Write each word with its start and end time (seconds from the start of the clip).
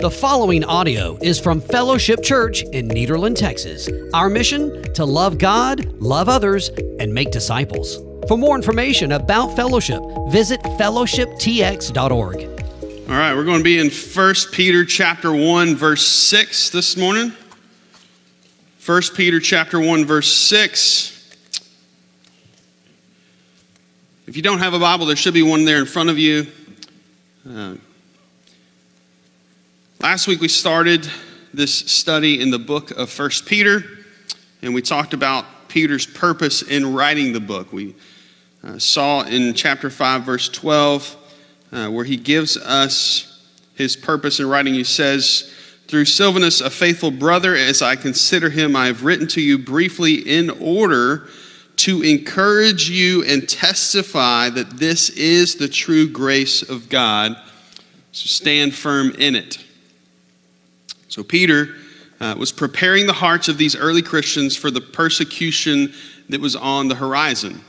The 0.00 0.10
following 0.10 0.64
audio 0.64 1.18
is 1.20 1.38
from 1.38 1.60
Fellowship 1.60 2.22
Church 2.22 2.62
in 2.62 2.88
Nederland, 2.88 3.36
Texas. 3.36 3.86
Our 4.14 4.30
mission 4.30 4.90
to 4.94 5.04
love 5.04 5.36
God, 5.36 5.92
love 6.00 6.26
others, 6.26 6.70
and 6.98 7.12
make 7.12 7.30
disciples. 7.30 7.96
For 8.26 8.38
more 8.38 8.56
information 8.56 9.12
about 9.12 9.54
Fellowship, 9.56 10.00
visit 10.30 10.58
fellowshiptx.org. 10.62 12.36
All 13.10 13.14
right, 13.14 13.34
we're 13.34 13.44
going 13.44 13.58
to 13.58 13.62
be 13.62 13.78
in 13.78 13.90
1 13.90 14.34
Peter 14.52 14.86
chapter 14.86 15.34
1 15.34 15.76
verse 15.76 16.06
6 16.06 16.70
this 16.70 16.96
morning. 16.96 17.34
1 18.86 19.02
Peter 19.14 19.38
chapter 19.38 19.78
1 19.78 20.06
verse 20.06 20.32
6. 20.34 21.36
If 24.26 24.34
you 24.34 24.40
don't 24.40 24.60
have 24.60 24.72
a 24.72 24.78
Bible, 24.78 25.04
there 25.04 25.16
should 25.16 25.34
be 25.34 25.42
one 25.42 25.66
there 25.66 25.78
in 25.78 25.84
front 25.84 26.08
of 26.08 26.18
you. 26.18 26.46
Uh, 27.46 27.74
Last 30.02 30.26
week 30.26 30.40
we 30.40 30.48
started 30.48 31.06
this 31.52 31.74
study 31.74 32.40
in 32.40 32.50
the 32.50 32.58
book 32.58 32.90
of 32.92 33.10
First 33.10 33.44
Peter, 33.44 33.84
and 34.62 34.72
we 34.72 34.80
talked 34.80 35.12
about 35.12 35.44
Peter's 35.68 36.06
purpose 36.06 36.62
in 36.62 36.94
writing 36.94 37.34
the 37.34 37.40
book. 37.40 37.70
We 37.70 37.94
uh, 38.64 38.78
saw 38.78 39.24
in 39.24 39.52
chapter 39.52 39.90
5, 39.90 40.22
verse 40.22 40.48
12, 40.48 41.16
uh, 41.72 41.88
where 41.88 42.06
he 42.06 42.16
gives 42.16 42.56
us 42.56 43.46
his 43.74 43.94
purpose 43.94 44.40
in 44.40 44.48
writing. 44.48 44.72
He 44.72 44.84
says, 44.84 45.52
Through 45.86 46.06
Silvanus, 46.06 46.62
a 46.62 46.70
faithful 46.70 47.10
brother, 47.10 47.54
as 47.54 47.82
I 47.82 47.94
consider 47.94 48.48
him, 48.48 48.74
I 48.74 48.86
have 48.86 49.04
written 49.04 49.28
to 49.28 49.42
you 49.42 49.58
briefly 49.58 50.14
in 50.14 50.48
order 50.48 51.28
to 51.76 52.00
encourage 52.00 52.88
you 52.88 53.22
and 53.24 53.46
testify 53.46 54.48
that 54.48 54.78
this 54.78 55.10
is 55.10 55.56
the 55.56 55.68
true 55.68 56.08
grace 56.08 56.62
of 56.62 56.88
God. 56.88 57.36
So 58.12 58.28
stand 58.28 58.74
firm 58.74 59.10
in 59.18 59.36
it. 59.36 59.66
So, 61.10 61.24
Peter 61.24 61.74
uh, 62.20 62.36
was 62.38 62.52
preparing 62.52 63.04
the 63.04 63.12
hearts 63.12 63.48
of 63.48 63.58
these 63.58 63.74
early 63.74 64.00
Christians 64.00 64.56
for 64.56 64.70
the 64.70 64.80
persecution 64.80 65.92
that 66.28 66.40
was 66.40 66.54
on 66.54 66.86
the 66.86 66.94
horizon. 66.94 67.60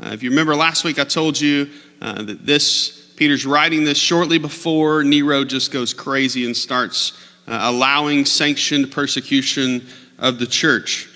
Uh, 0.00 0.10
if 0.12 0.22
you 0.22 0.30
remember 0.30 0.54
last 0.54 0.84
week, 0.84 1.00
I 1.00 1.04
told 1.04 1.40
you 1.40 1.68
uh, 2.00 2.22
that 2.22 2.46
this, 2.46 3.12
Peter's 3.16 3.44
writing 3.44 3.82
this 3.82 3.98
shortly 3.98 4.38
before 4.38 5.02
Nero 5.02 5.44
just 5.44 5.72
goes 5.72 5.92
crazy 5.92 6.46
and 6.46 6.56
starts 6.56 7.14
uh, 7.48 7.58
allowing 7.62 8.24
sanctioned 8.24 8.92
persecution 8.92 9.84
of 10.20 10.38
the 10.38 10.46
church. 10.46 11.08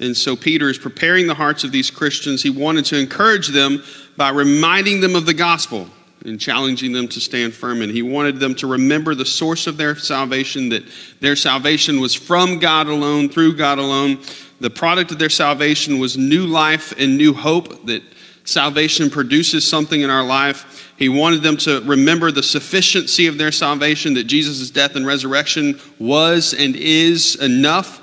And 0.00 0.16
so, 0.16 0.34
Peter 0.34 0.70
is 0.70 0.78
preparing 0.78 1.26
the 1.26 1.34
hearts 1.34 1.62
of 1.62 1.72
these 1.72 1.90
Christians. 1.90 2.42
He 2.42 2.48
wanted 2.48 2.86
to 2.86 2.98
encourage 2.98 3.48
them 3.48 3.84
by 4.16 4.30
reminding 4.30 5.02
them 5.02 5.14
of 5.14 5.26
the 5.26 5.34
gospel 5.34 5.90
and 6.24 6.40
challenging 6.40 6.92
them 6.92 7.06
to 7.08 7.20
stand 7.20 7.54
firm. 7.54 7.82
And 7.82 7.92
he 7.92 8.02
wanted 8.02 8.40
them 8.40 8.54
to 8.56 8.66
remember 8.66 9.14
the 9.14 9.26
source 9.26 9.66
of 9.66 9.76
their 9.76 9.94
salvation, 9.94 10.70
that 10.70 10.82
their 11.20 11.36
salvation 11.36 12.00
was 12.00 12.14
from 12.14 12.58
God 12.58 12.86
alone, 12.86 13.28
through 13.28 13.56
God 13.56 13.78
alone. 13.78 14.18
The 14.60 14.70
product 14.70 15.12
of 15.12 15.18
their 15.18 15.30
salvation 15.30 15.98
was 15.98 16.16
new 16.16 16.46
life 16.46 16.94
and 16.98 17.18
new 17.18 17.34
hope, 17.34 17.86
that 17.86 18.02
salvation 18.44 19.10
produces 19.10 19.66
something 19.66 20.00
in 20.00 20.10
our 20.10 20.24
life. 20.24 20.92
He 20.96 21.08
wanted 21.08 21.42
them 21.42 21.56
to 21.58 21.82
remember 21.82 22.30
the 22.30 22.42
sufficiency 22.42 23.26
of 23.26 23.36
their 23.36 23.52
salvation, 23.52 24.14
that 24.14 24.24
Jesus' 24.24 24.70
death 24.70 24.96
and 24.96 25.06
resurrection 25.06 25.78
was 25.98 26.54
and 26.54 26.76
is 26.76 27.36
enough. 27.36 28.00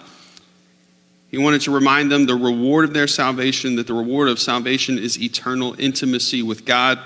He 1.29 1.37
wanted 1.37 1.61
to 1.61 1.71
remind 1.71 2.11
them 2.11 2.25
the 2.25 2.35
reward 2.35 2.83
of 2.83 2.93
their 2.93 3.07
salvation, 3.07 3.77
that 3.77 3.87
the 3.87 3.93
reward 3.93 4.27
of 4.27 4.39
salvation 4.39 4.99
is 4.99 5.19
eternal 5.19 5.75
intimacy 5.79 6.43
with 6.43 6.65
God. 6.65 6.99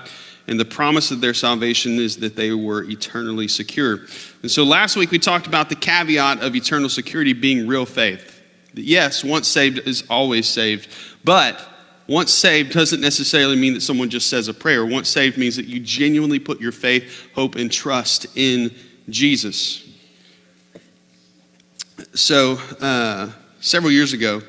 And 0.48 0.60
the 0.60 0.64
promise 0.64 1.10
of 1.10 1.20
their 1.20 1.34
salvation 1.34 1.98
is 1.98 2.18
that 2.18 2.36
they 2.36 2.52
were 2.52 2.84
eternally 2.84 3.48
secure. 3.48 4.00
And 4.42 4.50
so 4.50 4.62
last 4.62 4.96
week 4.96 5.10
we 5.10 5.18
talked 5.18 5.46
about 5.46 5.68
the 5.68 5.74
caveat 5.74 6.42
of 6.42 6.54
eternal 6.54 6.88
security 6.88 7.32
being 7.32 7.66
real 7.66 7.86
faith. 7.86 8.40
That 8.74 8.84
yes, 8.84 9.24
once 9.24 9.48
saved 9.48 9.78
is 9.78 10.04
always 10.08 10.46
saved. 10.46 10.88
But 11.24 11.60
once 12.06 12.32
saved 12.32 12.72
doesn't 12.72 13.00
necessarily 13.00 13.56
mean 13.56 13.74
that 13.74 13.80
someone 13.80 14.08
just 14.08 14.28
says 14.28 14.46
a 14.46 14.54
prayer. 14.54 14.86
Once 14.86 15.08
saved 15.08 15.36
means 15.36 15.56
that 15.56 15.66
you 15.66 15.80
genuinely 15.80 16.38
put 16.38 16.60
your 16.60 16.72
faith, 16.72 17.28
hope, 17.34 17.56
and 17.56 17.72
trust 17.72 18.26
in 18.36 18.72
Jesus. 19.08 19.82
So, 22.14 22.58
uh, 22.80 23.32
several 23.60 23.90
years 23.90 24.12
ago, 24.12 24.42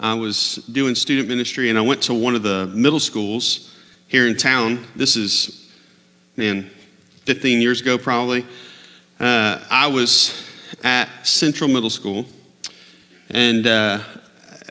I 0.00 0.14
was 0.14 0.56
doing 0.72 0.94
student 0.94 1.28
ministry 1.28 1.68
and 1.68 1.78
I 1.78 1.82
went 1.82 2.02
to 2.04 2.14
one 2.14 2.34
of 2.34 2.42
the 2.42 2.66
middle 2.68 2.98
schools 2.98 3.69
here 4.10 4.26
in 4.26 4.36
town. 4.36 4.84
This 4.96 5.14
is, 5.14 5.72
man, 6.36 6.68
15 7.26 7.62
years 7.62 7.80
ago 7.80 7.96
probably. 7.96 8.44
Uh, 9.20 9.60
I 9.70 9.86
was 9.86 10.50
at 10.82 11.08
Central 11.24 11.70
Middle 11.70 11.90
School, 11.90 12.26
and 13.30 13.68
uh, 13.68 14.00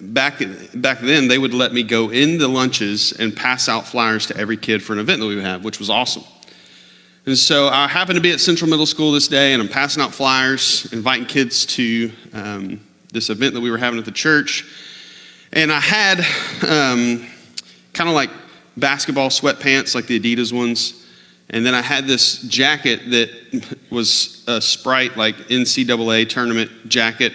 back 0.01 0.43
back 0.75 0.99
then 0.99 1.29
they 1.29 1.37
would 1.37 1.53
let 1.53 1.71
me 1.71 1.83
go 1.83 2.11
in 2.11 2.37
the 2.37 2.49
lunches 2.49 3.13
and 3.13 3.33
pass 3.33 3.69
out 3.69 3.87
flyers 3.87 4.27
to 4.27 4.35
every 4.35 4.57
kid 4.57 4.83
for 4.83 4.91
an 4.91 4.99
event 4.99 5.21
that 5.21 5.27
we 5.27 5.35
would 5.35 5.45
have, 5.45 5.63
which 5.63 5.79
was 5.79 5.89
awesome. 5.89 6.23
And 7.25 7.37
so 7.37 7.69
I 7.69 7.87
happened 7.87 8.17
to 8.17 8.21
be 8.21 8.31
at 8.31 8.41
Central 8.41 8.69
Middle 8.69 8.85
School 8.85 9.13
this 9.13 9.29
day, 9.29 9.53
and 9.53 9.61
I'm 9.61 9.69
passing 9.69 10.03
out 10.03 10.13
flyers, 10.13 10.91
inviting 10.91 11.27
kids 11.27 11.65
to 11.67 12.11
um, 12.33 12.81
this 13.13 13.29
event 13.29 13.53
that 13.53 13.61
we 13.61 13.71
were 13.71 13.77
having 13.77 13.99
at 13.99 14.05
the 14.05 14.11
church. 14.11 14.65
And 15.53 15.71
I 15.71 15.79
had 15.79 16.19
um, 16.67 17.25
kind 17.93 18.09
of 18.09 18.15
like 18.15 18.31
basketball 18.79 19.29
sweatpants, 19.29 19.95
like 19.95 20.07
the 20.07 20.19
Adidas 20.19 20.53
ones. 20.53 21.05
And 21.51 21.65
then 21.65 21.73
I 21.73 21.81
had 21.81 22.05
this 22.05 22.41
jacket 22.43 23.09
that 23.09 23.29
was 23.89 24.43
a 24.47 24.61
Sprite, 24.61 25.17
like 25.17 25.35
NCAA 25.47 26.29
tournament 26.29 26.71
jacket 26.87 27.33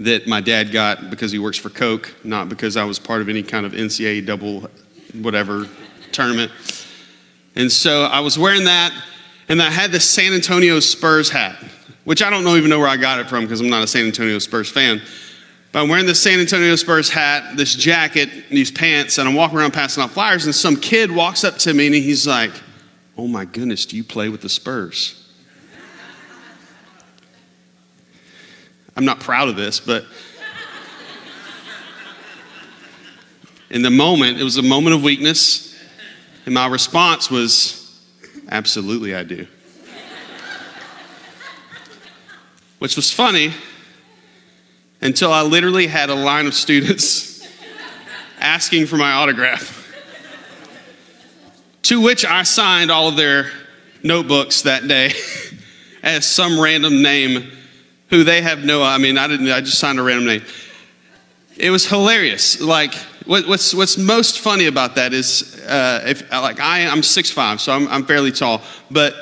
that 0.00 0.26
my 0.26 0.40
dad 0.40 0.72
got 0.72 1.08
because 1.10 1.32
he 1.32 1.38
works 1.38 1.56
for 1.56 1.70
Coke, 1.70 2.14
not 2.24 2.48
because 2.48 2.76
I 2.76 2.84
was 2.84 2.98
part 2.98 3.22
of 3.22 3.28
any 3.28 3.42
kind 3.42 3.64
of 3.64 3.72
NCAA 3.72 4.26
double 4.26 4.68
whatever 5.14 5.68
tournament. 6.12 6.50
And 7.56 7.70
so 7.70 8.04
I 8.04 8.20
was 8.20 8.38
wearing 8.38 8.64
that, 8.64 8.92
and 9.48 9.62
I 9.62 9.70
had 9.70 9.92
this 9.92 10.08
San 10.10 10.32
Antonio 10.32 10.80
Spurs 10.80 11.30
hat, 11.30 11.56
which 12.04 12.22
I 12.22 12.30
don't 12.30 12.46
even 12.46 12.68
know 12.68 12.80
where 12.80 12.88
I 12.88 12.96
got 12.96 13.20
it 13.20 13.28
from 13.28 13.44
because 13.44 13.60
I'm 13.60 13.70
not 13.70 13.82
a 13.82 13.86
San 13.86 14.06
Antonio 14.06 14.38
Spurs 14.40 14.70
fan. 14.70 15.00
But 15.74 15.82
I'm 15.82 15.88
wearing 15.88 16.06
this 16.06 16.22
San 16.22 16.38
Antonio 16.38 16.76
Spurs 16.76 17.10
hat, 17.10 17.56
this 17.56 17.74
jacket, 17.74 18.48
these 18.48 18.70
pants, 18.70 19.18
and 19.18 19.28
I'm 19.28 19.34
walking 19.34 19.58
around 19.58 19.72
passing 19.72 20.04
out 20.04 20.12
flyers, 20.12 20.44
and 20.44 20.54
some 20.54 20.76
kid 20.76 21.10
walks 21.10 21.42
up 21.42 21.58
to 21.58 21.74
me 21.74 21.86
and 21.86 21.94
he's 21.96 22.28
like, 22.28 22.52
Oh 23.18 23.26
my 23.26 23.44
goodness, 23.44 23.84
do 23.84 23.96
you 23.96 24.04
play 24.04 24.28
with 24.28 24.40
the 24.40 24.48
Spurs? 24.48 25.20
I'm 28.96 29.04
not 29.04 29.18
proud 29.18 29.48
of 29.48 29.56
this, 29.56 29.80
but 29.80 30.04
in 33.68 33.82
the 33.82 33.90
moment, 33.90 34.38
it 34.38 34.44
was 34.44 34.58
a 34.58 34.62
moment 34.62 34.94
of 34.94 35.02
weakness, 35.02 35.76
and 36.46 36.54
my 36.54 36.68
response 36.68 37.32
was, 37.32 38.00
Absolutely, 38.48 39.16
I 39.16 39.24
do. 39.24 39.44
Which 42.78 42.94
was 42.94 43.10
funny 43.10 43.52
until 45.04 45.30
I 45.30 45.42
literally 45.42 45.86
had 45.86 46.08
a 46.08 46.14
line 46.14 46.46
of 46.46 46.54
students 46.54 47.46
asking 48.40 48.86
for 48.86 48.96
my 48.96 49.12
autograph. 49.12 49.82
to 51.82 52.00
which 52.00 52.24
I 52.24 52.42
signed 52.42 52.90
all 52.90 53.08
of 53.08 53.16
their 53.16 53.50
notebooks 54.02 54.62
that 54.62 54.88
day 54.88 55.12
as 56.02 56.26
some 56.26 56.58
random 56.58 57.02
name 57.02 57.52
who 58.08 58.24
they 58.24 58.40
have 58.42 58.64
no 58.64 58.82
I 58.82 58.98
mean 58.98 59.18
I 59.18 59.28
didn't 59.28 59.48
I 59.50 59.60
just 59.60 59.78
signed 59.78 60.00
a 60.00 60.02
random 60.02 60.26
name. 60.26 60.42
It 61.56 61.70
was 61.70 61.86
hilarious. 61.86 62.60
Like 62.60 62.94
what, 63.26 63.46
what's 63.46 63.74
what's 63.74 63.98
most 63.98 64.40
funny 64.40 64.66
about 64.66 64.94
that 64.94 65.12
is 65.12 65.62
uh, 65.66 66.02
if 66.06 66.30
like 66.32 66.60
I 66.60 66.86
I'm 66.86 67.02
six 67.02 67.30
five 67.30 67.60
so 67.60 67.72
I'm, 67.72 67.88
I'm 67.88 68.06
fairly 68.06 68.32
tall, 68.32 68.62
but 68.90 69.14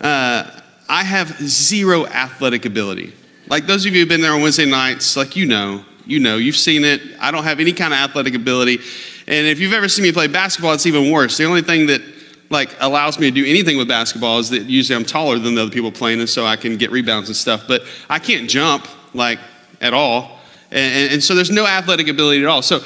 uh, 0.00 0.50
I 0.88 1.02
have 1.02 1.28
zero 1.40 2.06
athletic 2.06 2.66
ability. 2.66 3.14
Like 3.50 3.66
those 3.66 3.84
of 3.84 3.92
you 3.92 3.98
who've 3.98 4.08
been 4.08 4.20
there 4.20 4.32
on 4.32 4.42
Wednesday 4.42 4.64
nights, 4.64 5.16
like 5.16 5.34
you 5.34 5.44
know, 5.44 5.84
you 6.06 6.20
know, 6.20 6.36
you've 6.36 6.56
seen 6.56 6.84
it. 6.84 7.02
I 7.20 7.32
don't 7.32 7.42
have 7.42 7.58
any 7.58 7.72
kind 7.72 7.92
of 7.92 7.98
athletic 7.98 8.36
ability. 8.36 8.78
And 9.26 9.44
if 9.48 9.58
you've 9.58 9.72
ever 9.72 9.88
seen 9.88 10.04
me 10.04 10.12
play 10.12 10.28
basketball, 10.28 10.72
it's 10.72 10.86
even 10.86 11.10
worse. 11.10 11.36
The 11.36 11.46
only 11.46 11.62
thing 11.62 11.86
that 11.86 12.00
like 12.48 12.76
allows 12.78 13.18
me 13.18 13.28
to 13.28 13.34
do 13.34 13.44
anything 13.44 13.76
with 13.76 13.88
basketball 13.88 14.38
is 14.38 14.50
that 14.50 14.62
usually 14.62 14.96
I'm 14.96 15.04
taller 15.04 15.36
than 15.40 15.56
the 15.56 15.62
other 15.62 15.70
people 15.72 15.90
playing, 15.90 16.20
and 16.20 16.28
so 16.28 16.46
I 16.46 16.54
can 16.54 16.76
get 16.76 16.92
rebounds 16.92 17.28
and 17.28 17.34
stuff. 17.34 17.64
But 17.66 17.82
I 18.08 18.20
can't 18.20 18.48
jump 18.48 18.86
like 19.14 19.40
at 19.80 19.94
all, 19.94 20.38
and, 20.70 20.94
and, 20.94 21.12
and 21.14 21.24
so 21.24 21.34
there's 21.34 21.50
no 21.50 21.66
athletic 21.66 22.06
ability 22.06 22.42
at 22.42 22.48
all. 22.48 22.62
So 22.62 22.84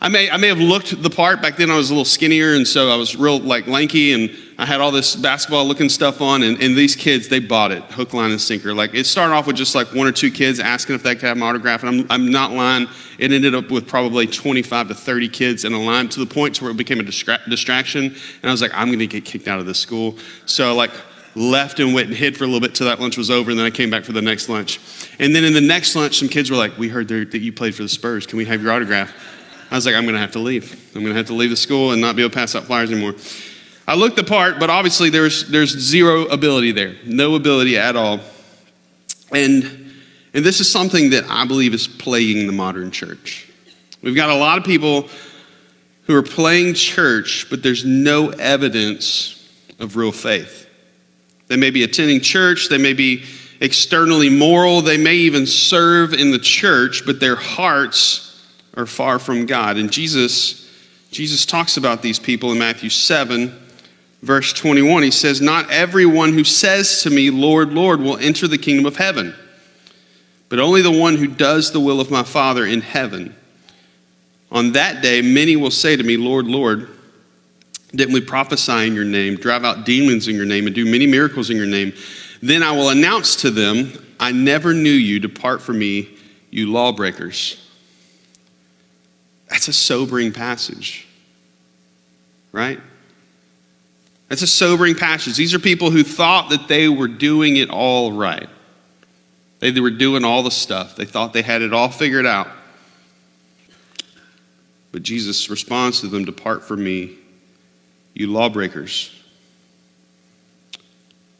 I 0.00 0.08
may 0.08 0.28
I 0.28 0.38
may 0.38 0.48
have 0.48 0.58
looked 0.58 1.00
the 1.00 1.10
part 1.10 1.40
back 1.40 1.56
then. 1.56 1.70
I 1.70 1.76
was 1.76 1.90
a 1.90 1.92
little 1.92 2.04
skinnier, 2.04 2.54
and 2.54 2.66
so 2.66 2.90
I 2.90 2.96
was 2.96 3.14
real 3.14 3.38
like 3.38 3.68
lanky 3.68 4.12
and 4.12 4.36
I 4.60 4.66
had 4.66 4.82
all 4.82 4.90
this 4.90 5.16
basketball 5.16 5.64
looking 5.64 5.88
stuff 5.88 6.20
on, 6.20 6.42
and, 6.42 6.62
and 6.62 6.76
these 6.76 6.94
kids, 6.94 7.28
they 7.28 7.38
bought 7.38 7.72
it, 7.72 7.82
hook, 7.84 8.12
line, 8.12 8.30
and 8.30 8.38
sinker. 8.38 8.74
Like, 8.74 8.92
it 8.92 9.06
started 9.06 9.32
off 9.32 9.46
with 9.46 9.56
just 9.56 9.74
like 9.74 9.94
one 9.94 10.06
or 10.06 10.12
two 10.12 10.30
kids 10.30 10.60
asking 10.60 10.96
if 10.96 11.02
they 11.02 11.14
could 11.14 11.28
have 11.28 11.38
my 11.38 11.46
autograph, 11.46 11.82
and 11.82 12.02
I'm, 12.02 12.06
I'm 12.10 12.30
not 12.30 12.52
lying. 12.52 12.86
It 13.18 13.32
ended 13.32 13.54
up 13.54 13.70
with 13.70 13.88
probably 13.88 14.26
25 14.26 14.88
to 14.88 14.94
30 14.94 15.30
kids 15.30 15.64
in 15.64 15.72
a 15.72 15.80
line 15.80 16.10
to 16.10 16.20
the 16.20 16.26
point 16.26 16.56
to 16.56 16.64
where 16.64 16.72
it 16.72 16.76
became 16.76 17.00
a 17.00 17.02
distra- 17.02 17.42
distraction. 17.48 18.04
And 18.04 18.44
I 18.44 18.50
was 18.50 18.60
like, 18.60 18.72
I'm 18.74 18.88
going 18.88 18.98
to 18.98 19.06
get 19.06 19.24
kicked 19.24 19.48
out 19.48 19.60
of 19.60 19.64
this 19.64 19.78
school. 19.78 20.18
So, 20.44 20.74
like, 20.74 20.90
left 21.34 21.80
and 21.80 21.94
went 21.94 22.08
and 22.08 22.16
hid 22.16 22.36
for 22.36 22.44
a 22.44 22.46
little 22.46 22.60
bit 22.60 22.74
till 22.74 22.86
that 22.86 23.00
lunch 23.00 23.16
was 23.16 23.30
over, 23.30 23.48
and 23.48 23.58
then 23.58 23.64
I 23.64 23.70
came 23.70 23.88
back 23.88 24.04
for 24.04 24.12
the 24.12 24.20
next 24.20 24.50
lunch. 24.50 24.78
And 25.18 25.34
then 25.34 25.42
in 25.42 25.54
the 25.54 25.62
next 25.62 25.96
lunch, 25.96 26.18
some 26.18 26.28
kids 26.28 26.50
were 26.50 26.58
like, 26.58 26.76
We 26.76 26.90
heard 26.90 27.08
that 27.08 27.38
you 27.38 27.54
played 27.54 27.74
for 27.74 27.82
the 27.82 27.88
Spurs. 27.88 28.26
Can 28.26 28.36
we 28.36 28.44
have 28.44 28.62
your 28.62 28.72
autograph? 28.72 29.10
I 29.70 29.76
was 29.76 29.86
like, 29.86 29.94
I'm 29.94 30.02
going 30.02 30.16
to 30.16 30.20
have 30.20 30.32
to 30.32 30.38
leave. 30.38 30.90
I'm 30.94 31.00
going 31.00 31.14
to 31.14 31.16
have 31.16 31.28
to 31.28 31.32
leave 31.32 31.48
the 31.48 31.56
school 31.56 31.92
and 31.92 32.00
not 32.02 32.14
be 32.14 32.22
able 32.22 32.30
to 32.30 32.34
pass 32.34 32.54
out 32.54 32.64
flyers 32.64 32.90
anymore. 32.90 33.14
I 33.90 33.94
looked 33.94 34.14
the 34.14 34.22
part, 34.22 34.60
but 34.60 34.70
obviously 34.70 35.10
there's, 35.10 35.48
there's 35.48 35.76
zero 35.76 36.26
ability 36.26 36.70
there, 36.70 36.94
no 37.04 37.34
ability 37.34 37.76
at 37.76 37.96
all. 37.96 38.20
And, 39.32 39.64
and 40.32 40.44
this 40.44 40.60
is 40.60 40.70
something 40.70 41.10
that 41.10 41.24
I 41.28 41.44
believe 41.44 41.74
is 41.74 41.88
plaguing 41.88 42.46
the 42.46 42.52
modern 42.52 42.92
church. 42.92 43.50
We've 44.00 44.14
got 44.14 44.30
a 44.30 44.36
lot 44.36 44.58
of 44.58 44.64
people 44.64 45.08
who 46.04 46.14
are 46.14 46.22
playing 46.22 46.74
church, 46.74 47.48
but 47.50 47.64
there's 47.64 47.84
no 47.84 48.28
evidence 48.28 49.50
of 49.80 49.96
real 49.96 50.12
faith. 50.12 50.68
They 51.48 51.56
may 51.56 51.70
be 51.70 51.82
attending 51.82 52.20
church, 52.20 52.68
they 52.68 52.78
may 52.78 52.92
be 52.92 53.24
externally 53.60 54.30
moral, 54.30 54.82
they 54.82 54.98
may 54.98 55.16
even 55.16 55.48
serve 55.48 56.14
in 56.14 56.30
the 56.30 56.38
church, 56.38 57.04
but 57.04 57.18
their 57.18 57.34
hearts 57.34 58.40
are 58.74 58.86
far 58.86 59.18
from 59.18 59.46
God. 59.46 59.78
And 59.78 59.90
Jesus, 59.90 60.70
Jesus 61.10 61.44
talks 61.44 61.76
about 61.76 62.02
these 62.02 62.20
people 62.20 62.52
in 62.52 62.58
Matthew 62.60 62.88
7, 62.88 63.59
verse 64.22 64.52
21. 64.52 65.02
He 65.02 65.10
says, 65.10 65.40
Not 65.40 65.70
everyone 65.70 66.32
who 66.32 66.44
says 66.44 67.02
to 67.02 67.10
me, 67.10 67.30
Lord, 67.30 67.72
Lord, 67.72 68.00
will 68.00 68.16
enter 68.18 68.46
the 68.48 68.58
kingdom 68.58 68.86
of 68.86 68.96
heaven, 68.96 69.34
but 70.48 70.58
only 70.58 70.82
the 70.82 70.90
one 70.90 71.16
who 71.16 71.26
does 71.26 71.72
the 71.72 71.80
will 71.80 72.00
of 72.00 72.10
my 72.10 72.22
Father 72.22 72.66
in 72.66 72.80
heaven. 72.80 73.34
On 74.52 74.72
that 74.72 75.02
day, 75.02 75.22
many 75.22 75.56
will 75.56 75.70
say 75.70 75.96
to 75.96 76.02
me, 76.02 76.16
Lord, 76.16 76.46
Lord, 76.46 76.88
didn't 77.94 78.14
we 78.14 78.20
prophesy 78.20 78.86
in 78.86 78.94
your 78.94 79.04
name, 79.04 79.36
drive 79.36 79.64
out 79.64 79.84
demons 79.84 80.28
in 80.28 80.36
your 80.36 80.44
name, 80.46 80.66
and 80.66 80.74
do 80.74 80.84
many 80.84 81.06
miracles 81.06 81.50
in 81.50 81.56
your 81.56 81.66
name? 81.66 81.92
Then 82.42 82.62
I 82.62 82.72
will 82.72 82.90
announce 82.90 83.36
to 83.36 83.50
them, 83.50 83.92
I 84.18 84.32
never 84.32 84.74
knew 84.74 84.90
you. 84.90 85.18
Depart 85.18 85.62
from 85.62 85.78
me, 85.78 86.08
you 86.50 86.70
lawbreakers. 86.70 87.56
That's 89.48 89.68
a 89.68 89.72
sobering 89.72 90.32
passage, 90.32 91.08
right? 92.52 92.80
That's 94.30 94.42
a 94.42 94.46
sobering 94.46 94.94
passage. 94.94 95.36
These 95.36 95.54
are 95.54 95.58
people 95.58 95.90
who 95.90 96.04
thought 96.04 96.50
that 96.50 96.68
they 96.68 96.88
were 96.88 97.08
doing 97.08 97.56
it 97.56 97.68
all 97.68 98.12
right. 98.12 98.48
They, 99.58 99.72
they 99.72 99.80
were 99.80 99.90
doing 99.90 100.24
all 100.24 100.44
the 100.44 100.52
stuff, 100.52 100.96
they 100.96 101.04
thought 101.04 101.32
they 101.32 101.42
had 101.42 101.62
it 101.62 101.74
all 101.74 101.90
figured 101.90 102.24
out. 102.24 102.48
But 104.92 105.02
Jesus 105.02 105.50
responds 105.50 106.00
to 106.00 106.06
them 106.06 106.24
Depart 106.24 106.64
from 106.64 106.82
me, 106.82 107.18
you 108.14 108.28
lawbreakers. 108.28 109.14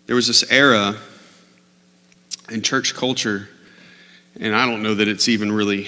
There 0.06 0.16
was 0.16 0.26
this 0.26 0.50
era 0.50 0.96
in 2.50 2.60
church 2.62 2.94
culture, 2.94 3.48
and 4.40 4.54
I 4.54 4.66
don't 4.66 4.82
know 4.82 4.96
that 4.96 5.06
it's 5.06 5.28
even 5.28 5.52
really 5.52 5.86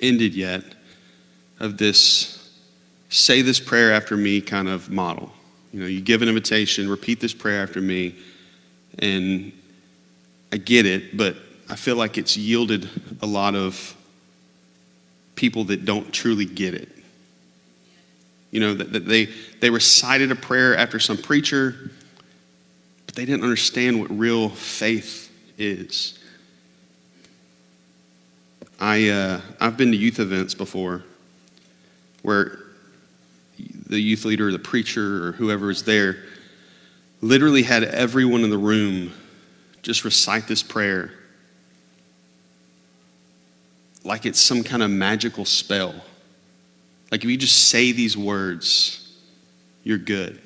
ended 0.00 0.34
yet, 0.34 0.64
of 1.60 1.76
this 1.76 2.50
say 3.10 3.42
this 3.42 3.60
prayer 3.60 3.92
after 3.92 4.16
me 4.16 4.40
kind 4.40 4.68
of 4.68 4.90
model. 4.90 5.32
You 5.78 5.84
know, 5.84 5.90
you 5.90 6.00
give 6.00 6.22
an 6.22 6.28
invitation, 6.28 6.88
repeat 6.88 7.20
this 7.20 7.32
prayer 7.32 7.62
after 7.62 7.80
me, 7.80 8.16
and 8.98 9.52
I 10.52 10.56
get 10.56 10.86
it, 10.86 11.16
but 11.16 11.36
I 11.70 11.76
feel 11.76 11.94
like 11.94 12.18
it's 12.18 12.36
yielded 12.36 12.90
a 13.22 13.26
lot 13.26 13.54
of 13.54 13.96
people 15.36 15.62
that 15.66 15.84
don't 15.84 16.12
truly 16.12 16.46
get 16.46 16.74
it. 16.74 16.88
You 18.50 18.58
know, 18.58 18.74
that, 18.74 18.92
that 18.92 19.06
they, 19.06 19.26
they 19.60 19.70
recited 19.70 20.32
a 20.32 20.34
prayer 20.34 20.76
after 20.76 20.98
some 20.98 21.16
preacher, 21.16 21.92
but 23.06 23.14
they 23.14 23.24
didn't 23.24 23.44
understand 23.44 24.00
what 24.00 24.10
real 24.10 24.48
faith 24.48 25.30
is. 25.58 26.18
I, 28.80 29.10
uh, 29.10 29.40
I've 29.60 29.76
been 29.76 29.92
to 29.92 29.96
youth 29.96 30.18
events 30.18 30.54
before 30.54 31.04
where 32.22 32.58
the 33.88 33.98
youth 33.98 34.24
leader 34.24 34.48
or 34.48 34.52
the 34.52 34.58
preacher 34.58 35.26
or 35.26 35.32
whoever 35.32 35.66
was 35.66 35.82
there 35.82 36.24
literally 37.20 37.62
had 37.62 37.82
everyone 37.82 38.44
in 38.44 38.50
the 38.50 38.58
room 38.58 39.12
just 39.82 40.04
recite 40.04 40.46
this 40.46 40.62
prayer 40.62 41.12
like 44.08 44.24
it's 44.24 44.40
some 44.40 44.64
kind 44.64 44.82
of 44.82 44.90
magical 44.90 45.44
spell. 45.44 45.94
Like 47.12 47.22
if 47.24 47.30
you 47.30 47.36
just 47.36 47.68
say 47.68 47.92
these 47.92 48.16
words, 48.16 49.16
you're 49.84 49.98
good. 49.98 50.40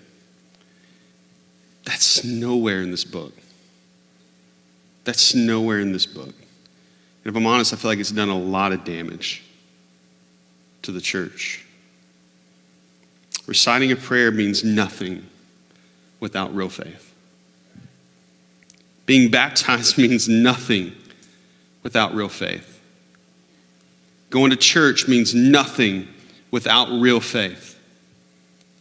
That's 1.85 2.25
nowhere 2.25 2.83
in 2.83 2.91
this 2.91 3.05
book. 3.05 3.33
That's 5.05 5.35
nowhere 5.35 5.81
in 5.81 5.93
this 5.93 6.07
book. 6.07 6.35
And 7.25 7.27
if 7.27 7.37
I'm 7.37 7.47
honest, 7.47 7.73
I 7.73 7.77
feel 7.77 7.91
like 7.91 8.01
it's 8.01 8.11
done 8.11 8.29
a 8.29 8.39
lot 8.39 8.73
of 8.73 8.85
damage 8.85 9.45
to 10.83 10.93
the 10.93 11.01
church. 11.01 11.62
Reciting 13.47 13.91
a 13.93 13.97
prayer 13.97 14.31
means 14.31 14.63
nothing 14.63 15.27
without 16.21 16.55
real 16.55 16.69
faith. 16.69 17.15
Being 19.07 19.31
baptized 19.31 19.99
means 19.99 20.29
nothing 20.29 20.93
without 21.83 22.15
real 22.15 22.29
faith. 22.29 22.81
Going 24.31 24.51
to 24.51 24.57
church 24.57 25.09
means 25.09 25.35
nothing 25.35 26.09
without 26.51 26.89
real 26.91 27.21
faith. 27.21 27.79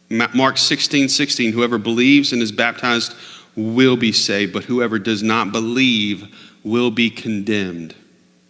Mark 0.10 0.58
16, 0.58 1.10
16, 1.10 1.54
whoever 1.54 1.78
believes 1.78 2.34
and 2.34 2.42
is 2.42 2.52
baptized 2.52 3.16
will 3.56 3.96
be 3.96 4.12
saved, 4.12 4.54
but 4.54 4.66
whoever 4.66 5.00
does 5.00 5.24
not 5.24 5.52
believe 5.52 6.28
will 6.64 6.92
be 6.92 7.10
condemned. 7.10 7.96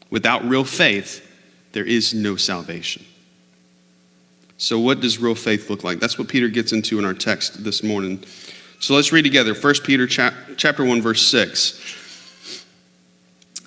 Without 0.10 0.44
real 0.44 0.64
faith, 0.64 1.28
there 1.72 1.86
is 1.86 2.14
no 2.14 2.36
salvation. 2.36 3.06
So, 4.62 4.78
what 4.78 5.00
does 5.00 5.18
real 5.18 5.34
faith 5.34 5.72
look 5.72 5.84
like? 5.84 6.00
That's 6.00 6.20
what 6.20 6.28
Peter 6.28 6.48
gets 6.48 6.72
into 6.72 7.00
in 7.00 7.06
our 7.06 7.16
text 7.16 7.64
this 7.64 7.82
morning. 7.82 8.24
So, 8.80 8.94
let's 8.94 9.12
read 9.12 9.24
together 9.24 9.56
1 9.56 9.74
Peter 9.84 10.06
chapter 10.06 10.86
1, 10.86 11.02
verse 11.02 11.26
6. 11.26 12.54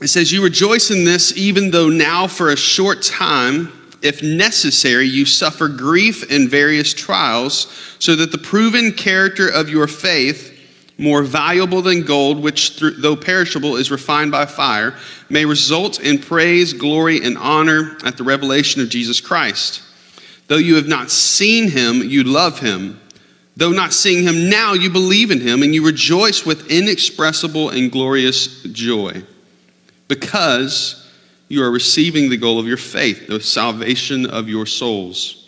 It 0.02 0.06
says, 0.06 0.30
You 0.30 0.44
rejoice 0.44 0.92
in 0.92 1.04
this, 1.04 1.36
even 1.36 1.72
though 1.72 1.88
now 1.88 2.28
for 2.28 2.50
a 2.50 2.56
short 2.56 3.02
time, 3.02 3.72
if 4.02 4.22
necessary, 4.22 5.08
you 5.08 5.26
suffer 5.26 5.66
grief 5.66 6.30
in 6.30 6.48
various 6.48 6.94
trials, 6.94 7.66
so 7.98 8.14
that 8.14 8.30
the 8.30 8.38
proven 8.38 8.92
character 8.92 9.48
of 9.48 9.68
your 9.68 9.88
faith, 9.88 10.52
more 10.96 11.24
valuable 11.24 11.82
than 11.82 12.04
gold, 12.04 12.40
which 12.40 12.78
though 12.78 13.16
perishable 13.16 13.74
is 13.74 13.90
refined 13.90 14.30
by 14.30 14.46
fire, 14.46 14.96
may 15.28 15.44
result 15.44 15.98
in 15.98 16.20
praise, 16.20 16.72
glory, 16.72 17.20
and 17.20 17.36
honor 17.36 17.98
at 18.04 18.16
the 18.16 18.22
revelation 18.22 18.80
of 18.80 18.88
Jesus 18.88 19.20
Christ 19.20 19.83
Though 20.46 20.56
you 20.56 20.76
have 20.76 20.88
not 20.88 21.10
seen 21.10 21.70
him, 21.70 22.02
you 22.02 22.22
love 22.22 22.60
him. 22.60 23.00
Though 23.56 23.70
not 23.70 23.92
seeing 23.92 24.24
him 24.24 24.50
now, 24.50 24.72
you 24.72 24.90
believe 24.90 25.30
in 25.30 25.40
him, 25.40 25.62
and 25.62 25.74
you 25.74 25.84
rejoice 25.86 26.44
with 26.44 26.70
inexpressible 26.70 27.70
and 27.70 27.90
glorious 27.90 28.62
joy, 28.64 29.22
because 30.08 31.08
you 31.48 31.62
are 31.62 31.70
receiving 31.70 32.30
the 32.30 32.36
goal 32.36 32.58
of 32.58 32.66
your 32.66 32.76
faith, 32.76 33.28
the 33.28 33.40
salvation 33.40 34.26
of 34.26 34.48
your 34.48 34.66
souls. 34.66 35.40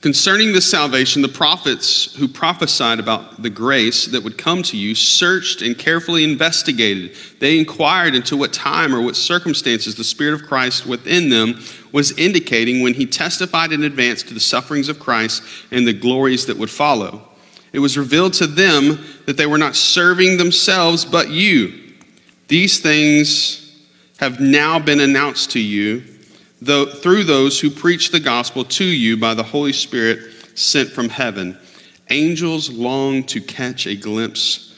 Concerning 0.00 0.52
this 0.52 0.68
salvation, 0.68 1.20
the 1.20 1.28
prophets 1.28 2.14
who 2.16 2.26
prophesied 2.26 2.98
about 2.98 3.42
the 3.42 3.50
grace 3.50 4.06
that 4.06 4.24
would 4.24 4.38
come 4.38 4.62
to 4.62 4.76
you 4.76 4.94
searched 4.94 5.60
and 5.60 5.78
carefully 5.78 6.24
investigated. 6.24 7.14
They 7.38 7.58
inquired 7.58 8.14
into 8.14 8.34
what 8.34 8.54
time 8.54 8.94
or 8.94 9.02
what 9.02 9.14
circumstances 9.14 9.96
the 9.96 10.04
Spirit 10.04 10.40
of 10.40 10.48
Christ 10.48 10.86
within 10.86 11.28
them 11.28 11.60
was 11.92 12.16
indicating 12.18 12.82
when 12.82 12.94
he 12.94 13.06
testified 13.06 13.72
in 13.72 13.84
advance 13.84 14.22
to 14.24 14.34
the 14.34 14.40
sufferings 14.40 14.88
of 14.88 15.00
Christ 15.00 15.42
and 15.70 15.86
the 15.86 15.92
glories 15.92 16.46
that 16.46 16.56
would 16.56 16.70
follow. 16.70 17.28
It 17.72 17.78
was 17.78 17.98
revealed 17.98 18.32
to 18.34 18.46
them 18.46 18.98
that 19.26 19.36
they 19.36 19.46
were 19.46 19.58
not 19.58 19.76
serving 19.76 20.36
themselves 20.36 21.04
but 21.04 21.30
you. 21.30 21.94
These 22.48 22.80
things 22.80 23.80
have 24.18 24.40
now 24.40 24.78
been 24.78 25.00
announced 25.00 25.52
to 25.52 25.60
you 25.60 26.02
though, 26.60 26.86
through 26.86 27.24
those 27.24 27.60
who 27.60 27.70
preach 27.70 28.10
the 28.10 28.20
gospel 28.20 28.64
to 28.64 28.84
you 28.84 29.16
by 29.16 29.34
the 29.34 29.42
Holy 29.42 29.72
Spirit 29.72 30.32
sent 30.54 30.90
from 30.90 31.08
heaven. 31.08 31.58
Angels 32.10 32.70
long 32.70 33.22
to 33.24 33.40
catch 33.40 33.86
a 33.86 33.94
glimpse 33.94 34.74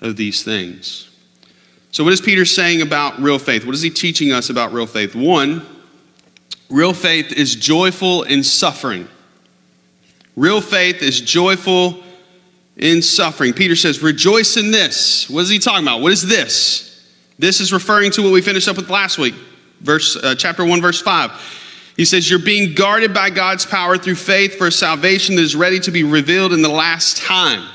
of 0.00 0.16
these 0.16 0.42
things. 0.42 1.10
So, 1.92 2.02
what 2.02 2.12
is 2.12 2.20
Peter 2.20 2.44
saying 2.44 2.82
about 2.82 3.20
real 3.20 3.38
faith? 3.38 3.64
What 3.64 3.74
is 3.74 3.82
he 3.82 3.90
teaching 3.90 4.32
us 4.32 4.50
about 4.50 4.72
real 4.72 4.86
faith? 4.86 5.14
One, 5.14 5.64
real 6.70 6.92
faith 6.92 7.32
is 7.32 7.54
joyful 7.54 8.22
in 8.22 8.42
suffering. 8.42 9.08
Real 10.36 10.60
faith 10.60 11.02
is 11.02 11.20
joyful 11.20 12.02
in 12.76 13.02
suffering. 13.02 13.52
Peter 13.52 13.76
says, 13.76 14.02
Rejoice 14.02 14.56
in 14.56 14.70
this. 14.70 15.30
What 15.30 15.42
is 15.42 15.50
he 15.50 15.58
talking 15.58 15.84
about? 15.84 16.00
What 16.00 16.12
is 16.12 16.26
this? 16.26 16.90
This 17.38 17.60
is 17.60 17.72
referring 17.72 18.10
to 18.12 18.22
what 18.22 18.32
we 18.32 18.40
finished 18.40 18.68
up 18.68 18.76
with 18.76 18.90
last 18.90 19.18
week 19.18 19.34
verse, 19.84 20.16
uh, 20.16 20.34
chapter 20.34 20.64
1, 20.64 20.80
verse 20.80 21.00
5. 21.00 21.92
He 21.96 22.04
says, 22.04 22.28
You're 22.28 22.40
being 22.40 22.74
guarded 22.74 23.14
by 23.14 23.30
God's 23.30 23.64
power 23.64 23.96
through 23.96 24.16
faith 24.16 24.56
for 24.56 24.66
a 24.66 24.72
salvation 24.72 25.36
that 25.36 25.42
is 25.42 25.54
ready 25.54 25.78
to 25.80 25.90
be 25.92 26.02
revealed 26.02 26.52
in 26.52 26.62
the 26.62 26.68
last 26.68 27.18
time. 27.18 27.68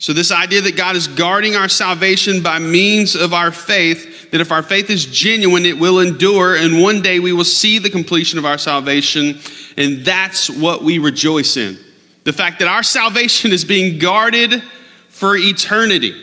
So, 0.00 0.12
this 0.12 0.30
idea 0.30 0.60
that 0.60 0.76
God 0.76 0.94
is 0.94 1.08
guarding 1.08 1.56
our 1.56 1.68
salvation 1.68 2.40
by 2.40 2.60
means 2.60 3.16
of 3.16 3.34
our 3.34 3.50
faith, 3.50 4.30
that 4.30 4.40
if 4.40 4.52
our 4.52 4.62
faith 4.62 4.90
is 4.90 5.04
genuine, 5.06 5.66
it 5.66 5.76
will 5.76 5.98
endure, 5.98 6.54
and 6.54 6.80
one 6.80 7.02
day 7.02 7.18
we 7.18 7.32
will 7.32 7.44
see 7.44 7.80
the 7.80 7.90
completion 7.90 8.38
of 8.38 8.46
our 8.46 8.58
salvation, 8.58 9.40
and 9.76 10.04
that's 10.04 10.48
what 10.48 10.84
we 10.84 11.00
rejoice 11.00 11.56
in. 11.56 11.76
The 12.22 12.32
fact 12.32 12.60
that 12.60 12.68
our 12.68 12.84
salvation 12.84 13.50
is 13.50 13.64
being 13.64 13.98
guarded 13.98 14.62
for 15.08 15.36
eternity. 15.36 16.14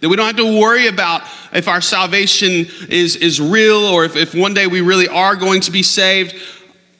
That 0.00 0.10
we 0.10 0.16
don't 0.16 0.26
have 0.26 0.36
to 0.36 0.60
worry 0.60 0.88
about 0.88 1.22
if 1.54 1.68
our 1.68 1.80
salvation 1.80 2.66
is, 2.90 3.16
is 3.16 3.40
real 3.40 3.78
or 3.78 4.04
if, 4.04 4.14
if 4.14 4.34
one 4.34 4.52
day 4.52 4.66
we 4.66 4.82
really 4.82 5.08
are 5.08 5.36
going 5.36 5.62
to 5.62 5.70
be 5.70 5.82
saved. 5.82 6.34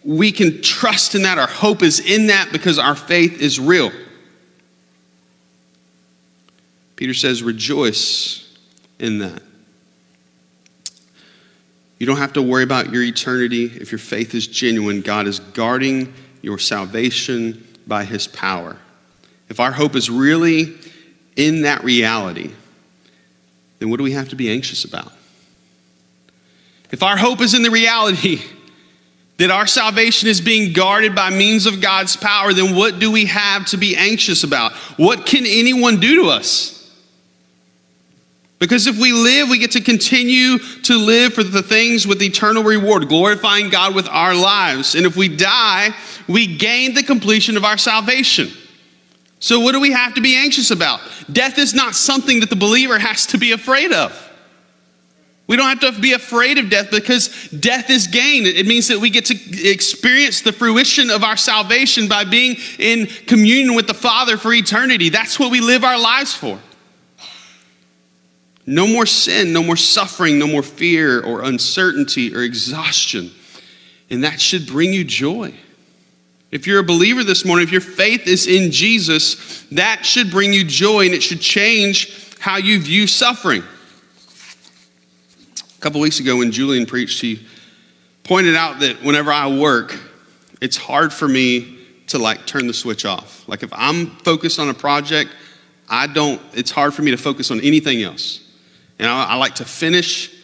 We 0.02 0.32
can 0.32 0.62
trust 0.62 1.14
in 1.14 1.24
that. 1.24 1.36
Our 1.36 1.48
hope 1.48 1.82
is 1.82 2.00
in 2.00 2.28
that 2.28 2.52
because 2.52 2.78
our 2.78 2.94
faith 2.94 3.42
is 3.42 3.60
real. 3.60 3.90
Peter 6.96 7.14
says, 7.14 7.42
rejoice 7.42 8.56
in 8.98 9.18
that. 9.18 9.42
You 11.98 12.06
don't 12.06 12.16
have 12.16 12.32
to 12.32 12.42
worry 12.42 12.64
about 12.64 12.92
your 12.92 13.02
eternity. 13.02 13.66
If 13.66 13.92
your 13.92 13.98
faith 14.00 14.34
is 14.34 14.48
genuine, 14.48 15.02
God 15.02 15.28
is 15.28 15.38
guarding 15.38 16.12
your 16.42 16.58
salvation 16.58 17.64
by 17.86 18.04
his 18.04 18.26
power. 18.26 18.76
If 19.48 19.60
our 19.60 19.70
hope 19.70 19.94
is 19.94 20.10
really 20.10 20.74
in 21.36 21.62
that 21.62 21.84
reality, 21.84 22.50
then 23.78 23.90
what 23.90 23.98
do 23.98 24.02
we 24.02 24.12
have 24.12 24.30
to 24.30 24.36
be 24.36 24.50
anxious 24.50 24.84
about? 24.84 25.12
If 26.90 27.02
our 27.02 27.16
hope 27.16 27.40
is 27.40 27.54
in 27.54 27.62
the 27.62 27.70
reality 27.70 28.42
that 29.36 29.50
our 29.50 29.68
salvation 29.68 30.28
is 30.28 30.40
being 30.40 30.72
guarded 30.72 31.14
by 31.14 31.30
means 31.30 31.66
of 31.66 31.80
God's 31.80 32.16
power, 32.16 32.52
then 32.52 32.74
what 32.74 32.98
do 32.98 33.12
we 33.12 33.26
have 33.26 33.66
to 33.66 33.76
be 33.76 33.96
anxious 33.96 34.42
about? 34.42 34.72
What 34.98 35.24
can 35.24 35.46
anyone 35.46 36.00
do 36.00 36.22
to 36.22 36.30
us? 36.30 36.81
Because 38.62 38.86
if 38.86 38.96
we 38.96 39.12
live, 39.12 39.48
we 39.48 39.58
get 39.58 39.72
to 39.72 39.80
continue 39.80 40.56
to 40.84 40.96
live 40.96 41.34
for 41.34 41.42
the 41.42 41.64
things 41.64 42.06
with 42.06 42.22
eternal 42.22 42.62
reward, 42.62 43.08
glorifying 43.08 43.70
God 43.70 43.92
with 43.92 44.08
our 44.08 44.36
lives. 44.36 44.94
And 44.94 45.04
if 45.04 45.16
we 45.16 45.26
die, 45.28 45.92
we 46.28 46.58
gain 46.58 46.94
the 46.94 47.02
completion 47.02 47.56
of 47.56 47.64
our 47.64 47.76
salvation. 47.76 48.52
So, 49.40 49.58
what 49.58 49.72
do 49.72 49.80
we 49.80 49.90
have 49.90 50.14
to 50.14 50.20
be 50.20 50.36
anxious 50.36 50.70
about? 50.70 51.00
Death 51.32 51.58
is 51.58 51.74
not 51.74 51.96
something 51.96 52.38
that 52.38 52.50
the 52.50 52.56
believer 52.56 53.00
has 53.00 53.26
to 53.26 53.36
be 53.36 53.50
afraid 53.50 53.90
of. 53.90 54.30
We 55.48 55.56
don't 55.56 55.66
have 55.66 55.96
to 55.96 56.00
be 56.00 56.12
afraid 56.12 56.56
of 56.58 56.70
death 56.70 56.92
because 56.92 57.48
death 57.48 57.90
is 57.90 58.06
gain. 58.06 58.46
It 58.46 58.68
means 58.68 58.86
that 58.86 59.00
we 59.00 59.10
get 59.10 59.24
to 59.24 59.68
experience 59.68 60.42
the 60.42 60.52
fruition 60.52 61.10
of 61.10 61.24
our 61.24 61.36
salvation 61.36 62.06
by 62.06 62.22
being 62.22 62.58
in 62.78 63.06
communion 63.26 63.74
with 63.74 63.88
the 63.88 63.94
Father 63.94 64.36
for 64.36 64.52
eternity. 64.54 65.08
That's 65.08 65.40
what 65.40 65.50
we 65.50 65.60
live 65.60 65.82
our 65.82 65.98
lives 65.98 66.32
for. 66.32 66.60
No 68.66 68.86
more 68.86 69.06
sin, 69.06 69.52
no 69.52 69.62
more 69.62 69.76
suffering, 69.76 70.38
no 70.38 70.46
more 70.46 70.62
fear 70.62 71.20
or 71.20 71.42
uncertainty 71.42 72.34
or 72.34 72.42
exhaustion. 72.42 73.30
And 74.10 74.24
that 74.24 74.40
should 74.40 74.66
bring 74.66 74.92
you 74.92 75.04
joy. 75.04 75.54
If 76.50 76.66
you're 76.66 76.80
a 76.80 76.84
believer 76.84 77.24
this 77.24 77.44
morning, 77.44 77.64
if 77.66 77.72
your 77.72 77.80
faith 77.80 78.26
is 78.26 78.46
in 78.46 78.70
Jesus, 78.70 79.62
that 79.72 80.04
should 80.04 80.30
bring 80.30 80.52
you 80.52 80.64
joy 80.64 81.06
and 81.06 81.14
it 81.14 81.22
should 81.22 81.40
change 81.40 82.36
how 82.38 82.58
you 82.58 82.78
view 82.78 83.06
suffering. 83.06 83.62
A 85.58 85.80
couple 85.80 86.00
weeks 86.00 86.20
ago, 86.20 86.36
when 86.36 86.52
Julian 86.52 86.86
preached, 86.86 87.20
he 87.20 87.44
pointed 88.22 88.54
out 88.54 88.80
that 88.80 89.02
whenever 89.02 89.32
I 89.32 89.58
work, 89.58 89.98
it's 90.60 90.76
hard 90.76 91.12
for 91.12 91.26
me 91.26 91.78
to 92.08 92.18
like 92.18 92.46
turn 92.46 92.66
the 92.66 92.74
switch 92.74 93.04
off. 93.04 93.48
Like 93.48 93.62
if 93.62 93.72
I'm 93.72 94.10
focused 94.18 94.60
on 94.60 94.68
a 94.68 94.74
project, 94.74 95.30
I 95.88 96.06
don't, 96.06 96.40
it's 96.52 96.70
hard 96.70 96.94
for 96.94 97.02
me 97.02 97.10
to 97.10 97.16
focus 97.16 97.50
on 97.50 97.60
anything 97.60 98.02
else. 98.02 98.40
And 98.98 99.08
I, 99.08 99.24
I 99.24 99.34
like 99.36 99.56
to 99.56 99.64
finish 99.64 100.34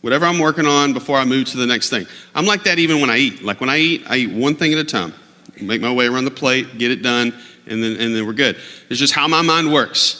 whatever 0.00 0.26
I'm 0.26 0.38
working 0.38 0.66
on 0.66 0.92
before 0.92 1.16
I 1.18 1.24
move 1.24 1.48
to 1.50 1.56
the 1.56 1.66
next 1.66 1.90
thing. 1.90 2.06
I'm 2.34 2.46
like 2.46 2.64
that 2.64 2.78
even 2.78 3.00
when 3.00 3.10
I 3.10 3.18
eat. 3.18 3.42
Like 3.42 3.60
when 3.60 3.70
I 3.70 3.78
eat, 3.78 4.02
I 4.08 4.16
eat 4.16 4.30
one 4.32 4.56
thing 4.56 4.72
at 4.72 4.78
a 4.78 4.84
time 4.84 5.14
make 5.60 5.80
my 5.80 5.92
way 5.92 6.06
around 6.06 6.24
the 6.24 6.30
plate, 6.30 6.78
get 6.78 6.90
it 6.90 7.02
done, 7.02 7.34
and 7.66 7.82
then, 7.82 7.96
and 7.96 8.14
then 8.14 8.26
we're 8.26 8.32
good. 8.32 8.56
It's 8.88 8.98
just 8.98 9.14
how 9.14 9.28
my 9.28 9.42
mind 9.42 9.72
works. 9.72 10.18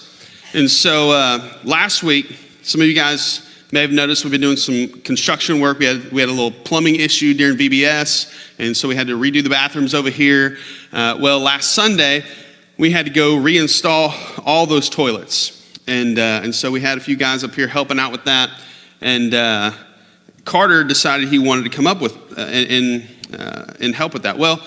And 0.54 0.70
so 0.70 1.10
uh, 1.10 1.58
last 1.64 2.02
week, 2.02 2.38
some 2.62 2.80
of 2.80 2.86
you 2.86 2.94
guys 2.94 3.48
may 3.72 3.80
have 3.80 3.90
noticed 3.90 4.24
we've 4.24 4.30
been 4.30 4.40
doing 4.40 4.56
some 4.56 5.00
construction 5.02 5.60
work. 5.60 5.78
We 5.78 5.86
had, 5.86 6.12
we 6.12 6.20
had 6.20 6.28
a 6.28 6.32
little 6.32 6.50
plumbing 6.50 6.96
issue 6.96 7.34
during 7.34 7.56
VBS, 7.56 8.54
and 8.58 8.76
so 8.76 8.86
we 8.86 8.94
had 8.94 9.06
to 9.06 9.18
redo 9.18 9.42
the 9.42 9.50
bathrooms 9.50 9.94
over 9.94 10.10
here. 10.10 10.58
Uh, 10.92 11.16
well, 11.20 11.40
last 11.40 11.72
Sunday, 11.72 12.24
we 12.78 12.90
had 12.90 13.06
to 13.06 13.12
go 13.12 13.36
reinstall 13.36 14.12
all 14.44 14.66
those 14.66 14.90
toilets. 14.90 15.61
And, 15.86 16.18
uh, 16.18 16.40
and 16.42 16.54
so 16.54 16.70
we 16.70 16.80
had 16.80 16.98
a 16.98 17.00
few 17.00 17.16
guys 17.16 17.42
up 17.44 17.54
here 17.54 17.66
helping 17.66 17.98
out 17.98 18.12
with 18.12 18.24
that. 18.24 18.50
And 19.00 19.34
uh, 19.34 19.72
Carter 20.44 20.84
decided 20.84 21.28
he 21.28 21.38
wanted 21.38 21.64
to 21.64 21.70
come 21.70 21.86
up 21.86 22.00
with 22.00 22.16
uh, 22.38 22.42
and, 22.42 22.70
and, 22.70 23.40
uh, 23.40 23.72
and 23.80 23.94
help 23.94 24.12
with 24.12 24.22
that. 24.22 24.38
Well, 24.38 24.64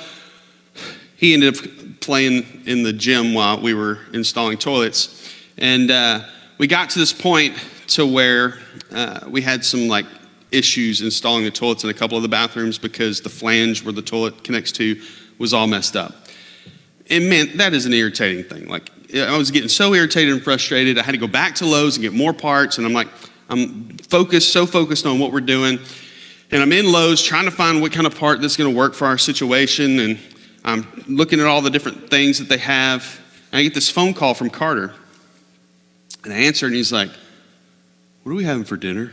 he 1.15 1.33
ended 1.33 1.57
up 1.57 1.99
playing 2.01 2.63
in 2.65 2.83
the 2.83 2.93
gym 2.93 3.33
while 3.33 3.61
we 3.61 3.73
were 3.73 3.99
installing 4.13 4.57
toilets. 4.57 5.33
And 5.57 5.89
uh, 5.89 6.25
we 6.57 6.67
got 6.67 6.89
to 6.91 6.99
this 6.99 7.13
point 7.13 7.57
to 7.87 8.05
where 8.05 8.59
uh, 8.91 9.21
we 9.27 9.41
had 9.41 9.63
some 9.63 9.87
like 9.87 10.05
issues 10.51 11.01
installing 11.01 11.43
the 11.43 11.51
toilets 11.51 11.83
in 11.83 11.89
a 11.89 11.93
couple 11.93 12.17
of 12.17 12.23
the 12.23 12.29
bathrooms 12.29 12.77
because 12.77 13.21
the 13.21 13.29
flange 13.29 13.83
where 13.83 13.93
the 13.93 14.01
toilet 14.01 14.43
connects 14.43 14.71
to 14.73 15.01
was 15.37 15.53
all 15.53 15.67
messed 15.67 15.95
up. 15.95 16.13
And 17.09 17.29
man, 17.29 17.57
that 17.57 17.73
is 17.73 17.85
an 17.85 17.93
irritating 17.93 18.43
thing. 18.43 18.67
Like 18.67 18.89
I 19.13 19.37
was 19.37 19.51
getting 19.51 19.69
so 19.69 19.93
irritated 19.93 20.33
and 20.33 20.43
frustrated. 20.43 20.97
I 20.97 21.03
had 21.03 21.11
to 21.11 21.17
go 21.17 21.27
back 21.27 21.55
to 21.55 21.65
Lowe's 21.65 21.95
and 21.95 22.01
get 22.01 22.13
more 22.13 22.33
parts. 22.33 22.77
And 22.77 22.87
I'm 22.87 22.93
like, 22.93 23.07
I'm 23.49 23.89
focused, 23.97 24.51
so 24.51 24.65
focused 24.65 25.05
on 25.05 25.19
what 25.19 25.31
we're 25.31 25.41
doing. 25.41 25.79
And 26.51 26.61
I'm 26.61 26.71
in 26.71 26.91
Lowe's 26.91 27.21
trying 27.21 27.45
to 27.45 27.51
find 27.51 27.81
what 27.81 27.91
kind 27.91 28.07
of 28.07 28.17
part 28.17 28.41
that's 28.41 28.57
going 28.57 28.71
to 28.71 28.77
work 28.77 28.93
for 28.93 29.05
our 29.05 29.17
situation. 29.17 29.99
And 29.99 30.19
I'm 30.63 31.05
looking 31.07 31.39
at 31.39 31.45
all 31.45 31.61
the 31.61 31.69
different 31.69 32.09
things 32.09 32.39
that 32.39 32.49
they 32.49 32.57
have. 32.57 33.19
And 33.51 33.59
I 33.59 33.63
get 33.63 33.73
this 33.73 33.89
phone 33.89 34.13
call 34.13 34.33
from 34.33 34.49
Carter. 34.49 34.93
And 36.23 36.33
I 36.33 36.37
answer, 36.37 36.65
and 36.65 36.75
he's 36.75 36.91
like, 36.91 37.09
What 38.23 38.31
are 38.31 38.35
we 38.35 38.43
having 38.43 38.63
for 38.63 38.77
dinner? 38.77 39.11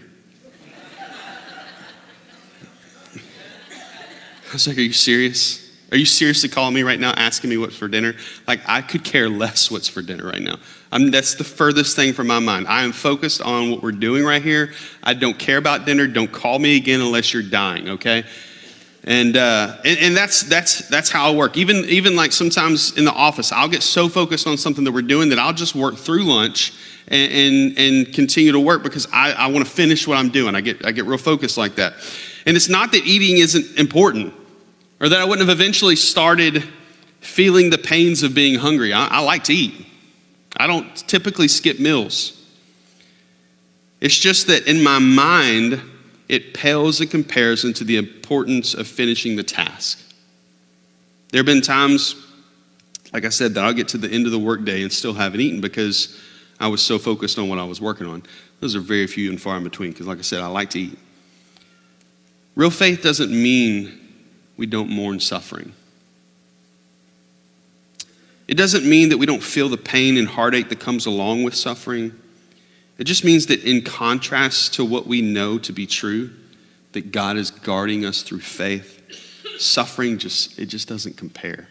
I 3.14 4.52
was 4.52 4.66
like, 4.66 4.78
Are 4.78 4.80
you 4.80 4.92
serious? 4.92 5.61
Are 5.92 5.96
you 5.96 6.06
seriously 6.06 6.48
calling 6.48 6.74
me 6.74 6.82
right 6.82 6.98
now, 6.98 7.12
asking 7.18 7.50
me 7.50 7.58
what's 7.58 7.76
for 7.76 7.86
dinner? 7.86 8.14
Like, 8.46 8.60
I 8.66 8.80
could 8.80 9.04
care 9.04 9.28
less 9.28 9.70
what's 9.70 9.88
for 9.88 10.00
dinner 10.00 10.24
right 10.24 10.40
now. 10.40 10.56
I'm, 10.90 11.10
that's 11.10 11.34
the 11.34 11.44
furthest 11.44 11.94
thing 11.96 12.14
from 12.14 12.28
my 12.28 12.38
mind. 12.38 12.66
I 12.66 12.82
am 12.82 12.92
focused 12.92 13.42
on 13.42 13.70
what 13.70 13.82
we're 13.82 13.92
doing 13.92 14.24
right 14.24 14.40
here. 14.42 14.72
I 15.02 15.12
don't 15.12 15.38
care 15.38 15.58
about 15.58 15.84
dinner. 15.84 16.06
Don't 16.06 16.32
call 16.32 16.58
me 16.58 16.78
again 16.78 17.02
unless 17.02 17.34
you're 17.34 17.42
dying, 17.42 17.90
okay? 17.90 18.24
And, 19.04 19.36
uh, 19.36 19.76
and, 19.84 19.98
and, 19.98 20.16
that's, 20.16 20.44
that's, 20.44 20.88
that's 20.88 21.10
how 21.10 21.30
I 21.30 21.34
work. 21.34 21.58
Even, 21.58 21.84
even 21.84 22.16
like 22.16 22.32
sometimes 22.32 22.96
in 22.96 23.04
the 23.04 23.12
office, 23.12 23.52
I'll 23.52 23.68
get 23.68 23.82
so 23.82 24.08
focused 24.08 24.46
on 24.46 24.56
something 24.56 24.84
that 24.84 24.92
we're 24.92 25.02
doing 25.02 25.28
that 25.28 25.38
I'll 25.38 25.52
just 25.52 25.74
work 25.74 25.96
through 25.96 26.24
lunch 26.24 26.72
and, 27.08 27.32
and, 27.32 27.78
and 27.78 28.14
continue 28.14 28.52
to 28.52 28.60
work 28.60 28.82
because 28.82 29.06
I, 29.12 29.32
I 29.32 29.46
want 29.48 29.66
to 29.66 29.70
finish 29.70 30.08
what 30.08 30.16
I'm 30.16 30.30
doing. 30.30 30.54
I 30.54 30.62
get, 30.62 30.86
I 30.86 30.92
get 30.92 31.04
real 31.04 31.18
focused 31.18 31.58
like 31.58 31.74
that. 31.74 31.94
And 32.46 32.56
it's 32.56 32.70
not 32.70 32.92
that 32.92 33.04
eating 33.04 33.38
isn't 33.42 33.78
important 33.78 34.32
or 35.02 35.08
that 35.08 35.20
I 35.20 35.24
wouldn't 35.24 35.46
have 35.46 35.60
eventually 35.60 35.96
started 35.96 36.62
feeling 37.20 37.70
the 37.70 37.78
pains 37.78 38.22
of 38.22 38.34
being 38.34 38.58
hungry. 38.58 38.92
I, 38.92 39.08
I 39.08 39.20
like 39.20 39.44
to 39.44 39.52
eat, 39.52 39.84
I 40.56 40.66
don't 40.66 40.96
typically 41.08 41.48
skip 41.48 41.80
meals. 41.80 42.38
It's 44.00 44.18
just 44.18 44.46
that 44.46 44.66
in 44.66 44.82
my 44.82 44.98
mind, 44.98 45.80
it 46.28 46.54
pales 46.54 47.00
in 47.00 47.08
comparison 47.08 47.72
to 47.74 47.84
the 47.84 47.96
importance 47.96 48.74
of 48.74 48.86
finishing 48.88 49.36
the 49.36 49.42
task. 49.42 50.00
There 51.30 51.38
have 51.38 51.46
been 51.46 51.60
times, 51.60 52.14
like 53.12 53.24
I 53.24 53.28
said, 53.28 53.54
that 53.54 53.64
I'll 53.64 53.72
get 53.72 53.88
to 53.88 53.98
the 53.98 54.08
end 54.08 54.26
of 54.26 54.32
the 54.32 54.38
workday 54.38 54.82
and 54.82 54.92
still 54.92 55.14
haven't 55.14 55.40
eaten 55.40 55.60
because 55.60 56.20
I 56.58 56.68
was 56.68 56.82
so 56.82 56.98
focused 56.98 57.38
on 57.38 57.48
what 57.48 57.58
I 57.58 57.64
was 57.64 57.80
working 57.80 58.06
on. 58.06 58.22
Those 58.60 58.74
are 58.76 58.80
very 58.80 59.06
few 59.06 59.30
and 59.30 59.40
far 59.40 59.56
in 59.56 59.64
between 59.64 59.92
because, 59.92 60.06
like 60.06 60.18
I 60.18 60.22
said, 60.22 60.40
I 60.40 60.46
like 60.46 60.70
to 60.70 60.80
eat. 60.80 60.98
Real 62.54 62.70
faith 62.70 63.02
doesn't 63.02 63.30
mean 63.30 64.01
we 64.62 64.66
don't 64.66 64.90
mourn 64.90 65.18
suffering. 65.18 65.72
It 68.46 68.54
doesn't 68.54 68.88
mean 68.88 69.08
that 69.08 69.18
we 69.18 69.26
don't 69.26 69.42
feel 69.42 69.68
the 69.68 69.76
pain 69.76 70.16
and 70.16 70.28
heartache 70.28 70.68
that 70.68 70.78
comes 70.78 71.04
along 71.04 71.42
with 71.42 71.56
suffering. 71.56 72.12
It 72.96 73.02
just 73.02 73.24
means 73.24 73.46
that 73.46 73.64
in 73.64 73.82
contrast 73.82 74.74
to 74.74 74.84
what 74.84 75.08
we 75.08 75.20
know 75.20 75.58
to 75.58 75.72
be 75.72 75.84
true, 75.84 76.30
that 76.92 77.10
God 77.10 77.36
is 77.36 77.50
guarding 77.50 78.04
us 78.04 78.22
through 78.22 78.38
faith, 78.38 79.02
suffering 79.58 80.16
just 80.16 80.56
it 80.60 80.66
just 80.66 80.86
doesn't 80.86 81.16
compare. 81.16 81.66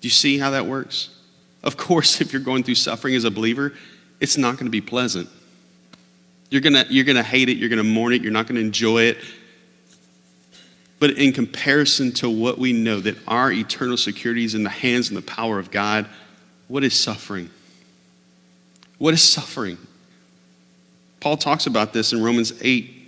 Do 0.00 0.06
you 0.06 0.10
see 0.10 0.38
how 0.38 0.50
that 0.50 0.66
works? 0.66 1.08
Of 1.64 1.76
course, 1.76 2.20
if 2.20 2.32
you're 2.32 2.42
going 2.42 2.62
through 2.62 2.76
suffering 2.76 3.16
as 3.16 3.24
a 3.24 3.30
believer, 3.32 3.72
it's 4.20 4.36
not 4.36 4.52
going 4.52 4.66
to 4.66 4.70
be 4.70 4.80
pleasant. 4.80 5.28
You're 6.48 6.60
going 6.60 6.74
to 6.74 6.86
you're 6.92 7.04
going 7.04 7.16
to 7.16 7.24
hate 7.24 7.48
it, 7.48 7.56
you're 7.56 7.70
going 7.70 7.78
to 7.78 7.82
mourn 7.82 8.12
it, 8.12 8.22
you're 8.22 8.30
not 8.30 8.46
going 8.46 8.54
to 8.54 8.64
enjoy 8.64 9.02
it. 9.02 9.18
But 11.00 11.12
in 11.12 11.32
comparison 11.32 12.12
to 12.12 12.30
what 12.30 12.58
we 12.58 12.72
know 12.72 13.00
that 13.00 13.16
our 13.26 13.50
eternal 13.50 13.96
security 13.96 14.44
is 14.44 14.54
in 14.54 14.62
the 14.62 14.70
hands 14.70 15.08
and 15.08 15.16
the 15.16 15.22
power 15.22 15.58
of 15.58 15.70
God, 15.70 16.06
what 16.68 16.84
is 16.84 16.94
suffering? 16.94 17.50
What 18.98 19.14
is 19.14 19.22
suffering? 19.22 19.78
Paul 21.18 21.38
talks 21.38 21.66
about 21.66 21.94
this 21.94 22.12
in 22.12 22.22
Romans 22.22 22.52
8. 22.60 22.98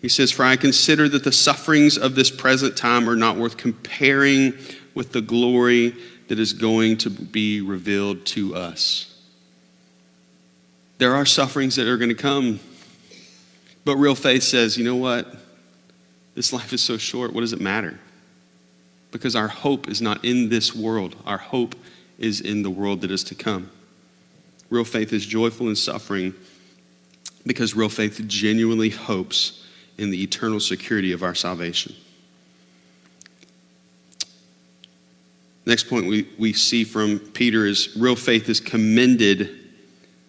He 0.00 0.08
says, 0.08 0.32
For 0.32 0.44
I 0.44 0.56
consider 0.56 1.08
that 1.10 1.22
the 1.22 1.32
sufferings 1.32 1.98
of 1.98 2.14
this 2.14 2.30
present 2.30 2.76
time 2.76 3.08
are 3.08 3.14
not 3.14 3.36
worth 3.36 3.58
comparing 3.58 4.54
with 4.94 5.12
the 5.12 5.20
glory 5.20 5.94
that 6.28 6.38
is 6.38 6.54
going 6.54 6.96
to 6.98 7.10
be 7.10 7.60
revealed 7.60 8.24
to 8.24 8.54
us. 8.54 9.08
There 10.96 11.14
are 11.14 11.26
sufferings 11.26 11.76
that 11.76 11.86
are 11.86 11.98
going 11.98 12.08
to 12.08 12.14
come, 12.14 12.58
but 13.84 13.96
real 13.96 14.14
faith 14.14 14.42
says, 14.42 14.78
you 14.78 14.84
know 14.84 14.96
what? 14.96 15.41
This 16.34 16.52
life 16.52 16.72
is 16.72 16.80
so 16.80 16.96
short. 16.96 17.32
What 17.32 17.42
does 17.42 17.52
it 17.52 17.60
matter? 17.60 17.98
Because 19.10 19.36
our 19.36 19.48
hope 19.48 19.88
is 19.88 20.00
not 20.00 20.24
in 20.24 20.48
this 20.48 20.74
world, 20.74 21.16
our 21.26 21.38
hope 21.38 21.74
is 22.18 22.40
in 22.40 22.62
the 22.62 22.70
world 22.70 23.02
that 23.02 23.10
is 23.10 23.24
to 23.24 23.34
come. 23.34 23.70
Real 24.70 24.84
faith 24.84 25.12
is 25.12 25.26
joyful 25.26 25.68
in 25.68 25.76
suffering 25.76 26.34
because 27.44 27.74
real 27.74 27.88
faith 27.88 28.22
genuinely 28.26 28.88
hopes 28.88 29.66
in 29.98 30.10
the 30.10 30.22
eternal 30.22 30.60
security 30.60 31.12
of 31.12 31.22
our 31.22 31.34
salvation. 31.34 31.94
Next 35.66 35.88
point 35.88 36.06
we, 36.06 36.28
we 36.38 36.52
see 36.52 36.84
from 36.84 37.18
Peter 37.18 37.66
is 37.66 37.94
real 37.96 38.16
faith 38.16 38.48
is 38.48 38.60
commended 38.60 39.50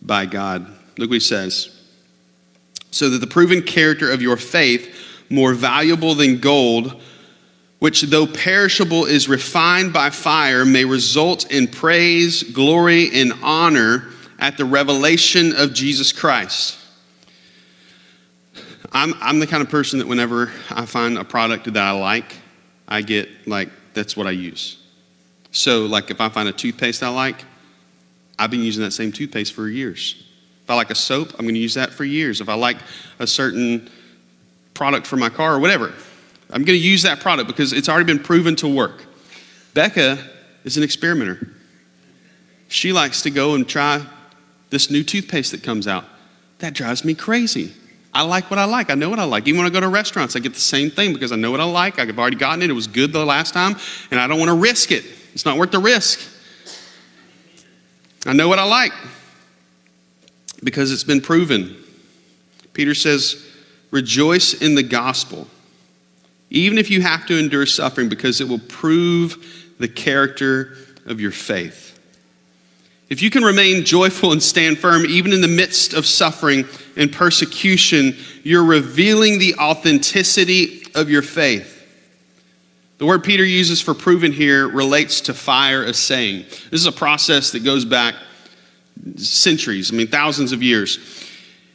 by 0.02 0.26
God. 0.26 0.66
Look 0.98 1.10
what 1.10 1.16
he 1.16 1.20
says. 1.20 1.82
So 2.92 3.10
that 3.10 3.20
the 3.20 3.28
proven 3.28 3.64
character 3.64 4.12
of 4.12 4.22
your 4.22 4.38
faith, 4.38 4.94
more 5.34 5.54
valuable 5.54 6.14
than 6.14 6.40
gold, 6.40 7.02
which 7.80 8.04
though 8.04 8.28
perishable 8.28 9.06
is 9.06 9.28
refined 9.28 9.92
by 9.92 10.10
fire, 10.10 10.64
may 10.64 10.86
result 10.86 11.52
in 11.52 11.68
praise, 11.68 12.44
glory, 12.44 13.10
and 13.14 13.34
honor 13.42 14.10
at 14.40 14.58
the 14.58 14.66
revelation 14.66 15.54
of 15.56 15.74
Jesus 15.74 16.12
Christ. 16.12 16.78
I'm, 18.92 19.16
I'm 19.20 19.40
the 19.40 19.48
kind 19.48 19.64
of 19.64 19.70
person 19.70 20.00
that 20.00 20.08
whenever 20.08 20.52
I 20.70 20.86
find 20.86 21.18
a 21.18 21.24
product 21.24 21.66
that 21.66 21.78
I 21.78 21.92
like, 21.92 22.36
I 22.88 23.02
get 23.02 23.48
like, 23.48 23.70
that's 23.96 24.16
what 24.16 24.28
I 24.28 24.32
use. 24.32 24.78
So, 25.52 25.86
like, 25.86 26.12
if 26.12 26.22
I 26.22 26.30
find 26.30 26.48
a 26.48 26.52
toothpaste 26.52 27.02
I 27.02 27.10
like, 27.10 27.44
I've 28.38 28.52
been 28.52 28.62
using 28.62 28.84
that 28.84 28.92
same 28.92 29.12
toothpaste 29.12 29.54
for 29.54 29.68
years. 29.68 30.24
If 30.64 30.70
I 30.70 30.76
like 30.76 30.92
a 30.92 30.96
soap, 30.96 31.34
I'm 31.34 31.46
going 31.46 31.56
to 31.56 31.60
use 31.60 31.74
that 31.74 31.92
for 31.92 32.04
years. 32.04 32.40
If 32.40 32.50
I 32.50 32.54
like 32.54 32.78
a 33.20 33.28
certain 33.28 33.90
product 34.84 35.08
for 35.08 35.16
my 35.16 35.30
car 35.30 35.56
or 35.56 35.60
whatever, 35.60 35.94
I'm 36.50 36.66
going 36.66 36.78
to 36.78 36.86
use 36.86 37.04
that 37.04 37.22
product 37.22 37.48
because 37.48 37.72
it's 37.72 37.88
already 37.88 38.04
been 38.04 38.22
proven 38.22 38.54
to 38.58 38.68
work. 38.68 39.06
Becca 39.74 40.18
is 40.66 40.76
an 40.76 40.84
experimenter. 40.84 41.48
She 42.68 42.92
likes 42.92 43.22
to 43.22 43.30
go 43.30 43.56
and 43.56 43.66
try 43.66 44.06
this 44.72 44.92
new 44.92 45.02
toothpaste 45.02 45.52
that 45.52 45.64
comes 45.64 45.88
out. 45.88 46.04
That 46.60 46.74
drives 46.74 47.06
me 47.06 47.14
crazy. 47.14 47.72
I 48.14 48.24
like 48.24 48.52
what 48.52 48.60
I 48.60 48.66
like. 48.66 48.90
I 48.90 48.96
know 48.96 49.10
what 49.10 49.20
I 49.20 49.24
like. 49.24 49.48
Even 49.48 49.60
when 49.60 49.68
I 49.68 49.74
go 49.74 49.80
to 49.80 49.88
restaurants, 49.88 50.36
I 50.36 50.40
get 50.40 50.54
the 50.54 50.60
same 50.60 50.92
thing 50.92 51.14
because 51.14 51.32
I 51.32 51.38
know 51.38 51.50
what 51.50 51.62
I 51.62 51.64
like. 51.64 51.98
I've 51.98 52.20
already 52.20 52.36
gotten 52.36 52.62
it. 52.62 52.70
It 52.70 52.74
was 52.74 52.88
good 52.88 53.14
the 53.14 53.24
last 53.24 53.54
time, 53.54 53.78
and 54.12 54.20
I 54.20 54.28
don't 54.28 54.38
want 54.38 54.50
to 54.50 54.58
risk 54.58 54.92
it. 54.92 55.06
It's 55.32 55.46
not 55.46 55.58
worth 55.58 55.72
the 55.72 55.80
risk. 55.80 56.20
I 58.26 58.34
know 58.34 58.50
what 58.50 58.60
I 58.60 58.66
like 58.66 58.92
because 60.62 60.92
it's 60.92 61.06
been 61.06 61.22
proven. 61.22 61.78
Peter 62.74 62.94
says, 62.94 63.48
Rejoice 63.94 64.56
in 64.56 64.74
the 64.74 64.82
gospel, 64.82 65.48
even 66.50 66.80
if 66.80 66.90
you 66.90 67.02
have 67.04 67.28
to 67.28 67.38
endure 67.38 67.68
suffering, 67.68 68.10
because 68.10 68.42
it 68.42 68.48
will 68.50 68.58
prove 68.58 69.76
the 69.78 69.88
character 69.88 70.76
of 71.06 71.22
your 71.22 71.30
faith. 71.30 72.00
If 73.10 73.22
you 73.22 73.30
can 73.30 73.44
remain 73.44 73.86
joyful 73.86 74.32
and 74.32 74.42
stand 74.42 74.80
firm, 74.80 75.06
even 75.06 75.32
in 75.32 75.42
the 75.42 75.48
midst 75.48 75.94
of 75.94 76.08
suffering 76.08 76.66
and 76.98 77.14
persecution, 77.14 78.18
you're 78.42 78.66
revealing 78.66 79.38
the 79.38 79.54
authenticity 79.60 80.88
of 80.96 81.12
your 81.12 81.22
faith. 81.22 81.70
The 82.98 83.06
word 83.06 83.24
Peter 83.24 83.46
uses 83.46 83.80
for 83.80 83.94
proven 83.94 84.32
here 84.32 84.68
relates 84.68 85.22
to 85.22 85.36
fire 85.36 85.84
assaying. 85.84 86.46
This 86.72 86.82
is 86.82 86.88
a 86.88 86.92
process 86.92 87.52
that 87.52 87.64
goes 87.64 87.86
back 87.86 88.16
centuries, 89.18 89.94
I 89.94 89.96
mean, 89.96 90.08
thousands 90.08 90.52
of 90.52 90.64
years. 90.64 90.98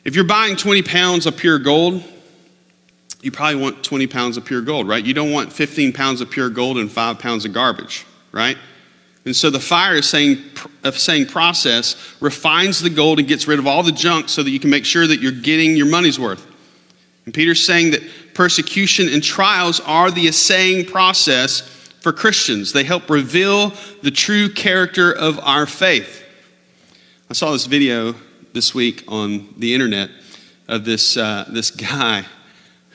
If 0.04 0.14
you're 0.14 0.24
buying 0.24 0.56
20 0.56 0.82
pounds 0.84 1.26
of 1.26 1.36
pure 1.36 1.58
gold, 1.58 2.02
you 3.20 3.32
probably 3.32 3.60
want 3.60 3.82
20 3.82 4.06
pounds 4.06 4.36
of 4.36 4.44
pure 4.44 4.60
gold, 4.60 4.86
right? 4.88 5.04
You 5.04 5.14
don't 5.14 5.32
want 5.32 5.52
15 5.52 5.92
pounds 5.92 6.20
of 6.20 6.30
pure 6.30 6.50
gold 6.50 6.78
and 6.78 6.90
five 6.90 7.18
pounds 7.18 7.44
of 7.44 7.52
garbage, 7.52 8.06
right? 8.32 8.56
And 9.24 9.34
so 9.34 9.50
the 9.50 9.60
fire 9.60 9.96
assaying, 9.96 10.42
saying 10.92 11.26
process 11.26 12.16
refines 12.20 12.80
the 12.80 12.90
gold 12.90 13.18
and 13.18 13.26
gets 13.26 13.46
rid 13.48 13.58
of 13.58 13.66
all 13.66 13.82
the 13.82 13.92
junk 13.92 14.28
so 14.28 14.42
that 14.42 14.50
you 14.50 14.60
can 14.60 14.70
make 14.70 14.84
sure 14.84 15.06
that 15.06 15.20
you're 15.20 15.32
getting 15.32 15.76
your 15.76 15.86
money's 15.86 16.18
worth. 16.18 16.46
And 17.24 17.34
Peter's 17.34 17.64
saying 17.64 17.90
that 17.90 18.02
persecution 18.32 19.08
and 19.08 19.22
trials 19.22 19.80
are 19.80 20.10
the 20.10 20.28
assaying 20.28 20.86
process 20.86 21.60
for 22.00 22.12
Christians. 22.12 22.72
They 22.72 22.84
help 22.84 23.10
reveal 23.10 23.72
the 24.02 24.10
true 24.10 24.48
character 24.48 25.12
of 25.12 25.38
our 25.40 25.66
faith. 25.66 26.24
I 27.28 27.34
saw 27.34 27.52
this 27.52 27.66
video 27.66 28.14
this 28.54 28.74
week 28.74 29.04
on 29.08 29.52
the 29.58 29.74
internet 29.74 30.08
of 30.68 30.86
this, 30.86 31.16
uh, 31.16 31.44
this 31.50 31.70
guy 31.90 32.24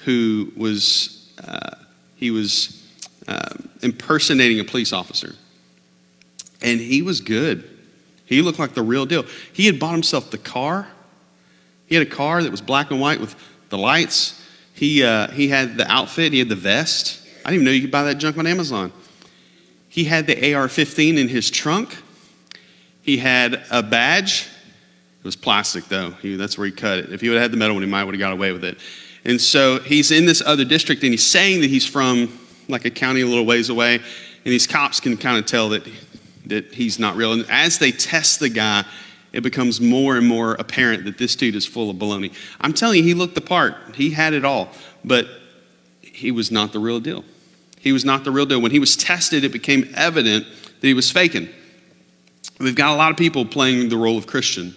who 0.05 0.51
was, 0.55 1.31
uh, 1.45 1.75
he 2.15 2.31
was 2.31 2.85
uh, 3.27 3.49
impersonating 3.81 4.59
a 4.59 4.63
police 4.63 4.93
officer. 4.93 5.35
And 6.61 6.79
he 6.79 7.01
was 7.01 7.21
good. 7.21 7.69
He 8.25 8.41
looked 8.41 8.59
like 8.59 8.73
the 8.73 8.81
real 8.81 9.05
deal. 9.05 9.25
He 9.51 9.65
had 9.65 9.79
bought 9.79 9.91
himself 9.91 10.31
the 10.31 10.37
car. 10.37 10.87
He 11.85 11.95
had 11.95 12.07
a 12.07 12.09
car 12.09 12.41
that 12.41 12.51
was 12.51 12.61
black 12.61 12.91
and 12.91 12.99
white 12.99 13.19
with 13.19 13.35
the 13.69 13.77
lights. 13.77 14.41
He, 14.73 15.03
uh, 15.03 15.27
he 15.31 15.49
had 15.49 15.77
the 15.77 15.89
outfit, 15.91 16.33
he 16.33 16.39
had 16.39 16.49
the 16.49 16.55
vest. 16.55 17.21
I 17.45 17.49
didn't 17.49 17.55
even 17.55 17.65
know 17.65 17.71
you 17.71 17.81
could 17.81 17.91
buy 17.91 18.03
that 18.03 18.15
junk 18.15 18.37
on 18.37 18.47
Amazon. 18.47 18.91
He 19.89 20.05
had 20.05 20.25
the 20.25 20.53
AR 20.55 20.67
15 20.67 21.17
in 21.17 21.27
his 21.27 21.51
trunk. 21.51 21.95
He 23.01 23.17
had 23.17 23.61
a 23.69 23.83
badge. 23.83 24.47
It 25.19 25.25
was 25.25 25.35
plastic, 25.35 25.85
though. 25.85 26.11
He, 26.11 26.35
that's 26.35 26.57
where 26.57 26.65
he 26.65 26.71
cut 26.71 26.99
it. 26.99 27.13
If 27.13 27.21
he 27.21 27.29
would 27.29 27.35
have 27.35 27.43
had 27.43 27.51
the 27.51 27.57
metal 27.57 27.75
one, 27.75 27.83
he 27.83 27.89
might 27.89 28.05
have 28.05 28.17
got 28.17 28.33
away 28.33 28.51
with 28.51 28.63
it. 28.63 28.77
And 29.25 29.39
so 29.39 29.79
he's 29.79 30.11
in 30.11 30.25
this 30.25 30.41
other 30.45 30.65
district, 30.65 31.03
and 31.03 31.11
he's 31.11 31.25
saying 31.25 31.61
that 31.61 31.69
he's 31.69 31.85
from 31.85 32.39
like 32.67 32.85
a 32.85 32.89
county 32.89 33.21
a 33.21 33.27
little 33.27 33.45
ways 33.45 33.69
away. 33.69 33.95
And 33.95 34.51
these 34.51 34.67
cops 34.67 34.99
can 34.99 35.15
kind 35.17 35.37
of 35.37 35.45
tell 35.45 35.69
that, 35.69 35.87
that 36.47 36.73
he's 36.73 36.99
not 36.99 37.15
real. 37.15 37.33
And 37.33 37.45
as 37.49 37.79
they 37.79 37.91
test 37.91 38.39
the 38.39 38.49
guy, 38.49 38.83
it 39.31 39.41
becomes 39.41 39.81
more 39.81 40.17
and 40.17 40.27
more 40.27 40.53
apparent 40.55 41.05
that 41.05 41.17
this 41.17 41.35
dude 41.35 41.55
is 41.55 41.65
full 41.65 41.89
of 41.89 41.97
baloney. 41.97 42.33
I'm 42.61 42.73
telling 42.73 42.99
you, 42.99 43.03
he 43.03 43.13
looked 43.13 43.35
the 43.35 43.41
part. 43.41 43.75
He 43.95 44.11
had 44.11 44.33
it 44.33 44.45
all, 44.45 44.69
but 45.03 45.27
he 46.01 46.31
was 46.31 46.51
not 46.51 46.71
the 46.71 46.79
real 46.79 46.99
deal. 46.99 47.23
He 47.79 47.91
was 47.91 48.05
not 48.05 48.23
the 48.23 48.31
real 48.31 48.45
deal. 48.45 48.61
When 48.61 48.71
he 48.71 48.79
was 48.79 48.95
tested, 48.95 49.43
it 49.43 49.51
became 49.51 49.89
evident 49.95 50.45
that 50.81 50.87
he 50.87 50.93
was 50.93 51.09
faking. 51.09 51.49
We've 52.59 52.75
got 52.75 52.93
a 52.93 52.95
lot 52.95 53.11
of 53.11 53.17
people 53.17 53.45
playing 53.45 53.89
the 53.89 53.97
role 53.97 54.17
of 54.17 54.27
Christian. 54.27 54.75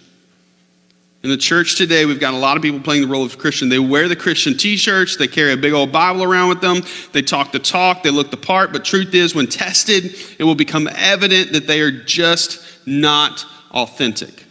In 1.23 1.31
the 1.31 1.37
church 1.37 1.75
today, 1.75 2.05
we've 2.05 2.19
got 2.19 2.35
a 2.35 2.37
lot 2.37 2.57
of 2.57 2.63
people 2.63 2.79
playing 2.79 3.01
the 3.01 3.07
role 3.07 3.25
of 3.25 3.39
Christian. 3.39 3.69
They 3.69 3.79
wear 3.79 4.07
the 4.07 4.15
Christian 4.15 4.55
t 4.55 4.77
shirts, 4.77 5.17
they 5.17 5.27
carry 5.27 5.51
a 5.51 5.57
big 5.57 5.73
old 5.73 5.91
Bible 5.91 6.23
around 6.23 6.49
with 6.49 6.61
them, 6.61 6.81
they 7.11 7.23
talk 7.23 7.51
the 7.51 7.59
talk, 7.59 8.03
they 8.03 8.11
look 8.11 8.29
the 8.29 8.37
part, 8.37 8.71
but 8.71 8.85
truth 8.85 9.13
is, 9.15 9.33
when 9.33 9.47
tested, 9.47 10.15
it 10.37 10.43
will 10.43 10.55
become 10.55 10.87
evident 10.95 11.53
that 11.53 11.65
they 11.65 11.81
are 11.81 11.91
just 11.91 12.63
not 12.85 13.45
authentic. 13.71 14.45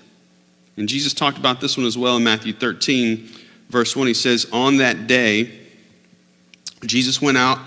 And 0.76 0.88
Jesus 0.88 1.14
talked 1.14 1.38
about 1.38 1.60
this 1.60 1.76
one 1.76 1.86
as 1.86 1.96
well 1.96 2.16
in 2.16 2.24
Matthew 2.24 2.52
13, 2.52 3.30
verse 3.70 3.94
1. 3.94 4.08
He 4.08 4.14
says, 4.14 4.46
On 4.52 4.78
that 4.78 5.06
day, 5.06 5.60
Jesus 6.84 7.22
went 7.22 7.38
out 7.38 7.58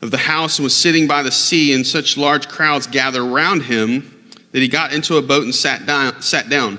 of 0.00 0.10
the 0.10 0.18
house 0.18 0.58
and 0.58 0.64
was 0.64 0.74
sitting 0.74 1.06
by 1.06 1.22
the 1.22 1.30
sea, 1.30 1.74
and 1.74 1.86
such 1.86 2.16
large 2.16 2.48
crowds 2.48 2.86
gathered 2.86 3.22
around 3.22 3.62
him 3.64 4.32
that 4.52 4.60
he 4.60 4.68
got 4.68 4.94
into 4.94 5.18
a 5.18 5.22
boat 5.22 5.44
and 5.44 5.54
sat 5.54 5.84
down, 5.84 6.22
sat 6.22 6.48
down 6.48 6.78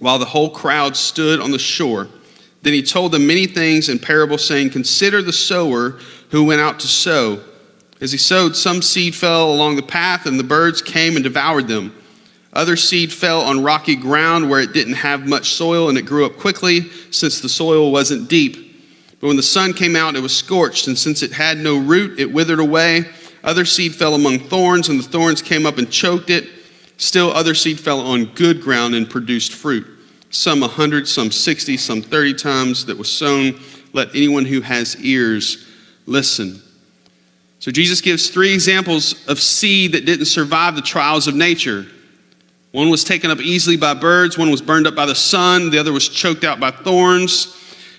while 0.00 0.18
the 0.18 0.24
whole 0.24 0.50
crowd 0.50 0.96
stood 0.96 1.40
on 1.40 1.52
the 1.52 1.58
shore. 1.58 2.08
Then 2.62 2.72
he 2.72 2.82
told 2.82 3.12
them 3.12 3.26
many 3.26 3.46
things 3.46 3.88
in 3.88 3.98
parables, 3.98 4.44
saying, 4.44 4.70
Consider 4.70 5.22
the 5.22 5.32
sower 5.32 5.98
who 6.30 6.44
went 6.44 6.60
out 6.60 6.80
to 6.80 6.88
sow. 6.88 7.40
As 8.00 8.12
he 8.12 8.18
sowed, 8.18 8.56
some 8.56 8.82
seed 8.82 9.14
fell 9.14 9.52
along 9.52 9.76
the 9.76 9.82
path, 9.82 10.26
and 10.26 10.38
the 10.38 10.44
birds 10.44 10.82
came 10.82 11.14
and 11.14 11.22
devoured 11.22 11.68
them. 11.68 11.94
Other 12.52 12.76
seed 12.76 13.12
fell 13.12 13.42
on 13.42 13.62
rocky 13.62 13.94
ground 13.94 14.50
where 14.50 14.60
it 14.60 14.72
didn't 14.72 14.94
have 14.94 15.28
much 15.28 15.50
soil 15.50 15.88
and 15.88 15.96
it 15.96 16.02
grew 16.02 16.26
up 16.26 16.36
quickly 16.36 16.90
since 17.12 17.40
the 17.40 17.48
soil 17.48 17.92
wasn't 17.92 18.28
deep. 18.28 18.56
But 19.20 19.28
when 19.28 19.36
the 19.36 19.42
sun 19.42 19.72
came 19.72 19.94
out, 19.94 20.16
it 20.16 20.22
was 20.22 20.36
scorched, 20.36 20.88
and 20.88 20.98
since 20.98 21.22
it 21.22 21.32
had 21.32 21.58
no 21.58 21.78
root, 21.78 22.18
it 22.18 22.32
withered 22.32 22.58
away. 22.58 23.04
Other 23.44 23.64
seed 23.64 23.94
fell 23.94 24.14
among 24.14 24.40
thorns, 24.40 24.88
and 24.88 24.98
the 24.98 25.04
thorns 25.04 25.42
came 25.42 25.66
up 25.66 25.78
and 25.78 25.90
choked 25.90 26.30
it. 26.30 26.48
Still, 26.96 27.30
other 27.30 27.54
seed 27.54 27.78
fell 27.78 28.00
on 28.00 28.26
good 28.34 28.62
ground 28.62 28.94
and 28.94 29.08
produced 29.08 29.52
fruit. 29.52 29.86
Some 30.30 30.62
a 30.62 30.68
hundred, 30.68 31.08
some 31.08 31.30
sixty, 31.30 31.76
some 31.76 32.02
thirty 32.02 32.34
times 32.34 32.86
that 32.86 32.96
was 32.96 33.10
sown. 33.10 33.60
Let 33.92 34.10
anyone 34.10 34.44
who 34.44 34.60
has 34.60 34.96
ears 35.04 35.66
listen. 36.06 36.62
So, 37.58 37.70
Jesus 37.70 38.00
gives 38.00 38.30
three 38.30 38.54
examples 38.54 39.26
of 39.28 39.40
seed 39.40 39.92
that 39.92 40.06
didn't 40.06 40.26
survive 40.26 40.76
the 40.76 40.82
trials 40.82 41.26
of 41.26 41.34
nature. 41.34 41.86
One 42.72 42.88
was 42.88 43.02
taken 43.02 43.30
up 43.30 43.40
easily 43.40 43.76
by 43.76 43.94
birds, 43.94 44.38
one 44.38 44.50
was 44.50 44.62
burned 44.62 44.86
up 44.86 44.94
by 44.94 45.06
the 45.06 45.14
sun, 45.14 45.70
the 45.70 45.78
other 45.78 45.92
was 45.92 46.08
choked 46.08 46.44
out 46.44 46.60
by 46.60 46.70
thorns. 46.70 47.56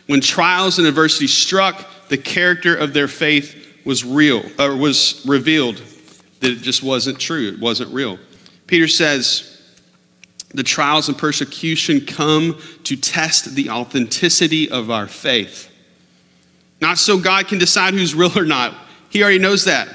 When 0.07 0.21
trials 0.21 0.79
and 0.79 0.87
adversity 0.87 1.27
struck, 1.27 1.85
the 2.07 2.17
character 2.17 2.75
of 2.75 2.93
their 2.93 3.07
faith 3.07 3.81
was 3.85 4.05
real, 4.05 4.43
or 4.57 4.75
was 4.75 5.23
revealed 5.27 5.81
that 6.39 6.51
it 6.51 6.61
just 6.61 6.83
wasn't 6.83 7.19
true, 7.19 7.49
it 7.49 7.59
wasn't 7.59 7.93
real. 7.93 8.17
Peter 8.67 8.87
says, 8.87 9.60
the 10.53 10.63
trials 10.63 11.07
and 11.07 11.17
persecution 11.17 12.05
come 12.05 12.59
to 12.83 12.95
test 12.95 13.55
the 13.55 13.69
authenticity 13.69 14.69
of 14.69 14.91
our 14.91 15.07
faith. 15.07 15.69
Not 16.81 16.97
so 16.97 17.19
God 17.19 17.47
can 17.47 17.59
decide 17.59 17.93
who's 17.93 18.15
real 18.15 18.37
or 18.37 18.45
not. 18.45 18.75
He 19.09 19.21
already 19.21 19.39
knows 19.39 19.65
that, 19.65 19.87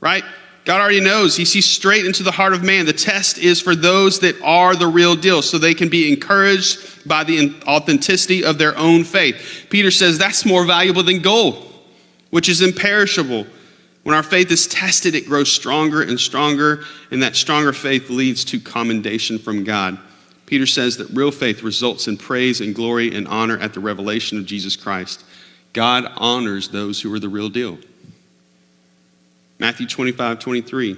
right? 0.00 0.24
God 0.64 0.80
already 0.80 1.00
knows. 1.00 1.36
He 1.36 1.44
sees 1.44 1.64
straight 1.64 2.06
into 2.06 2.22
the 2.22 2.30
heart 2.30 2.52
of 2.52 2.62
man. 2.62 2.86
The 2.86 2.92
test 2.92 3.38
is 3.38 3.60
for 3.60 3.74
those 3.74 4.20
that 4.20 4.40
are 4.42 4.76
the 4.76 4.86
real 4.86 5.16
deal, 5.16 5.42
so 5.42 5.58
they 5.58 5.74
can 5.74 5.88
be 5.88 6.12
encouraged 6.12 7.08
by 7.08 7.24
the 7.24 7.60
authenticity 7.66 8.44
of 8.44 8.58
their 8.58 8.76
own 8.76 9.02
faith. 9.02 9.66
Peter 9.70 9.90
says 9.90 10.18
that's 10.18 10.44
more 10.44 10.64
valuable 10.64 11.02
than 11.02 11.20
gold, 11.20 11.72
which 12.30 12.48
is 12.48 12.60
imperishable. 12.60 13.46
When 14.02 14.16
our 14.16 14.22
faith 14.22 14.50
is 14.50 14.66
tested, 14.66 15.14
it 15.14 15.26
grows 15.26 15.50
stronger 15.50 16.02
and 16.02 16.18
stronger, 16.18 16.84
and 17.10 17.22
that 17.22 17.36
stronger 17.36 17.72
faith 17.72 18.10
leads 18.10 18.44
to 18.46 18.58
commendation 18.58 19.38
from 19.38 19.64
God. 19.64 19.98
Peter 20.46 20.66
says 20.66 20.96
that 20.96 21.08
real 21.10 21.30
faith 21.30 21.62
results 21.62 22.08
in 22.08 22.16
praise 22.16 22.60
and 22.60 22.74
glory 22.74 23.14
and 23.14 23.28
honor 23.28 23.58
at 23.58 23.74
the 23.74 23.80
revelation 23.80 24.38
of 24.38 24.44
Jesus 24.44 24.76
Christ. 24.76 25.24
God 25.72 26.12
honors 26.16 26.68
those 26.68 27.00
who 27.00 27.14
are 27.14 27.20
the 27.20 27.28
real 27.28 27.48
deal. 27.48 27.78
Matthew 29.58 29.86
25, 29.86 30.40
23. 30.40 30.96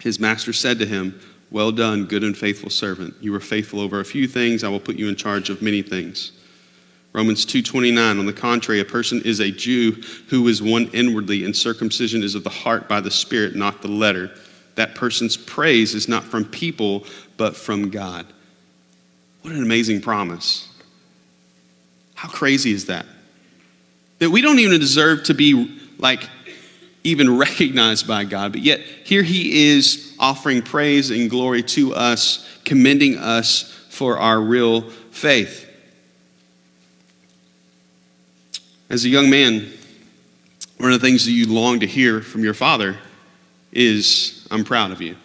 His 0.00 0.20
master 0.20 0.52
said 0.52 0.78
to 0.78 0.86
him, 0.86 1.18
Well 1.50 1.72
done, 1.72 2.04
good 2.04 2.22
and 2.22 2.36
faithful 2.36 2.70
servant. 2.70 3.14
You 3.20 3.32
were 3.32 3.40
faithful 3.40 3.80
over 3.80 3.98
a 3.98 4.04
few 4.04 4.28
things, 4.28 4.62
I 4.62 4.68
will 4.68 4.78
put 4.78 4.96
you 4.96 5.08
in 5.08 5.16
charge 5.16 5.48
of 5.50 5.62
many 5.62 5.82
things. 5.82 6.32
Romans 7.16 7.46
2:29 7.46 8.18
on 8.18 8.26
the 8.26 8.32
contrary 8.34 8.78
a 8.78 8.84
person 8.84 9.22
is 9.22 9.40
a 9.40 9.50
Jew 9.50 10.02
who 10.28 10.46
is 10.48 10.60
one 10.60 10.90
inwardly 10.92 11.44
and 11.44 11.56
circumcision 11.56 12.22
is 12.22 12.34
of 12.34 12.44
the 12.44 12.50
heart 12.50 12.90
by 12.90 13.00
the 13.00 13.10
spirit 13.10 13.56
not 13.56 13.80
the 13.80 13.88
letter. 13.88 14.30
That 14.74 14.94
person's 14.94 15.34
praise 15.34 15.94
is 15.94 16.08
not 16.08 16.24
from 16.24 16.44
people 16.44 17.06
but 17.38 17.56
from 17.56 17.88
God. 17.88 18.26
What 19.40 19.54
an 19.54 19.62
amazing 19.62 20.02
promise. 20.02 20.68
How 22.16 22.28
crazy 22.28 22.72
is 22.72 22.84
that? 22.84 23.06
That 24.18 24.28
we 24.28 24.42
don't 24.42 24.58
even 24.58 24.78
deserve 24.78 25.22
to 25.24 25.32
be 25.32 25.80
like 25.96 26.28
even 27.02 27.38
recognized 27.38 28.06
by 28.06 28.24
God 28.24 28.52
but 28.52 28.60
yet 28.60 28.80
here 29.04 29.22
he 29.22 29.70
is 29.70 30.14
offering 30.18 30.60
praise 30.60 31.10
and 31.10 31.30
glory 31.30 31.62
to 31.62 31.94
us 31.94 32.46
commending 32.66 33.16
us 33.16 33.72
for 33.88 34.18
our 34.18 34.38
real 34.38 34.82
faith 35.12 35.65
As 38.88 39.04
a 39.04 39.08
young 39.08 39.28
man, 39.28 39.72
one 40.78 40.92
of 40.92 41.00
the 41.00 41.06
things 41.06 41.24
that 41.24 41.32
you 41.32 41.46
long 41.52 41.80
to 41.80 41.86
hear 41.86 42.20
from 42.20 42.44
your 42.44 42.54
father 42.54 42.96
is, 43.72 44.46
I'm 44.50 44.64
proud 44.64 44.92
of 44.92 45.02
you. 45.02 45.16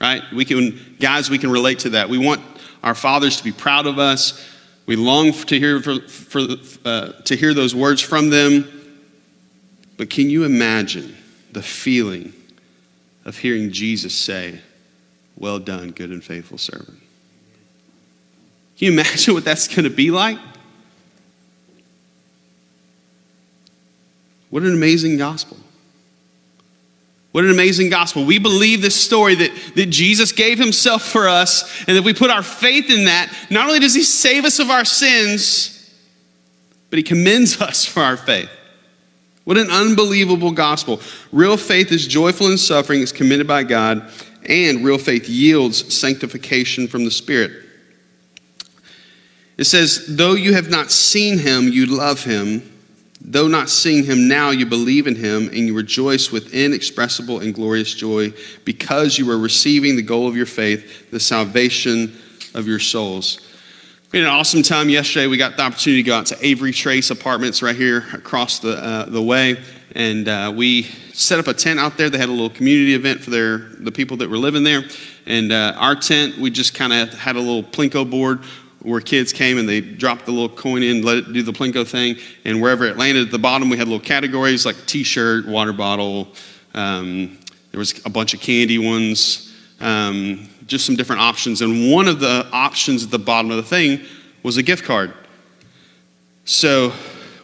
Right? 0.00 0.22
We 0.32 0.44
can, 0.44 0.96
guys, 1.00 1.30
we 1.30 1.38
can 1.38 1.50
relate 1.50 1.80
to 1.80 1.90
that. 1.90 2.08
We 2.08 2.18
want 2.18 2.42
our 2.82 2.94
fathers 2.94 3.38
to 3.38 3.44
be 3.44 3.52
proud 3.52 3.86
of 3.86 3.98
us. 3.98 4.46
We 4.86 4.96
long 4.96 5.32
to 5.32 5.58
hear, 5.58 5.80
for, 5.80 6.00
for 6.00 6.42
uh, 6.84 7.12
to 7.22 7.36
hear 7.36 7.54
those 7.54 7.74
words 7.74 8.02
from 8.02 8.28
them. 8.28 8.68
But 9.96 10.10
can 10.10 10.28
you 10.28 10.44
imagine 10.44 11.16
the 11.52 11.62
feeling 11.62 12.34
of 13.24 13.38
hearing 13.38 13.70
Jesus 13.72 14.14
say, 14.14 14.60
Well 15.36 15.58
done, 15.58 15.92
good 15.92 16.10
and 16.10 16.22
faithful 16.22 16.58
servant? 16.58 17.00
Can 18.76 18.86
you 18.86 18.92
imagine 18.92 19.32
what 19.32 19.44
that's 19.44 19.68
going 19.68 19.84
to 19.84 19.90
be 19.90 20.10
like? 20.10 20.38
What 24.54 24.62
an 24.62 24.72
amazing 24.72 25.16
gospel. 25.16 25.56
What 27.32 27.42
an 27.42 27.50
amazing 27.50 27.90
gospel. 27.90 28.24
We 28.24 28.38
believe 28.38 28.82
this 28.82 28.94
story 28.94 29.34
that, 29.34 29.50
that 29.74 29.86
Jesus 29.86 30.30
gave 30.30 30.60
himself 30.60 31.02
for 31.02 31.26
us, 31.26 31.84
and 31.88 31.96
that 31.96 32.04
we 32.04 32.14
put 32.14 32.30
our 32.30 32.44
faith 32.44 32.88
in 32.88 33.06
that, 33.06 33.34
not 33.50 33.66
only 33.66 33.80
does 33.80 33.96
he 33.96 34.04
save 34.04 34.44
us 34.44 34.60
of 34.60 34.70
our 34.70 34.84
sins, 34.84 35.92
but 36.88 36.98
he 36.98 37.02
commends 37.02 37.60
us 37.60 37.84
for 37.84 37.98
our 37.98 38.16
faith. 38.16 38.48
What 39.42 39.58
an 39.58 39.72
unbelievable 39.72 40.52
gospel. 40.52 41.00
Real 41.32 41.56
faith 41.56 41.90
is 41.90 42.06
joyful 42.06 42.46
in 42.48 42.56
suffering, 42.56 43.00
is 43.00 43.10
commended 43.10 43.48
by 43.48 43.64
God, 43.64 44.08
and 44.48 44.84
real 44.84 44.98
faith 44.98 45.28
yields 45.28 45.92
sanctification 45.92 46.86
from 46.86 47.04
the 47.04 47.10
Spirit. 47.10 47.50
It 49.58 49.64
says, 49.64 50.04
Though 50.10 50.34
you 50.34 50.54
have 50.54 50.70
not 50.70 50.92
seen 50.92 51.38
him, 51.38 51.66
you 51.70 51.86
love 51.86 52.22
him. 52.22 52.70
Though 53.26 53.48
not 53.48 53.70
seeing 53.70 54.04
him 54.04 54.28
now, 54.28 54.50
you 54.50 54.66
believe 54.66 55.06
in 55.06 55.16
him 55.16 55.48
and 55.48 55.58
you 55.58 55.74
rejoice 55.74 56.30
with 56.30 56.52
inexpressible 56.52 57.40
and 57.40 57.54
glorious 57.54 57.94
joy 57.94 58.34
because 58.66 59.18
you 59.18 59.30
are 59.30 59.38
receiving 59.38 59.96
the 59.96 60.02
goal 60.02 60.28
of 60.28 60.36
your 60.36 60.46
faith, 60.46 61.10
the 61.10 61.18
salvation 61.18 62.14
of 62.54 62.66
your 62.66 62.78
souls. 62.78 63.40
We 64.12 64.18
had 64.18 64.28
an 64.28 64.34
awesome 64.34 64.62
time 64.62 64.90
yesterday. 64.90 65.26
We 65.26 65.38
got 65.38 65.56
the 65.56 65.62
opportunity 65.62 66.02
to 66.02 66.06
go 66.06 66.16
out 66.16 66.26
to 66.26 66.46
Avery 66.46 66.70
Trace 66.70 67.10
Apartments 67.10 67.62
right 67.62 67.74
here 67.74 68.04
across 68.12 68.58
the, 68.58 68.76
uh, 68.76 69.06
the 69.06 69.22
way. 69.22 69.56
And 69.96 70.28
uh, 70.28 70.52
we 70.54 70.82
set 71.14 71.38
up 71.38 71.46
a 71.46 71.54
tent 71.54 71.80
out 71.80 71.96
there. 71.96 72.10
They 72.10 72.18
had 72.18 72.28
a 72.28 72.32
little 72.32 72.50
community 72.50 72.94
event 72.94 73.22
for 73.22 73.30
their, 73.30 73.58
the 73.58 73.90
people 73.90 74.18
that 74.18 74.28
were 74.28 74.38
living 74.38 74.64
there. 74.64 74.84
And 75.26 75.50
uh, 75.50 75.74
our 75.78 75.96
tent, 75.96 76.36
we 76.36 76.50
just 76.50 76.74
kind 76.74 76.92
of 76.92 77.14
had 77.14 77.36
a 77.36 77.40
little 77.40 77.62
Plinko 77.62 78.08
board 78.08 78.44
where 78.84 79.00
kids 79.00 79.32
came 79.32 79.58
and 79.58 79.68
they 79.68 79.80
dropped 79.80 80.26
the 80.26 80.32
little 80.32 80.54
coin 80.54 80.82
in, 80.82 81.02
let 81.02 81.16
it 81.16 81.32
do 81.32 81.42
the 81.42 81.52
Plinko 81.52 81.86
thing, 81.86 82.16
and 82.44 82.60
wherever 82.60 82.84
it 82.84 82.98
landed 82.98 83.26
at 83.26 83.32
the 83.32 83.38
bottom, 83.38 83.70
we 83.70 83.78
had 83.78 83.88
little 83.88 84.04
categories 84.04 84.66
like 84.66 84.76
T-shirt, 84.86 85.46
water 85.46 85.72
bottle. 85.72 86.28
Um, 86.74 87.38
there 87.70 87.78
was 87.78 88.04
a 88.04 88.10
bunch 88.10 88.34
of 88.34 88.40
candy 88.40 88.78
ones, 88.78 89.54
um, 89.80 90.48
just 90.66 90.84
some 90.84 90.96
different 90.96 91.22
options. 91.22 91.62
And 91.62 91.90
one 91.90 92.08
of 92.08 92.20
the 92.20 92.46
options 92.52 93.02
at 93.02 93.10
the 93.10 93.18
bottom 93.18 93.50
of 93.50 93.56
the 93.56 93.62
thing 93.62 94.00
was 94.42 94.58
a 94.58 94.62
gift 94.62 94.84
card. 94.84 95.14
So 96.44 96.92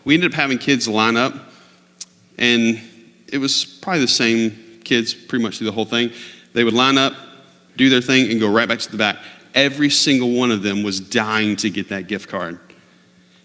we 0.05 0.15
ended 0.15 0.33
up 0.33 0.37
having 0.37 0.59
kids 0.59 0.87
line 0.87 1.17
up, 1.17 1.35
and 2.39 2.81
it 3.33 3.39
was 3.39 3.65
probably 3.65 4.01
the 4.01 4.09
same 4.09 4.81
kids 4.85 5.15
pretty 5.15 5.43
much 5.43 5.59
through 5.59 5.69
the 5.69 5.73
whole 5.73 5.87
thing. 5.87 6.13
They 6.53 6.65
would 6.65 6.75
line 6.75 6.99
up, 6.99 7.15
do 7.77 7.89
their 7.89 8.03
thing, 8.03 8.31
and 8.31 8.39
go 8.39 8.51
right 8.51 8.69
back 8.69 8.81
to 8.81 8.91
the 8.91 8.99
back 8.99 9.17
every 9.55 9.91
single 9.91 10.33
one 10.33 10.51
of 10.51 10.63
them 10.63 10.83
was 10.83 11.01
dying 11.01 11.57
to 11.57 11.71
get 11.71 11.89
that 11.89 12.07
gift 12.07 12.29
card. 12.29 12.59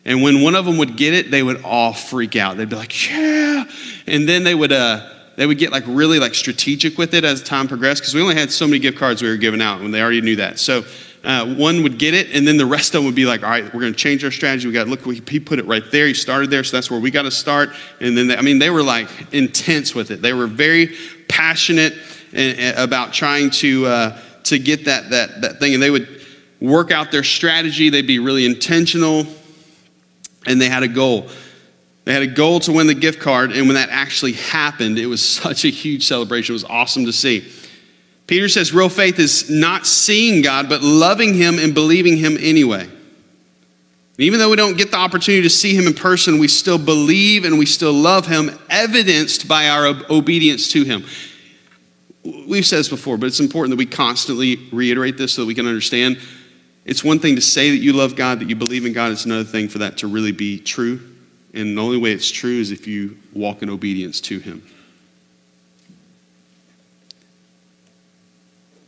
And 0.06 0.22
when 0.22 0.42
one 0.42 0.56
of 0.56 0.66
them 0.66 0.78
would 0.78 0.98
get 0.98 1.14
it, 1.14 1.32
they 1.32 1.42
would 1.42 1.64
all 1.64 1.92
freak 1.92 2.36
out. 2.36 2.58
They'd 2.58 2.70
be 2.70 2.76
like, 2.76 3.10
"Yeah!" 3.10 3.66
And 4.06 4.30
then 4.30 4.44
they 4.44 4.54
would 4.54 4.72
uh, 4.72 5.10
they 5.36 5.48
would 5.48 5.58
get 5.58 5.72
like 5.72 5.84
really 5.88 6.20
like 6.20 6.36
strategic 6.36 6.98
with 6.98 7.14
it 7.16 7.26
as 7.26 7.42
time 7.42 7.68
progressed 7.68 8.04
because 8.04 8.14
we 8.14 8.22
only 8.22 8.36
had 8.36 8.52
so 8.52 8.68
many 8.68 8.80
gift 8.80 9.00
cards 9.00 9.24
we 9.24 9.30
were 9.30 9.38
giving 9.38 9.62
out, 9.62 9.82
and 9.82 9.92
they 9.94 10.02
already 10.02 10.22
knew 10.22 10.36
that. 10.36 10.60
So 10.60 10.86
uh, 11.24 11.56
one 11.56 11.82
would 11.82 11.98
get 11.98 12.14
it, 12.14 12.30
and 12.36 12.48
then 12.48 12.58
the 12.58 12.68
rest 12.68 12.94
of 12.94 13.00
them 13.00 13.06
would 13.06 13.16
be 13.16 13.26
like, 13.26 13.42
"All 13.42 13.50
right, 13.50 13.64
we're 13.74 13.82
going 13.82 13.94
to 13.94 13.98
change 13.98 14.24
our 14.24 14.30
strategy. 14.30 14.68
We 14.68 14.74
got 14.74 14.88
look. 14.88 15.04
He 15.28 15.40
put 15.40 15.58
it 15.58 15.66
right 15.66 15.84
there. 15.92 16.06
He 16.06 16.14
started 16.14 16.52
there, 16.52 16.64
so 16.64 16.78
that's 16.78 16.92
where 16.92 17.00
we 17.00 17.10
got 17.10 17.24
to 17.24 17.32
start." 17.32 17.72
And 18.00 18.16
then 18.16 18.28
they, 18.28 18.38
I 18.38 18.42
mean, 18.42 18.60
they 18.60 18.70
were 18.70 18.84
like 18.84 19.10
intense 19.34 19.96
with 19.96 20.12
it. 20.12 20.22
They 20.22 20.34
were 20.34 20.48
very 20.48 20.96
passionate 21.28 21.96
about 22.78 23.12
trying 23.12 23.50
to. 23.50 23.88
Uh, 23.88 24.22
to 24.46 24.60
get 24.60 24.86
that, 24.86 25.10
that, 25.10 25.42
that 25.42 25.60
thing. 25.60 25.74
And 25.74 25.84
they 25.84 25.90
would 25.90 26.22
work 26.60 26.92
out 26.92 27.12
their 27.12 27.24
strategy, 27.24 27.90
they'd 27.90 28.08
be 28.08 28.20
really 28.20 28.46
intentional, 28.46 29.26
and 30.46 30.60
they 30.60 30.70
had 30.70 30.84
a 30.84 30.88
goal. 30.88 31.30
They 32.06 32.14
had 32.14 32.24
a 32.24 32.28
goal 32.28 32.60
to 32.62 32.72
win 32.72 32.88
the 32.88 32.94
gift 32.94 33.20
card, 33.20 33.52
and 33.52 33.66
when 33.68 33.76
that 33.76 33.90
actually 33.90 34.34
happened, 34.34 34.98
it 35.00 35.08
was 35.08 35.28
such 35.30 35.66
a 35.66 35.70
huge 35.70 36.06
celebration. 36.06 36.54
It 36.54 36.56
was 36.56 36.64
awesome 36.64 37.06
to 37.06 37.14
see. 37.14 37.52
Peter 38.28 38.50
says 38.50 38.74
real 38.74 38.90
faith 38.90 39.20
is 39.20 39.50
not 39.50 39.86
seeing 39.86 40.42
God, 40.42 40.68
but 40.68 40.82
loving 40.82 41.36
Him 41.36 41.60
and 41.60 41.74
believing 41.74 42.18
Him 42.18 42.38
anyway. 42.40 42.90
even 44.18 44.40
though 44.40 44.50
we 44.50 44.56
don't 44.56 44.78
get 44.78 44.90
the 44.90 44.98
opportunity 44.98 45.44
to 45.44 45.50
see 45.50 45.76
Him 45.76 45.86
in 45.86 45.94
person, 45.94 46.40
we 46.40 46.48
still 46.48 46.80
believe 46.80 47.46
and 47.46 47.60
we 47.60 47.68
still 47.68 47.94
love 47.94 48.26
Him, 48.26 48.58
evidenced 48.70 49.48
by 49.48 49.70
our 49.70 49.94
obedience 50.10 50.72
to 50.72 50.84
Him 50.84 51.06
we've 52.26 52.66
said 52.66 52.80
this 52.80 52.90
before, 52.90 53.18
but 53.18 53.28
it's 53.28 53.40
important 53.40 53.72
that 53.72 53.78
we 53.78 53.86
constantly 53.86 54.58
reiterate 54.72 55.18
this 55.18 55.34
so 55.34 55.42
that 55.42 55.48
we 55.48 55.56
can 55.56 55.68
understand. 55.68 56.20
It's 56.86 57.04
one 57.04 57.20
thing 57.20 57.36
to 57.36 57.42
say 57.42 57.72
that 57.72 57.78
you 57.78 57.94
love 57.94 58.16
God, 58.16 58.40
that 58.40 58.50
you 58.50 58.56
believe 58.56 58.86
in 58.86 58.94
God. 58.94 59.12
It's 59.12 59.26
another 59.26 59.44
thing 59.44 59.68
for 59.68 59.80
that 59.80 59.98
to 59.98 60.08
really 60.08 60.32
be 60.32 60.60
true. 60.60 61.00
And 61.54 61.78
the 61.78 61.82
only 61.82 61.98
way 61.98 62.12
it's 62.12 62.30
true 62.30 62.60
is 62.60 62.72
if 62.72 62.88
you 62.88 63.18
walk 63.34 63.62
in 63.62 63.70
obedience 63.70 64.20
to 64.22 64.40
Him. 64.40 64.64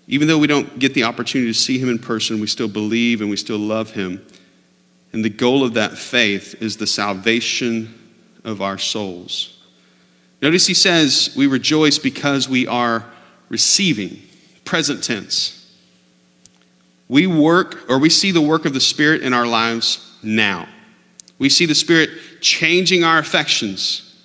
Even 0.08 0.28
though 0.28 0.38
we 0.38 0.48
don't 0.48 0.80
get 0.80 0.94
the 0.94 1.04
opportunity 1.04 1.52
to 1.52 1.58
see 1.58 1.78
Him 1.78 1.90
in 1.90 2.00
person, 2.00 2.40
we 2.40 2.48
still 2.48 2.68
believe 2.68 3.22
and 3.22 3.30
we 3.30 3.38
still 3.38 3.58
love 3.58 3.92
Him. 3.92 4.26
And 5.14 5.24
the 5.24 5.30
goal 5.30 5.64
of 5.64 5.74
that 5.76 5.98
faith 5.98 6.62
is 6.62 6.78
the 6.78 6.88
salvation 6.88 7.94
of 8.44 8.62
our 8.62 8.78
souls. 8.78 9.58
Notice 10.42 10.68
he 10.68 10.74
says, 10.74 11.34
We 11.36 11.48
rejoice 11.48 11.98
because 11.98 12.48
we 12.48 12.68
are 12.68 13.06
receiving. 13.50 14.22
present 14.68 15.04
tense. 15.04 15.54
We 17.08 17.26
work 17.26 17.90
or 17.90 18.00
we 18.00 18.10
see 18.10 18.32
the 18.32 18.42
work 18.42 18.66
of 18.66 18.74
the 18.74 18.82
Spirit 18.82 19.24
in 19.24 19.34
our 19.34 19.48
lives 19.48 20.14
now. 20.22 20.68
We 21.40 21.50
see 21.50 21.66
the 21.66 21.76
Spirit 21.76 22.10
changing 22.42 23.04
our 23.04 23.18
affections, 23.18 24.22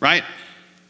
right? 0.00 0.24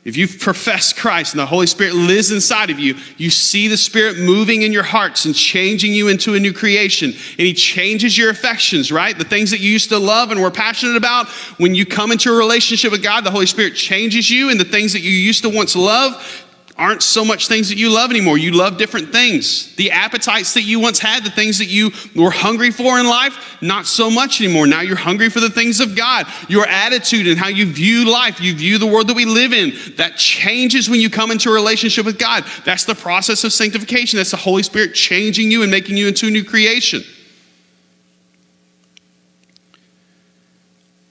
If 0.05 0.19
you've 0.19 0.39
professed 0.39 0.99
Christ 0.99 1.33
and 1.33 1.41
the 1.41 1.47
Holy 1.47 1.67
Spirit 1.67 1.95
lives 1.95 2.31
inside 2.31 2.69
of 2.69 2.79
you, 2.79 2.97
you 3.17 3.31
see 3.31 3.69
the 3.69 3.77
Spirit 3.77 4.19
moving 4.19 4.61
in 4.61 4.71
your 4.71 4.83
hearts 4.83 5.25
and 5.25 5.35
changing 5.35 5.95
you 5.95 6.09
into 6.09 6.35
a 6.35 6.41
new 6.41 6.53
creation. 6.53 7.11
And 7.11 7.47
He 7.47 7.55
changes 7.55 8.17
your 8.17 8.29
affections, 8.29 8.93
right? 8.93 9.17
The 9.17 9.25
things 9.25 9.51
that 9.51 9.61
you 9.61 9.71
used 9.71 9.89
to 9.89 9.99
love 9.99 10.31
and 10.31 10.43
were 10.43 10.51
passionate 10.51 10.97
about, 10.97 11.29
when 11.59 11.75
you 11.75 11.87
come 11.87 12.13
into 12.13 12.31
a 12.31 12.37
relationship 12.37 12.93
with 12.93 13.03
God, 13.03 13.25
the 13.25 13.31
Holy 13.31 13.47
Spirit 13.47 13.75
changes 13.75 14.31
you, 14.31 14.51
and 14.51 14.61
the 14.61 14.65
things 14.65 14.93
that 14.93 15.01
you 15.01 15.11
used 15.11 15.43
to 15.43 15.49
once 15.49 15.75
love 15.75 16.44
aren't 16.77 17.03
so 17.03 17.25
much 17.25 17.47
things 17.47 17.69
that 17.69 17.79
you 17.79 17.89
love 17.89 18.11
anymore. 18.11 18.37
You 18.37 18.51
love 18.51 18.79
different 18.79 19.13
things. 19.13 19.75
The 19.77 19.93
appetites 19.93 20.55
that 20.55 20.63
you 20.63 20.81
once 20.81 20.99
had, 20.99 21.25
the 21.25 21.31
things 21.31 21.59
that 21.59 21.67
you 21.67 21.93
were 22.17 22.33
hungry 22.33 22.73
for 22.73 22.99
in 22.99 23.07
life, 23.07 23.57
not 23.63 23.87
so 23.87 24.11
much 24.11 24.41
anymore. 24.41 24.67
Now 24.67 24.81
you're 24.81 24.97
hungry 24.97 25.31
for 25.31 25.39
the 25.39 25.51
things 25.51 25.79
of 25.79 25.95
God. 25.95 26.27
Your 26.49 26.67
attitude 26.67 27.29
and 27.29 27.39
how 27.39 27.47
you 27.47 27.67
view 27.67 28.11
life, 28.11 28.41
you 28.41 28.55
view 28.55 28.79
the 28.79 28.87
world 28.87 29.07
that 29.09 29.15
we 29.15 29.25
live 29.25 29.53
in, 29.53 29.73
that 29.97 30.17
changes 30.17 30.91
when 30.91 31.01
you 31.01 31.09
come 31.09 31.31
into 31.31 31.49
a 31.49 31.53
relationship 31.53 32.05
with 32.05 32.19
God. 32.19 32.45
That's 32.65 32.85
the 32.85 32.97
process 32.97 33.45
of 33.45 33.53
sanctification. 33.53 34.17
That's 34.17 34.33
the 34.33 34.37
Holy 34.37 34.65
Spirit 34.65 34.95
changing 34.95 35.53
you 35.53 35.63
and 35.63 35.71
making 35.71 35.97
you 35.97 36.09
into 36.09 36.27
a 36.27 36.31
new 36.31 36.45
creation. 36.45 37.03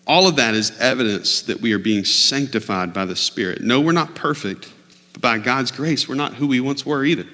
All 0.06 0.28
of 0.28 0.36
that 0.36 0.54
is 0.56 0.78
evidence 0.80 1.43
that 1.43 1.62
we 1.62 1.71
are 1.71 1.80
being 1.80 2.04
sanctified 2.04 2.93
by 2.93 3.06
the 3.06 3.15
Spirit. 3.15 3.62
No, 3.62 3.80
we're 3.80 3.93
not 3.93 4.13
perfect. 4.15 4.69
But 5.13 5.21
by 5.21 5.38
God's 5.38 5.71
grace, 5.71 6.10
we're 6.10 6.15
not 6.15 6.34
who 6.34 6.47
we 6.47 6.60
once 6.60 6.86
were 6.86 7.06
either. 7.06 7.28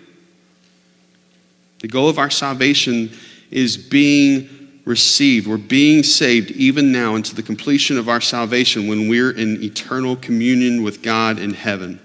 The 1.79 1.87
goal 1.87 2.09
of 2.09 2.19
our 2.19 2.29
salvation 2.29 3.11
is 3.51 3.77
being 3.77 4.81
received. 4.85 5.47
We're 5.47 5.57
being 5.57 6.03
saved 6.03 6.51
even 6.51 6.91
now 6.91 7.15
into 7.15 7.35
the 7.35 7.43
completion 7.43 7.97
of 7.97 8.09
our 8.09 8.21
salvation 8.21 8.87
when 8.87 9.07
we're 9.07 9.31
in 9.31 9.63
eternal 9.63 10.15
communion 10.15 10.83
with 10.83 11.01
God 11.01 11.39
in 11.39 11.53
heaven. 11.53 11.99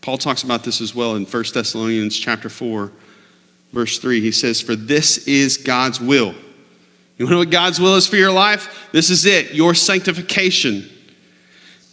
Paul 0.00 0.18
talks 0.18 0.44
about 0.44 0.64
this 0.64 0.80
as 0.80 0.94
well 0.94 1.16
in 1.16 1.24
1 1.24 1.44
Thessalonians 1.52 2.16
chapter 2.16 2.48
4, 2.48 2.92
verse 3.72 3.98
3. 3.98 4.20
He 4.20 4.30
says, 4.30 4.60
For 4.60 4.76
this 4.76 5.26
is 5.26 5.56
God's 5.56 6.00
will. 6.00 6.34
You 7.18 7.28
know 7.28 7.38
what 7.38 7.50
God's 7.50 7.80
will 7.80 7.96
is 7.96 8.06
for 8.06 8.16
your 8.16 8.30
life? 8.30 8.88
This 8.92 9.10
is 9.10 9.26
it, 9.26 9.54
your 9.54 9.74
sanctification 9.74 10.88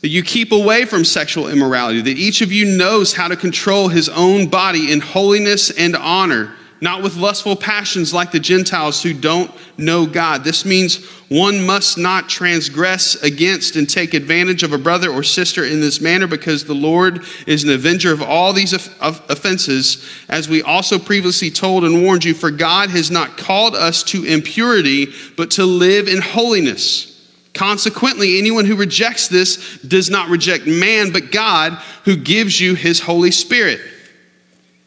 that 0.03 0.09
you 0.09 0.21
keep 0.21 0.51
away 0.51 0.83
from 0.83 1.05
sexual 1.05 1.47
immorality, 1.47 2.01
that 2.01 2.17
each 2.17 2.41
of 2.41 2.51
you 2.51 2.65
knows 2.77 3.13
how 3.13 3.29
to 3.29 3.37
control 3.37 3.87
his 3.87 4.09
own 4.09 4.47
body 4.47 4.91
in 4.91 4.99
holiness 4.99 5.71
and 5.71 5.95
honor, 5.95 6.53
not 6.81 7.01
with 7.01 7.15
lustful 7.15 7.55
passions 7.55 8.13
like 8.13 8.29
the 8.29 8.39
Gentiles 8.39 9.01
who 9.01 9.13
don't 9.13 9.49
know 9.77 10.05
God. 10.05 10.43
This 10.43 10.65
means 10.65 11.05
one 11.29 11.65
must 11.65 11.97
not 11.97 12.27
transgress 12.27 13.15
against 13.23 13.77
and 13.77 13.89
take 13.89 14.13
advantage 14.13 14.61
of 14.61 14.73
a 14.73 14.77
brother 14.77 15.09
or 15.09 15.23
sister 15.23 15.63
in 15.63 15.79
this 15.79 16.01
manner 16.01 16.27
because 16.27 16.65
the 16.65 16.75
Lord 16.75 17.23
is 17.47 17.63
an 17.63 17.69
avenger 17.69 18.11
of 18.11 18.21
all 18.21 18.51
these 18.51 18.73
offenses, 18.73 20.05
as 20.27 20.49
we 20.49 20.61
also 20.63 20.99
previously 20.99 21.49
told 21.49 21.85
and 21.85 22.03
warned 22.03 22.25
you. 22.25 22.33
For 22.33 22.51
God 22.51 22.89
has 22.89 23.09
not 23.09 23.37
called 23.37 23.73
us 23.73 24.03
to 24.03 24.25
impurity, 24.25 25.13
but 25.37 25.49
to 25.51 25.63
live 25.63 26.09
in 26.09 26.21
holiness. 26.21 27.12
Consequently, 27.53 28.39
anyone 28.39 28.65
who 28.65 28.75
rejects 28.75 29.27
this 29.27 29.77
does 29.79 30.09
not 30.09 30.29
reject 30.29 30.65
man, 30.65 31.11
but 31.11 31.31
God 31.31 31.73
who 32.05 32.15
gives 32.15 32.59
you 32.59 32.73
his 32.73 32.99
Holy 32.99 33.31
Spirit. 33.31 33.79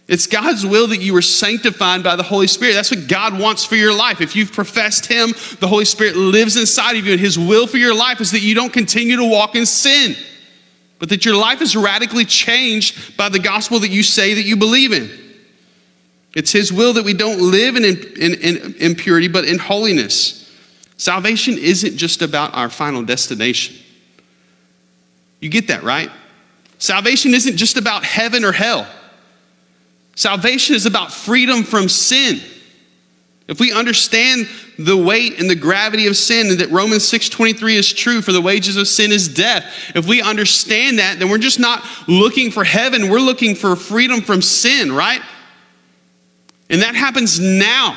It's 0.09 0.29
God's 0.29 0.65
will 0.65 0.87
that 0.89 1.01
you 1.01 1.17
are 1.17 1.23
sanctified 1.23 2.05
by 2.05 2.15
the 2.15 2.23
Holy 2.23 2.47
Spirit. 2.47 2.75
That's 2.75 2.93
what 2.93 3.09
God 3.09 3.39
wants 3.39 3.65
for 3.65 3.75
your 3.75 3.93
life. 3.93 4.21
If 4.21 4.37
you've 4.37 4.53
professed 4.53 5.07
Him, 5.07 5.31
the 5.59 5.67
Holy 5.67 5.85
Spirit 5.85 6.15
lives 6.17 6.57
inside 6.57 6.97
of 6.97 7.07
you, 7.07 7.13
and 7.13 7.21
His 7.21 7.37
will 7.37 7.67
for 7.67 7.77
your 7.77 7.95
life 7.95 8.21
is 8.21 8.31
that 8.31 8.41
you 8.41 8.55
don't 8.55 8.73
continue 8.73 9.17
to 9.17 9.25
walk 9.25 9.57
in 9.57 9.67
sin, 9.67 10.15
but 11.01 11.09
that 11.09 11.25
your 11.25 11.35
life 11.35 11.61
is 11.61 11.75
radically 11.75 12.25
changed 12.25 13.17
by 13.17 13.29
the 13.29 13.41
gospel 13.41 13.81
that 13.81 13.91
you 13.91 14.05
say 14.05 14.35
that 14.35 14.45
you 14.45 14.57
believe 14.57 14.93
in. 14.93 15.11
It's 16.37 16.53
His 16.53 16.73
will 16.73 16.93
that 16.93 17.05
we 17.05 17.15
don't 17.15 17.41
live 17.41 17.75
in, 17.75 17.85
in, 17.85 18.35
in 18.35 18.75
impurity, 18.79 19.27
but 19.27 19.45
in 19.45 19.59
holiness. 19.59 20.36
Salvation 20.97 21.59
isn't 21.59 21.97
just 21.97 22.23
about 22.23 22.55
our 22.55 22.71
final 22.71 23.03
destination. 23.03 23.77
You 25.41 25.49
get 25.49 25.69
that, 25.69 25.83
right? 25.83 26.11
Salvation 26.79 27.35
isn't 27.35 27.57
just 27.57 27.77
about 27.77 28.05
heaven 28.05 28.45
or 28.45 28.53
hell. 28.53 28.87
Salvation 30.15 30.75
is 30.75 30.87
about 30.87 31.13
freedom 31.13 31.63
from 31.63 31.89
sin. 31.89 32.41
If 33.49 33.61
we 33.61 33.73
understand 33.73 34.49
the 34.79 34.97
weight 34.97 35.39
and 35.39 35.49
the 35.49 35.55
gravity 35.55 36.07
of 36.09 36.17
sin 36.17 36.49
and 36.51 36.59
that 36.59 36.71
Romans 36.71 37.05
6:23 37.05 37.77
is 37.77 37.93
true 37.93 38.21
for 38.21 38.33
the 38.33 38.41
wages 38.41 38.77
of 38.77 38.89
sin 38.89 39.13
is 39.13 39.29
death. 39.29 39.65
If 39.95 40.07
we 40.07 40.21
understand 40.21 40.99
that, 40.99 41.19
then 41.19 41.29
we're 41.29 41.39
just 41.39 41.61
not 41.61 41.85
looking 42.09 42.51
for 42.51 42.65
heaven, 42.65 43.09
we're 43.09 43.21
looking 43.21 43.55
for 43.55 43.77
freedom 43.77 44.21
from 44.21 44.43
sin, 44.43 44.91
right? 44.91 45.23
And 46.69 46.83
that 46.83 46.97
happens 46.97 47.39
now. 47.39 47.97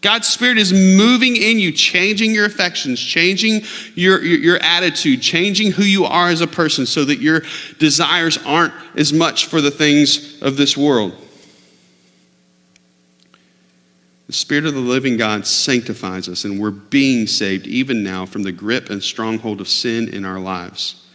God's 0.00 0.28
Spirit 0.28 0.56
is 0.56 0.72
moving 0.72 1.36
in 1.36 1.58
you, 1.58 1.72
changing 1.72 2.34
your 2.34 2.46
affections, 2.46 2.98
changing 2.98 3.62
your, 3.94 4.22
your, 4.24 4.38
your, 4.38 4.58
attitude, 4.62 5.20
changing 5.20 5.72
who 5.72 5.82
you 5.82 6.06
are 6.06 6.28
as 6.28 6.40
a 6.40 6.46
person 6.46 6.86
so 6.86 7.04
that 7.04 7.20
your 7.20 7.42
desires 7.78 8.38
aren't 8.46 8.72
as 8.96 9.12
much 9.12 9.46
for 9.46 9.60
the 9.60 9.70
things 9.70 10.40
of 10.40 10.56
this 10.56 10.74
world. 10.74 11.14
The 14.26 14.32
Spirit 14.32 14.64
of 14.64 14.74
the 14.74 14.80
living 14.80 15.18
God 15.18 15.46
sanctifies 15.46 16.28
us, 16.28 16.44
and 16.44 16.58
we're 16.58 16.70
being 16.70 17.26
saved 17.26 17.66
even 17.66 18.02
now 18.02 18.24
from 18.24 18.42
the 18.42 18.52
grip 18.52 18.88
and 18.88 19.02
stronghold 19.02 19.60
of 19.60 19.68
sin 19.68 20.08
in 20.08 20.24
our 20.24 20.38
lives. 20.38 21.06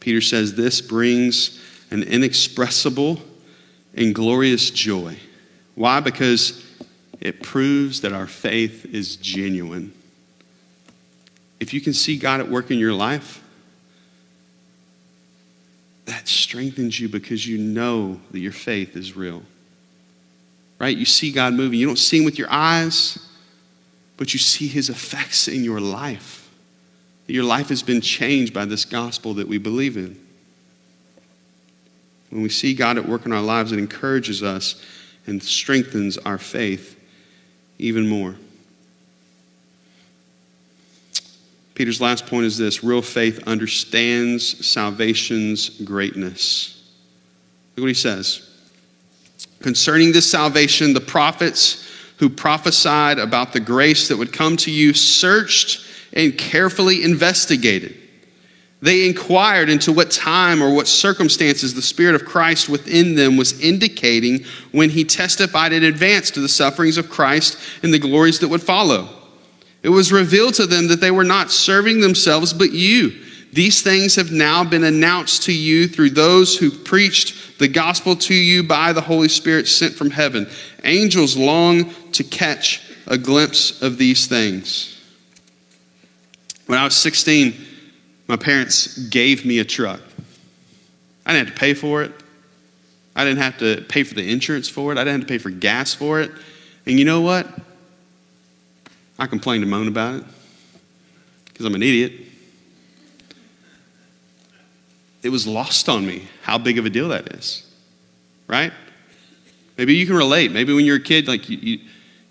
Peter 0.00 0.22
says 0.22 0.54
this 0.54 0.80
brings 0.80 1.60
an 1.90 2.02
inexpressible 2.02 3.20
and 3.94 4.14
glorious 4.14 4.70
joy. 4.70 5.18
Why? 5.74 6.00
Because 6.00 6.63
it 7.24 7.42
proves 7.42 8.02
that 8.02 8.12
our 8.12 8.26
faith 8.26 8.84
is 8.84 9.16
genuine. 9.16 9.92
If 11.58 11.72
you 11.72 11.80
can 11.80 11.94
see 11.94 12.18
God 12.18 12.40
at 12.40 12.50
work 12.50 12.70
in 12.70 12.78
your 12.78 12.92
life, 12.92 13.42
that 16.04 16.28
strengthens 16.28 17.00
you 17.00 17.08
because 17.08 17.46
you 17.46 17.56
know 17.56 18.20
that 18.30 18.40
your 18.40 18.52
faith 18.52 18.94
is 18.94 19.16
real. 19.16 19.42
Right? 20.78 20.94
You 20.94 21.06
see 21.06 21.32
God 21.32 21.54
moving. 21.54 21.78
You 21.78 21.86
don't 21.86 21.96
see 21.96 22.18
Him 22.18 22.26
with 22.26 22.38
your 22.38 22.50
eyes, 22.50 23.18
but 24.18 24.34
you 24.34 24.38
see 24.38 24.66
His 24.66 24.90
effects 24.90 25.48
in 25.48 25.64
your 25.64 25.80
life. 25.80 26.50
Your 27.26 27.44
life 27.44 27.70
has 27.70 27.82
been 27.82 28.02
changed 28.02 28.52
by 28.52 28.66
this 28.66 28.84
gospel 28.84 29.32
that 29.34 29.48
we 29.48 29.56
believe 29.56 29.96
in. 29.96 30.20
When 32.28 32.42
we 32.42 32.50
see 32.50 32.74
God 32.74 32.98
at 32.98 33.08
work 33.08 33.24
in 33.24 33.32
our 33.32 33.40
lives, 33.40 33.72
it 33.72 33.78
encourages 33.78 34.42
us 34.42 34.84
and 35.26 35.42
strengthens 35.42 36.18
our 36.18 36.36
faith 36.36 36.93
even 37.78 38.08
more. 38.08 38.34
Peter's 41.74 42.00
last 42.00 42.26
point 42.26 42.46
is 42.46 42.56
this 42.56 42.84
real 42.84 43.02
faith 43.02 43.42
understands 43.46 44.64
salvation's 44.64 45.70
greatness. 45.80 46.92
Look 47.74 47.82
what 47.82 47.88
he 47.88 47.94
says. 47.94 48.48
Concerning 49.60 50.12
this 50.12 50.30
salvation, 50.30 50.92
the 50.92 51.00
prophets 51.00 51.90
who 52.18 52.28
prophesied 52.28 53.18
about 53.18 53.52
the 53.52 53.60
grace 53.60 54.08
that 54.08 54.16
would 54.16 54.32
come 54.32 54.56
to 54.58 54.70
you 54.70 54.94
searched 54.94 55.84
and 56.12 56.38
carefully 56.38 57.02
investigated 57.02 58.03
they 58.84 59.06
inquired 59.06 59.70
into 59.70 59.92
what 59.92 60.10
time 60.10 60.62
or 60.62 60.70
what 60.70 60.86
circumstances 60.86 61.72
the 61.72 61.80
Spirit 61.80 62.14
of 62.14 62.26
Christ 62.26 62.68
within 62.68 63.14
them 63.14 63.38
was 63.38 63.58
indicating 63.58 64.44
when 64.72 64.90
he 64.90 65.04
testified 65.04 65.72
in 65.72 65.84
advance 65.84 66.30
to 66.32 66.40
the 66.40 66.50
sufferings 66.50 66.98
of 66.98 67.08
Christ 67.08 67.56
and 67.82 67.94
the 67.94 67.98
glories 67.98 68.40
that 68.40 68.48
would 68.48 68.62
follow. 68.62 69.08
It 69.82 69.88
was 69.88 70.12
revealed 70.12 70.52
to 70.54 70.66
them 70.66 70.88
that 70.88 71.00
they 71.00 71.10
were 71.10 71.24
not 71.24 71.50
serving 71.50 72.00
themselves 72.02 72.52
but 72.52 72.72
you. 72.72 73.18
These 73.54 73.80
things 73.80 74.16
have 74.16 74.32
now 74.32 74.64
been 74.64 74.84
announced 74.84 75.44
to 75.44 75.52
you 75.54 75.88
through 75.88 76.10
those 76.10 76.58
who 76.58 76.70
preached 76.70 77.58
the 77.58 77.68
gospel 77.68 78.14
to 78.16 78.34
you 78.34 78.62
by 78.62 78.92
the 78.92 79.00
Holy 79.00 79.30
Spirit 79.30 79.66
sent 79.66 79.94
from 79.94 80.10
heaven. 80.10 80.46
Angels 80.82 81.38
long 81.38 81.88
to 82.12 82.22
catch 82.22 82.82
a 83.06 83.16
glimpse 83.16 83.80
of 83.80 83.96
these 83.96 84.26
things. 84.26 84.90
When 86.66 86.78
I 86.78 86.84
was 86.84 86.96
16, 86.96 87.63
my 88.26 88.36
parents 88.36 88.98
gave 89.08 89.44
me 89.44 89.58
a 89.58 89.64
truck. 89.64 90.00
I 91.26 91.32
didn't 91.32 91.48
have 91.48 91.54
to 91.54 91.60
pay 91.60 91.74
for 91.74 92.02
it. 92.02 92.12
I 93.16 93.24
didn't 93.24 93.38
have 93.38 93.58
to 93.58 93.82
pay 93.88 94.02
for 94.02 94.14
the 94.14 94.30
insurance 94.30 94.68
for 94.68 94.92
it. 94.92 94.98
I 94.98 95.04
didn't 95.04 95.20
have 95.20 95.28
to 95.28 95.32
pay 95.32 95.38
for 95.38 95.50
gas 95.50 95.94
for 95.94 96.20
it. 96.20 96.30
And 96.86 96.98
you 96.98 97.04
know 97.04 97.20
what? 97.20 97.46
I 99.18 99.26
complained 99.26 99.62
and 99.62 99.70
moaned 99.70 99.88
about 99.88 100.16
it 100.16 100.24
because 101.46 101.66
I'm 101.66 101.74
an 101.74 101.82
idiot. 101.82 102.12
It 105.22 105.28
was 105.28 105.46
lost 105.46 105.88
on 105.88 106.04
me 106.04 106.28
how 106.42 106.58
big 106.58 106.78
of 106.78 106.84
a 106.84 106.90
deal 106.90 107.08
that 107.08 107.32
is, 107.34 107.66
right? 108.46 108.72
Maybe 109.78 109.94
you 109.94 110.06
can 110.06 110.16
relate. 110.16 110.52
Maybe 110.52 110.74
when 110.74 110.84
you're 110.84 110.96
a 110.96 111.00
kid, 111.00 111.28
like 111.28 111.48
you, 111.48 111.56
you, 111.58 111.80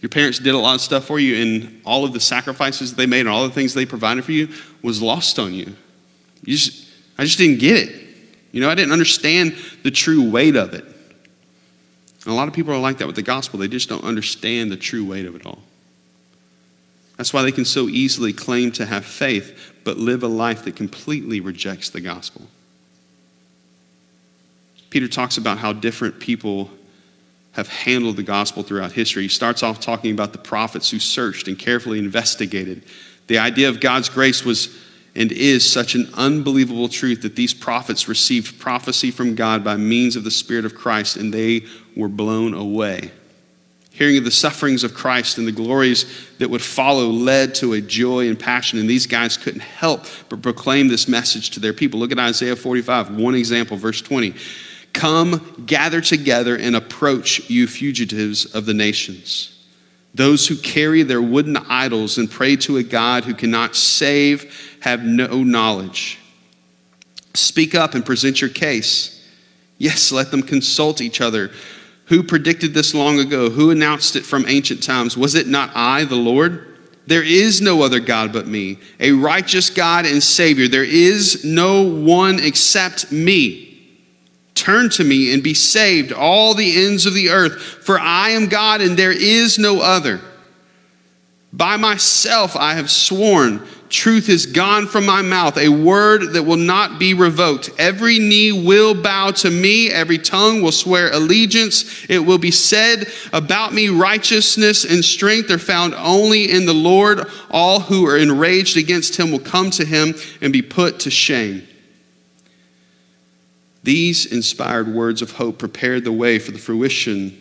your 0.02 0.10
parents 0.10 0.40
did 0.40 0.54
a 0.54 0.58
lot 0.58 0.76
of 0.76 0.82
stuff 0.82 1.06
for 1.06 1.20
you, 1.20 1.42
and 1.42 1.82
all 1.86 2.04
of 2.04 2.14
the 2.14 2.20
sacrifices 2.20 2.94
they 2.94 3.06
made 3.06 3.22
and 3.22 3.30
all 3.30 3.48
the 3.48 3.54
things 3.54 3.74
they 3.74 3.86
provided 3.86 4.26
for 4.26 4.34
you 4.34 4.50
was 4.82 5.02
lost 5.02 5.40
on 5.40 5.54
you. 5.54 5.76
Just, 6.52 6.88
I 7.18 7.24
just 7.24 7.38
didn't 7.38 7.60
get 7.60 7.90
it. 7.90 8.04
You 8.52 8.62
know, 8.62 8.70
I 8.70 8.76
didn't 8.76 8.92
understand 8.92 9.56
the 9.84 9.92
true 9.92 10.30
weight 10.30 10.56
of 10.56 10.74
it. 10.74 10.84
And 10.84 12.32
a 12.32 12.34
lot 12.34 12.48
of 12.48 12.54
people 12.54 12.74
are 12.74 12.80
like 12.80 13.00
that 13.00 13.08
with 13.08 13.16
the 13.16 13.24
gospel. 13.24 13.60
They 13.60 13.68
just 13.68 13.90
don't 13.90 14.04
understand 14.04 14.72
the 14.72 14.78
true 14.78 15.06
weight 15.06 15.26
of 15.26 15.36
it 15.36 15.46
all. 15.46 15.60
That's 17.18 17.34
why 17.34 17.44
they 17.44 17.52
can 17.52 17.66
so 17.66 17.88
easily 17.88 18.34
claim 18.34 18.72
to 18.74 18.86
have 18.86 19.06
faith, 19.06 19.74
but 19.84 19.98
live 19.98 20.24
a 20.24 20.28
life 20.28 20.64
that 20.66 20.76
completely 20.76 21.40
rejects 21.40 21.90
the 21.90 22.02
gospel. 22.02 22.48
Peter 24.90 25.08
talks 25.08 25.38
about 25.38 25.58
how 25.58 25.74
different 25.74 26.20
people 26.20 26.70
have 27.54 27.68
handled 27.68 28.16
the 28.16 28.24
gospel 28.24 28.64
throughout 28.64 28.92
history. 28.92 29.24
He 29.24 29.30
starts 29.30 29.64
off 29.64 29.80
talking 29.80 30.12
about 30.12 30.32
the 30.32 30.40
prophets 30.40 30.90
who 30.90 31.00
searched 31.00 31.48
and 31.48 31.58
carefully 31.58 32.00
investigated. 32.00 32.84
The 33.28 33.38
idea 33.38 33.70
of 33.70 33.80
God's 33.80 34.10
grace 34.10 34.44
was 34.44 34.76
and 35.16 35.32
is 35.32 35.70
such 35.70 35.96
an 35.96 36.10
unbelievable 36.16 36.90
truth 36.90 37.22
that 37.22 37.36
these 37.36 37.54
prophets 37.54 38.08
received 38.08 38.60
prophecy 38.60 39.12
from 39.12 39.36
God 39.36 39.64
by 39.64 39.76
means 39.78 40.16
of 40.16 40.24
the 40.24 40.32
Spirit 40.32 40.66
of 40.66 40.76
Christ 40.76 41.18
and 41.18 41.34
they 41.34 41.66
were 41.96 42.08
blown 42.08 42.54
away. 42.54 43.12
Hearing 43.92 44.18
of 44.18 44.24
the 44.24 44.32
sufferings 44.32 44.84
of 44.84 44.96
Christ 44.96 45.38
and 45.38 45.46
the 45.46 45.52
glories 45.52 46.28
that 46.40 46.50
would 46.50 46.64
follow 46.64 47.10
led 47.10 47.54
to 47.56 47.74
a 47.74 47.82
joy 47.82 48.28
and 48.28 48.40
passion, 48.40 48.80
and 48.80 48.90
these 48.90 49.06
guys 49.06 49.38
couldn't 49.38 49.62
help 49.62 50.08
but 50.30 50.42
proclaim 50.42 50.88
this 50.88 51.08
message 51.08 51.52
to 51.52 51.60
their 51.60 51.74
people. 51.74 52.00
Look 52.00 52.12
at 52.12 52.18
Isaiah 52.18 52.56
45, 52.56 53.16
one 53.16 53.36
example, 53.36 53.78
verse 53.78 54.02
20. 54.02 54.34
Come, 54.94 55.64
gather 55.68 56.02
together, 56.02 56.56
and 56.56 56.76
approach, 56.76 57.52
you 57.52 57.68
fugitives 57.68 58.46
of 58.56 58.66
the 58.66 58.74
nations. 58.74 59.54
Those 60.16 60.48
who 60.48 60.56
carry 60.56 61.04
their 61.04 61.22
wooden 61.22 61.58
idols 61.58 62.18
and 62.18 62.30
pray 62.30 62.56
to 62.58 62.78
a 62.78 62.84
God 62.84 63.26
who 63.26 63.34
cannot 63.34 63.76
save 63.76 64.73
have 64.84 65.02
no 65.02 65.44
knowledge. 65.44 66.20
Speak 67.34 67.74
up 67.74 67.96
and 67.96 68.06
present 68.06 68.42
your 68.42 68.50
case. 68.50 69.26
Yes, 69.78 70.12
let 70.12 70.30
them 70.30 70.44
consult 70.44 71.00
each 71.00 71.22
other. 71.22 71.52
Who 72.08 72.22
predicted 72.22 72.74
this 72.74 72.94
long 72.94 73.18
ago? 73.18 73.50
Who 73.50 73.72
announced 73.72 74.18
it 74.18 74.26
from 74.26 74.44
ancient 74.46 74.84
times? 74.84 75.16
Was 75.16 75.36
it 75.36 75.48
not 75.48 75.72
I, 75.74 76.04
the 76.04 76.18
Lord? 76.18 76.68
There 77.08 77.24
is 77.24 77.62
no 77.62 77.82
other 77.82 78.02
God 78.02 78.34
but 78.34 78.46
me, 78.46 78.78
a 79.00 79.14
righteous 79.14 79.70
God 79.70 80.06
and 80.06 80.22
Savior. 80.22 80.68
There 80.68 80.84
is 80.84 81.46
no 81.46 81.84
one 81.84 82.40
except 82.40 83.10
me. 83.10 83.70
Turn 84.56 84.90
to 84.90 85.06
me 85.06 85.34
and 85.34 85.42
be 85.42 85.54
saved, 85.54 86.12
all 86.12 86.54
the 86.54 86.86
ends 86.86 87.06
of 87.06 87.14
the 87.14 87.30
earth, 87.30 87.62
for 87.62 87.98
I 87.98 88.32
am 88.32 88.48
God 88.48 88.82
and 88.82 89.00
there 89.00 89.14
is 89.14 89.58
no 89.58 89.80
other. 89.80 90.20
By 91.54 91.78
myself 91.78 92.58
I 92.58 92.74
have 92.74 92.92
sworn, 92.92 93.66
truth 93.94 94.28
is 94.28 94.48
gone 94.48 94.88
from 94.88 95.06
my 95.06 95.22
mouth, 95.22 95.56
a 95.58 95.70
word 95.70 96.34
that 96.34 96.44
will 96.44 96.58
not 96.58 96.98
be 96.98 97.14
revoked. 97.14 97.70
Every 97.78 98.18
knee 98.18 98.52
will 98.52 98.96
bow 98.96 99.32
to 99.32 99.52
me, 99.52 99.92
every 99.92 100.18
tongue 100.18 100.62
will 100.64 100.72
swear 100.72 101.12
allegiance. 101.14 102.06
It 102.10 102.20
will 102.20 102.40
be 102.40 102.50
said 102.50 103.08
about 103.32 103.72
me, 103.72 103.90
righteousness 103.90 104.84
and 104.84 105.06
strength 105.06 105.52
are 105.52 105.60
found 105.60 105.94
only 105.94 106.52
in 106.52 106.66
the 106.66 106.74
Lord. 106.74 107.30
All 107.52 107.80
who 107.80 108.08
are 108.08 108.18
enraged 108.18 108.78
against 108.78 109.18
him 109.18 109.32
will 109.32 109.40
come 109.40 109.70
to 109.72 109.86
him 109.86 110.16
and 110.42 110.52
be 110.52 110.64
put 110.64 111.00
to 111.02 111.12
shame. 111.12 111.68
These 113.84 114.26
inspired 114.26 114.88
words 114.88 115.22
of 115.22 115.34
hope 115.34 115.60
prepared 115.60 116.04
the 116.04 116.12
way 116.12 116.40
for 116.40 116.52
the 116.52 116.58
fruition 116.58 117.40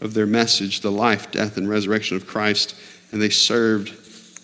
of 0.00 0.14
their 0.14 0.26
message, 0.26 0.82
the 0.82 0.92
life, 0.92 1.32
death, 1.32 1.56
and 1.56 1.68
resurrection 1.68 2.16
of 2.16 2.26
Christ, 2.26 2.76
and 3.10 3.20
they 3.20 3.28
served 3.28 3.92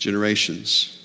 generations. 0.01 0.96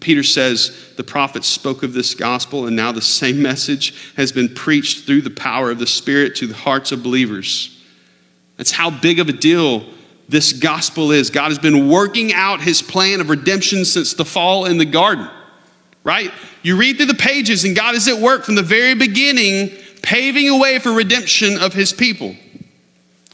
Peter 0.00 0.22
says 0.22 0.92
the 0.96 1.04
prophets 1.04 1.46
spoke 1.46 1.82
of 1.82 1.92
this 1.92 2.14
gospel, 2.14 2.66
and 2.66 2.76
now 2.76 2.92
the 2.92 3.00
same 3.00 3.40
message 3.40 4.12
has 4.16 4.32
been 4.32 4.48
preached 4.48 5.06
through 5.06 5.22
the 5.22 5.30
power 5.30 5.70
of 5.70 5.78
the 5.78 5.86
Spirit 5.86 6.34
to 6.36 6.46
the 6.46 6.54
hearts 6.54 6.92
of 6.92 7.02
believers. 7.02 7.82
That's 8.56 8.72
how 8.72 8.90
big 8.90 9.18
of 9.20 9.28
a 9.28 9.32
deal 9.32 9.84
this 10.28 10.52
gospel 10.52 11.12
is. 11.12 11.30
God 11.30 11.48
has 11.48 11.58
been 11.58 11.88
working 11.88 12.32
out 12.32 12.60
his 12.60 12.82
plan 12.82 13.20
of 13.20 13.30
redemption 13.30 13.84
since 13.84 14.14
the 14.14 14.24
fall 14.24 14.64
in 14.66 14.78
the 14.78 14.84
garden 14.84 15.28
right? 16.04 16.30
You 16.62 16.76
read 16.76 16.98
through 16.98 17.06
the 17.06 17.14
pages, 17.14 17.64
and 17.64 17.74
God 17.74 17.94
is 17.94 18.06
at 18.06 18.18
work 18.18 18.44
from 18.44 18.54
the 18.54 18.62
very 18.62 18.94
beginning, 18.94 19.70
paving 20.02 20.48
a 20.48 20.56
way 20.56 20.78
for 20.78 20.92
redemption 20.92 21.58
of 21.58 21.72
his 21.72 21.92
people. 21.92 22.36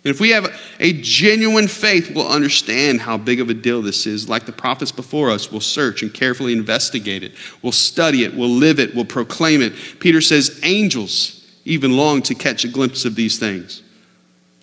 And 0.02 0.10
if 0.10 0.18
we 0.18 0.30
have 0.30 0.58
a 0.78 0.94
genuine 0.94 1.68
faith, 1.68 2.14
we'll 2.14 2.28
understand 2.28 3.02
how 3.02 3.18
big 3.18 3.38
of 3.38 3.50
a 3.50 3.54
deal 3.54 3.82
this 3.82 4.06
is. 4.06 4.28
Like 4.28 4.46
the 4.46 4.52
prophets 4.52 4.92
before 4.92 5.30
us, 5.30 5.52
we'll 5.52 5.60
search 5.60 6.02
and 6.02 6.12
carefully 6.12 6.54
investigate 6.54 7.22
it. 7.22 7.32
We'll 7.60 7.72
study 7.72 8.24
it. 8.24 8.34
We'll 8.34 8.48
live 8.48 8.80
it. 8.80 8.94
We'll 8.94 9.04
proclaim 9.04 9.60
it. 9.60 9.74
Peter 10.00 10.22
says 10.22 10.58
angels 10.62 11.46
even 11.66 11.96
long 11.96 12.22
to 12.22 12.34
catch 12.34 12.64
a 12.64 12.68
glimpse 12.68 13.04
of 13.04 13.14
these 13.14 13.38
things. 13.38 13.82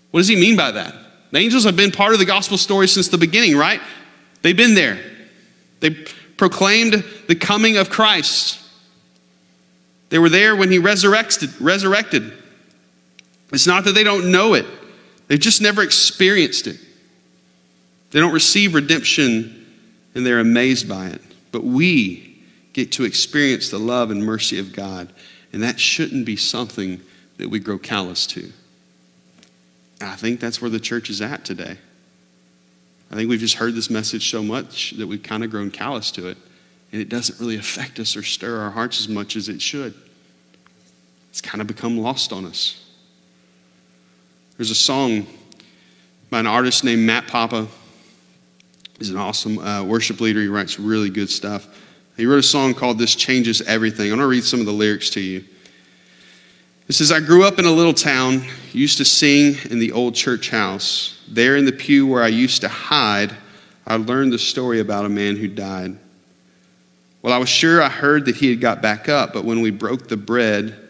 What 0.09 0.21
does 0.21 0.27
he 0.27 0.35
mean 0.35 0.55
by 0.55 0.71
that? 0.71 0.95
The 1.31 1.37
angels 1.37 1.65
have 1.65 1.75
been 1.75 1.91
part 1.91 2.13
of 2.13 2.19
the 2.19 2.25
gospel 2.25 2.57
story 2.57 2.87
since 2.87 3.09
the 3.09 3.17
beginning, 3.17 3.55
right? 3.55 3.81
They've 4.41 4.57
been 4.57 4.73
there. 4.73 4.99
They 5.81 5.91
proclaimed 6.37 7.03
the 7.27 7.35
coming 7.35 7.77
of 7.77 7.89
Christ. 7.89 8.59
They 10.09 10.17
were 10.17 10.29
there 10.29 10.55
when 10.55 10.71
he 10.71 10.79
resurrected, 10.79 11.49
resurrected. 11.59 12.33
It's 13.51 13.67
not 13.67 13.83
that 13.83 13.93
they 13.93 14.03
don't 14.03 14.31
know 14.31 14.53
it, 14.53 14.65
they've 15.27 15.39
just 15.39 15.61
never 15.61 15.81
experienced 15.81 16.67
it. 16.67 16.79
They 18.11 18.19
don't 18.19 18.33
receive 18.33 18.73
redemption 18.73 19.65
and 20.15 20.25
they're 20.25 20.39
amazed 20.39 20.89
by 20.89 21.07
it. 21.07 21.21
But 21.51 21.63
we 21.63 22.43
get 22.73 22.91
to 22.93 23.05
experience 23.05 23.69
the 23.69 23.79
love 23.79 24.11
and 24.11 24.23
mercy 24.23 24.59
of 24.59 24.73
God, 24.73 25.11
and 25.53 25.63
that 25.63 25.79
shouldn't 25.79 26.25
be 26.25 26.35
something 26.35 27.01
that 27.37 27.49
we 27.49 27.59
grow 27.59 27.77
callous 27.77 28.27
to. 28.27 28.51
I 30.01 30.15
think 30.15 30.39
that's 30.39 30.61
where 30.61 30.69
the 30.69 30.79
church 30.79 31.09
is 31.09 31.21
at 31.21 31.43
today. 31.45 31.77
I 33.09 33.15
think 33.15 33.29
we've 33.29 33.39
just 33.39 33.55
heard 33.55 33.73
this 33.73 33.89
message 33.89 34.29
so 34.29 34.43
much 34.43 34.91
that 34.91 35.07
we've 35.07 35.23
kind 35.23 35.43
of 35.43 35.49
grown 35.49 35.71
callous 35.71 36.11
to 36.11 36.27
it, 36.27 36.37
and 36.91 37.01
it 37.01 37.09
doesn't 37.09 37.39
really 37.39 37.55
affect 37.55 37.99
us 37.99 38.15
or 38.15 38.23
stir 38.23 38.59
our 38.59 38.71
hearts 38.71 38.99
as 38.99 39.07
much 39.07 39.35
as 39.35 39.49
it 39.49 39.61
should. 39.61 39.93
It's 41.29 41.41
kind 41.41 41.61
of 41.61 41.67
become 41.67 41.97
lost 41.97 42.33
on 42.33 42.45
us. 42.45 42.83
There's 44.57 44.71
a 44.71 44.75
song 44.75 45.27
by 46.31 46.39
an 46.39 46.47
artist 46.47 46.83
named 46.83 47.03
Matt 47.03 47.27
Papa. 47.27 47.67
He's 48.97 49.11
an 49.11 49.17
awesome 49.17 49.59
uh, 49.59 49.83
worship 49.83 50.19
leader. 50.19 50.41
He 50.41 50.47
writes 50.47 50.79
really 50.79 51.11
good 51.11 51.29
stuff. 51.29 51.67
He 52.17 52.25
wrote 52.25 52.39
a 52.39 52.43
song 52.43 52.73
called 52.73 52.97
This 52.97 53.13
Changes 53.13 53.61
Everything. 53.61 54.05
I'm 54.05 54.17
going 54.17 54.21
to 54.21 54.27
read 54.27 54.43
some 54.43 54.59
of 54.59 54.65
the 54.65 54.71
lyrics 54.73 55.11
to 55.11 55.19
you. 55.19 55.43
It 56.87 56.93
says, 56.93 57.11
I 57.11 57.19
grew 57.19 57.43
up 57.43 57.59
in 57.59 57.65
a 57.65 57.71
little 57.71 57.93
town, 57.93 58.47
used 58.73 58.97
to 58.97 59.05
sing 59.05 59.57
in 59.69 59.77
the 59.77 59.91
old 59.91 60.15
church 60.15 60.49
house. 60.49 61.21
There 61.27 61.55
in 61.55 61.65
the 61.65 61.71
pew 61.71 62.07
where 62.07 62.23
I 62.23 62.29
used 62.29 62.61
to 62.61 62.67
hide, 62.67 63.35
I 63.85 63.97
learned 63.97 64.33
the 64.33 64.39
story 64.39 64.79
about 64.79 65.05
a 65.05 65.09
man 65.09 65.35
who 65.35 65.47
died. 65.47 65.95
Well, 67.21 67.31
I 67.31 67.37
was 67.37 67.49
sure 67.49 67.83
I 67.83 67.89
heard 67.89 68.25
that 68.25 68.37
he 68.37 68.49
had 68.49 68.59
got 68.59 68.81
back 68.81 69.07
up, 69.07 69.33
but 69.33 69.45
when 69.45 69.61
we 69.61 69.69
broke 69.69 70.07
the 70.07 70.17
bread 70.17 70.86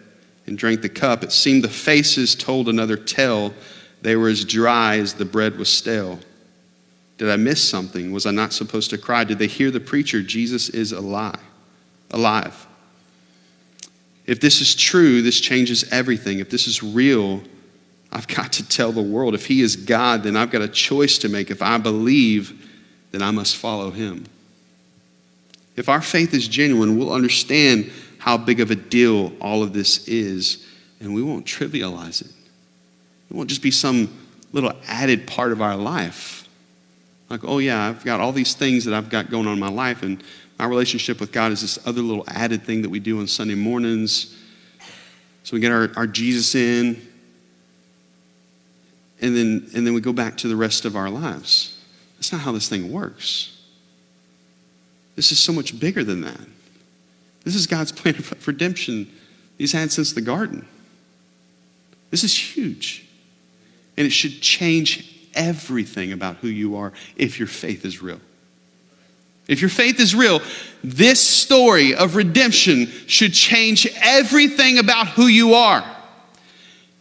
and 0.48 0.58
drank 0.58 0.82
the 0.82 0.90
cup, 0.90 1.24
it 1.24 1.32
seemed 1.32 1.64
the 1.64 1.70
faces 1.70 2.34
told 2.34 2.70
another 2.70 2.98
tale. 2.98 3.54
They 4.02 4.16
were 4.16 4.30
as 4.30 4.46
dry 4.46 4.98
as 4.98 5.14
the 5.14 5.26
bread 5.26 5.58
was 5.58 5.70
stale. 5.70 6.20
Did 7.18 7.30
I 7.30 7.36
miss 7.36 7.68
something? 7.68 8.12
Was 8.12 8.26
I 8.26 8.32
not 8.32 8.54
supposed 8.54 8.90
to 8.92 8.98
cry? 8.98 9.24
Did 9.24 9.40
they 9.40 9.48
hear 9.48 9.72
the 9.72 9.80
preacher? 9.80 10.22
Jesus 10.22 10.70
is 10.70 10.92
alive. 10.92 11.40
Alive. 12.12 12.68
If 14.26 14.40
this 14.40 14.62
is 14.62 14.76
true, 14.76 15.22
this 15.22 15.40
changes 15.40 15.92
everything. 15.92 16.40
If 16.40 16.50
this 16.50 16.68
is 16.68 16.84
real, 16.84 17.42
I've 18.12 18.28
got 18.28 18.54
to 18.54 18.68
tell 18.68 18.92
the 18.92 19.02
world. 19.02 19.34
If 19.34 19.48
He 19.48 19.62
is 19.62 19.76
God, 19.76 20.24
then 20.24 20.36
I've 20.36 20.52
got 20.52 20.62
a 20.62 20.68
choice 20.68 21.18
to 21.20 21.30
make. 21.30 21.50
If 21.50 21.62
I 21.62 21.78
believe, 21.78 22.70
then 23.12 23.22
I 23.22 23.32
must 23.32 23.56
follow 23.56 23.92
Him. 23.92 24.26
If 25.76 25.90
our 25.90 26.02
faith 26.02 26.34
is 26.34 26.48
genuine, 26.48 26.98
we'll 26.98 27.14
understand 27.14 27.92
how 28.28 28.36
big 28.36 28.60
of 28.60 28.72
a 28.72 28.76
deal 28.76 29.32
all 29.40 29.64
of 29.64 29.72
this 29.72 30.06
is, 30.06 30.68
and 31.00 31.16
we 31.16 31.24
won't 31.24 31.46
trivialize 31.46 32.20
it. 32.20 32.28
It 33.30 33.34
won't 33.34 33.48
just 33.48 33.62
be 33.62 33.72
some 33.72 34.14
little 34.52 34.74
added 34.86 35.26
part 35.26 35.54
of 35.54 35.62
our 35.62 35.78
life. 35.78 36.46
Like, 37.30 37.46
oh, 37.46 37.60
yeah, 37.60 37.88
I've 37.88 38.04
got 38.04 38.20
all 38.20 38.34
these 38.34 38.54
things 38.54 38.84
that 38.84 38.94
I've 38.94 39.10
got 39.10 39.30
going 39.30 39.48
on 39.48 39.54
in 39.54 39.60
my 39.62 39.70
life, 39.70 40.04
and 40.04 40.22
my 40.60 40.66
relationship 40.66 41.22
with 41.22 41.32
God 41.32 41.54
is 41.54 41.62
this 41.62 41.80
other 41.88 42.02
little 42.02 42.26
added 42.28 42.64
thing 42.64 42.82
that 42.82 42.90
we 42.90 43.00
do 43.00 43.18
on 43.20 43.28
Sunday 43.28 43.56
mornings. 43.56 44.36
So 45.46 45.56
we 45.56 45.62
get 45.62 45.72
our, 45.72 45.90
our 45.96 46.06
Jesus 46.06 46.54
in, 46.54 47.02
and 49.22 49.38
then, 49.38 49.70
and 49.74 49.88
then 49.88 49.94
we 49.94 50.02
go 50.02 50.12
back 50.12 50.36
to 50.40 50.50
the 50.50 50.56
rest 50.58 50.84
of 50.84 50.98
our 50.98 51.10
lives. 51.10 51.82
That's 52.18 52.34
not 52.34 52.42
how 52.42 52.52
this 52.52 52.68
thing 52.68 52.92
works. 52.92 53.58
This 55.16 55.32
is 55.32 55.40
so 55.40 55.54
much 55.54 55.80
bigger 55.80 56.04
than 56.04 56.20
that. 56.24 56.42
This 57.48 57.56
is 57.56 57.66
God's 57.66 57.94
plan 57.94 58.14
of 58.18 58.46
redemption 58.46 59.10
He's 59.58 59.72
had 59.72 59.90
since 59.90 60.12
the 60.12 60.20
garden. 60.20 60.68
This 62.12 62.26
is 62.26 62.38
huge. 62.38 63.08
And 63.96 64.06
it 64.06 64.10
should 64.10 64.42
change 64.42 65.30
everything 65.34 66.12
about 66.12 66.36
who 66.36 66.50
you 66.50 66.76
are 66.76 66.92
if 67.16 67.40
your 67.40 67.48
faith 67.48 67.86
is 67.86 68.02
real. 68.02 68.20
If 69.48 69.62
your 69.62 69.70
faith 69.70 69.98
is 70.02 70.14
real, 70.14 70.42
this 70.84 71.22
story 71.22 71.96
of 71.96 72.18
redemption 72.18 72.88
should 73.08 73.32
change 73.32 73.88
everything 74.02 74.78
about 74.78 75.08
who 75.08 75.28
you 75.28 75.54
are. 75.54 75.86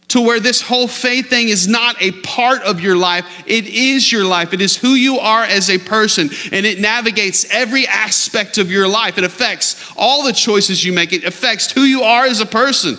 To 0.09 0.21
where 0.21 0.39
this 0.39 0.61
whole 0.61 0.87
faith 0.87 1.29
thing 1.29 1.49
is 1.49 1.67
not 1.67 2.01
a 2.01 2.11
part 2.21 2.61
of 2.61 2.79
your 2.79 2.95
life, 2.95 3.25
it 3.45 3.65
is 3.65 4.09
your 4.09 4.23
life. 4.23 4.53
It 4.53 4.61
is 4.61 4.77
who 4.77 4.89
you 4.89 5.19
are 5.19 5.43
as 5.43 5.69
a 5.69 5.77
person, 5.77 6.29
and 6.51 6.65
it 6.65 6.79
navigates 6.79 7.45
every 7.51 7.85
aspect 7.87 8.57
of 8.57 8.71
your 8.71 8.87
life. 8.87 9.17
It 9.17 9.25
affects 9.25 9.93
all 9.97 10.23
the 10.23 10.31
choices 10.31 10.85
you 10.85 10.93
make, 10.93 11.11
it 11.11 11.25
affects 11.25 11.71
who 11.71 11.81
you 11.81 12.03
are 12.03 12.25
as 12.25 12.39
a 12.39 12.45
person. 12.45 12.97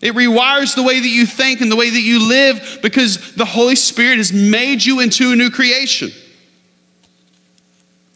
It 0.00 0.14
rewires 0.14 0.74
the 0.74 0.82
way 0.82 0.98
that 0.98 1.08
you 1.08 1.26
think 1.26 1.60
and 1.60 1.70
the 1.70 1.76
way 1.76 1.90
that 1.90 2.00
you 2.00 2.26
live 2.26 2.78
because 2.80 3.34
the 3.34 3.44
Holy 3.44 3.76
Spirit 3.76 4.16
has 4.16 4.32
made 4.32 4.82
you 4.84 5.00
into 5.00 5.32
a 5.32 5.36
new 5.36 5.50
creation. 5.50 6.10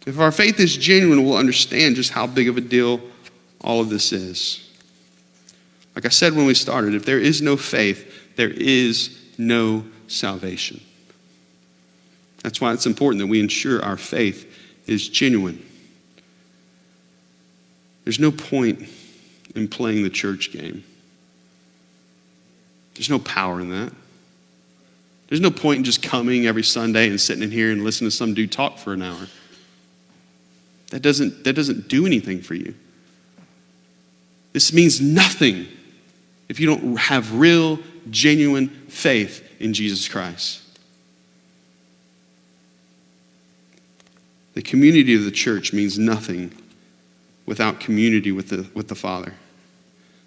If 0.07 0.19
our 0.19 0.33
faith 0.33 0.61
is 0.61 0.77
genuine, 0.77 1.25
we'll 1.25 1.37
understand 1.37 1.97
just 1.97 2.11
how 2.11 2.27
big 2.27 2.49
of 2.49 2.57
a 2.57 2.61
deal 2.61 3.01
all 3.61 3.81
of 3.81 3.91
this 3.91 4.13
is. 4.13 4.64
Like 5.95 6.07
I 6.07 6.09
said 6.09 6.35
when 6.35 6.47
we 6.47 6.55
started, 6.55 6.95
if 6.95 7.05
there 7.05 7.21
is 7.21 7.41
no 7.41 7.57
faith, 7.57 8.37
there 8.37 8.51
is 8.51 9.21
no 9.39 9.85
salvation. 10.09 10.81
That's 12.43 12.61
why 12.61 12.73
it's 12.73 12.87
important 12.87 13.21
that 13.21 13.27
we 13.27 13.41
ensure 13.41 13.83
our 13.83 13.97
faith 13.97 14.53
is 14.87 15.09
genuine. 15.09 15.65
There's 18.05 18.21
no 18.21 18.31
point 18.31 18.87
in 19.55 19.69
playing 19.69 20.03
the 20.03 20.11
church 20.11 20.53
game. 20.53 20.85
There's 22.95 23.09
no 23.09 23.19
power 23.19 23.61
in 23.61 23.71
that. 23.71 23.93
There's 25.29 25.41
no 25.41 25.51
point 25.51 25.79
in 25.79 25.85
just 25.85 26.03
coming 26.03 26.47
every 26.47 26.63
Sunday 26.63 27.09
and 27.09 27.21
sitting 27.21 27.43
in 27.43 27.51
here 27.51 27.71
and 27.71 27.83
listening 27.83 28.11
to 28.11 28.17
some 28.17 28.35
dude 28.35 28.53
talk 28.53 28.79
for 28.79 28.93
an 28.93 29.03
hour. 29.03 29.27
That 30.91 31.01
doesn't, 31.01 31.45
that 31.45 31.55
doesn't 31.55 31.89
do 31.89 32.07
anything 32.07 32.43
for 32.43 32.55
you. 32.55 32.75
This 34.53 34.73
means 34.73 35.01
nothing 35.01 35.67
if 36.55 36.61
you 36.61 36.67
don't 36.69 36.97
have 36.97 37.35
real, 37.35 37.81
genuine 38.11 38.69
faith 38.69 39.43
in 39.59 39.75
Jesus 39.75 40.07
Christ. 40.07 40.63
The 44.53 44.63
community 44.63 45.17
of 45.17 45.25
the 45.25 45.33
church 45.33 45.73
means 45.73 45.99
nothing 45.99 46.53
without 47.45 47.81
community 47.81 48.31
with 48.31 48.51
the, 48.51 48.69
with 48.73 48.87
the 48.87 48.95
Father. 48.95 49.35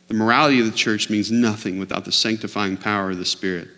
The 0.10 0.16
morality 0.16 0.60
of 0.60 0.66
the 0.66 0.78
church 0.78 1.10
means 1.10 1.32
nothing 1.32 1.80
without 1.80 2.04
the 2.04 2.12
sanctifying 2.12 2.76
power 2.76 3.12
of 3.12 3.20
the 3.20 3.26
Spirit. 3.26 3.70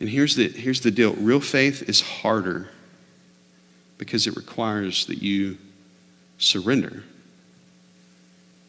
And 0.00 0.08
here's 0.08 0.36
the, 0.36 0.48
here's 0.48 0.80
the 0.80 0.90
deal 0.90 1.12
real 1.16 1.40
faith 1.40 1.86
is 1.86 2.00
harder 2.00 2.70
because 3.98 4.26
it 4.26 4.36
requires 4.36 5.04
that 5.04 5.20
you 5.22 5.58
surrender. 6.38 7.04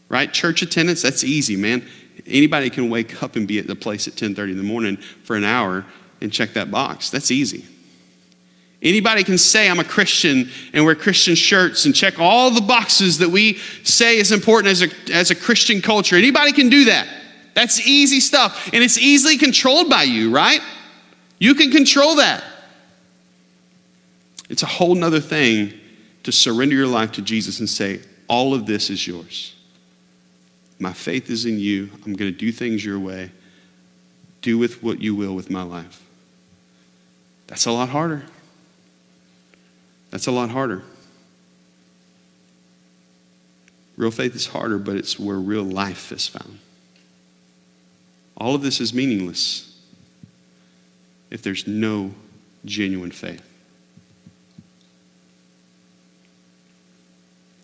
Right? 0.09 0.33
Church 0.33 0.61
attendance, 0.61 1.01
that's 1.01 1.23
easy, 1.23 1.55
man. 1.55 1.87
Anybody 2.27 2.69
can 2.69 2.89
wake 2.89 3.21
up 3.23 3.35
and 3.35 3.47
be 3.47 3.59
at 3.59 3.67
the 3.67 3.75
place 3.75 4.07
at 4.07 4.15
10:30 4.15 4.51
in 4.51 4.57
the 4.57 4.63
morning 4.63 4.97
for 5.23 5.35
an 5.35 5.43
hour 5.43 5.85
and 6.21 6.31
check 6.31 6.53
that 6.53 6.71
box. 6.71 7.09
That's 7.09 7.31
easy. 7.31 7.65
Anybody 8.81 9.25
can 9.25 9.37
say, 9.37 9.69
I'm 9.69 9.79
a 9.79 9.83
Christian 9.83 10.49
and 10.71 10.85
wear 10.85 10.95
Christian 10.95 11.35
shirts 11.35 11.85
and 11.85 11.93
check 11.93 12.17
all 12.17 12.49
the 12.49 12.61
boxes 12.61 13.17
that 13.17 13.29
we 13.29 13.55
say 13.83 14.17
is 14.17 14.31
important 14.31 14.71
as 14.71 14.81
a, 14.81 15.13
as 15.13 15.31
a 15.31 15.35
Christian 15.35 15.81
culture. 15.81 16.15
Anybody 16.15 16.53
can 16.53 16.69
do 16.69 16.85
that. 16.85 17.07
That's 17.55 17.85
easy 17.85 18.21
stuff. 18.21 18.69
And 18.71 18.81
it's 18.81 18.97
easily 18.97 19.37
controlled 19.37 19.89
by 19.89 20.03
you, 20.03 20.33
right? 20.33 20.61
You 21.39 21.55
can 21.55 21.71
control 21.71 22.15
that. 22.15 22.41
It's 24.49 24.63
a 24.63 24.67
whole 24.67 24.95
nother 24.95 25.19
thing 25.19 25.73
to 26.23 26.31
surrender 26.31 26.75
your 26.75 26.87
life 26.87 27.11
to 27.13 27.21
Jesus 27.21 27.59
and 27.59 27.69
say, 27.69 27.99
All 28.29 28.53
of 28.53 28.65
this 28.65 28.89
is 28.89 29.05
yours. 29.05 29.55
My 30.79 30.93
faith 30.93 31.29
is 31.29 31.45
in 31.45 31.59
you. 31.59 31.89
I'm 32.05 32.13
going 32.13 32.31
to 32.31 32.37
do 32.37 32.51
things 32.51 32.83
your 32.83 32.99
way. 32.99 33.31
Do 34.41 34.57
with 34.57 34.81
what 34.81 35.01
you 35.01 35.13
will 35.13 35.35
with 35.35 35.49
my 35.49 35.61
life. 35.61 36.01
That's 37.47 37.65
a 37.65 37.71
lot 37.71 37.89
harder. 37.89 38.25
That's 40.11 40.27
a 40.27 40.31
lot 40.31 40.49
harder. 40.49 40.83
Real 43.97 44.11
faith 44.11 44.33
is 44.33 44.47
harder, 44.47 44.77
but 44.77 44.95
it's 44.95 45.19
where 45.19 45.37
real 45.37 45.63
life 45.63 46.13
is 46.13 46.25
found. 46.25 46.59
All 48.37 48.55
of 48.55 48.61
this 48.61 48.79
is 48.79 48.93
meaningless 48.93 49.77
if 51.29 51.41
there's 51.41 51.67
no 51.67 52.13
genuine 52.63 53.11
faith. 53.11 53.48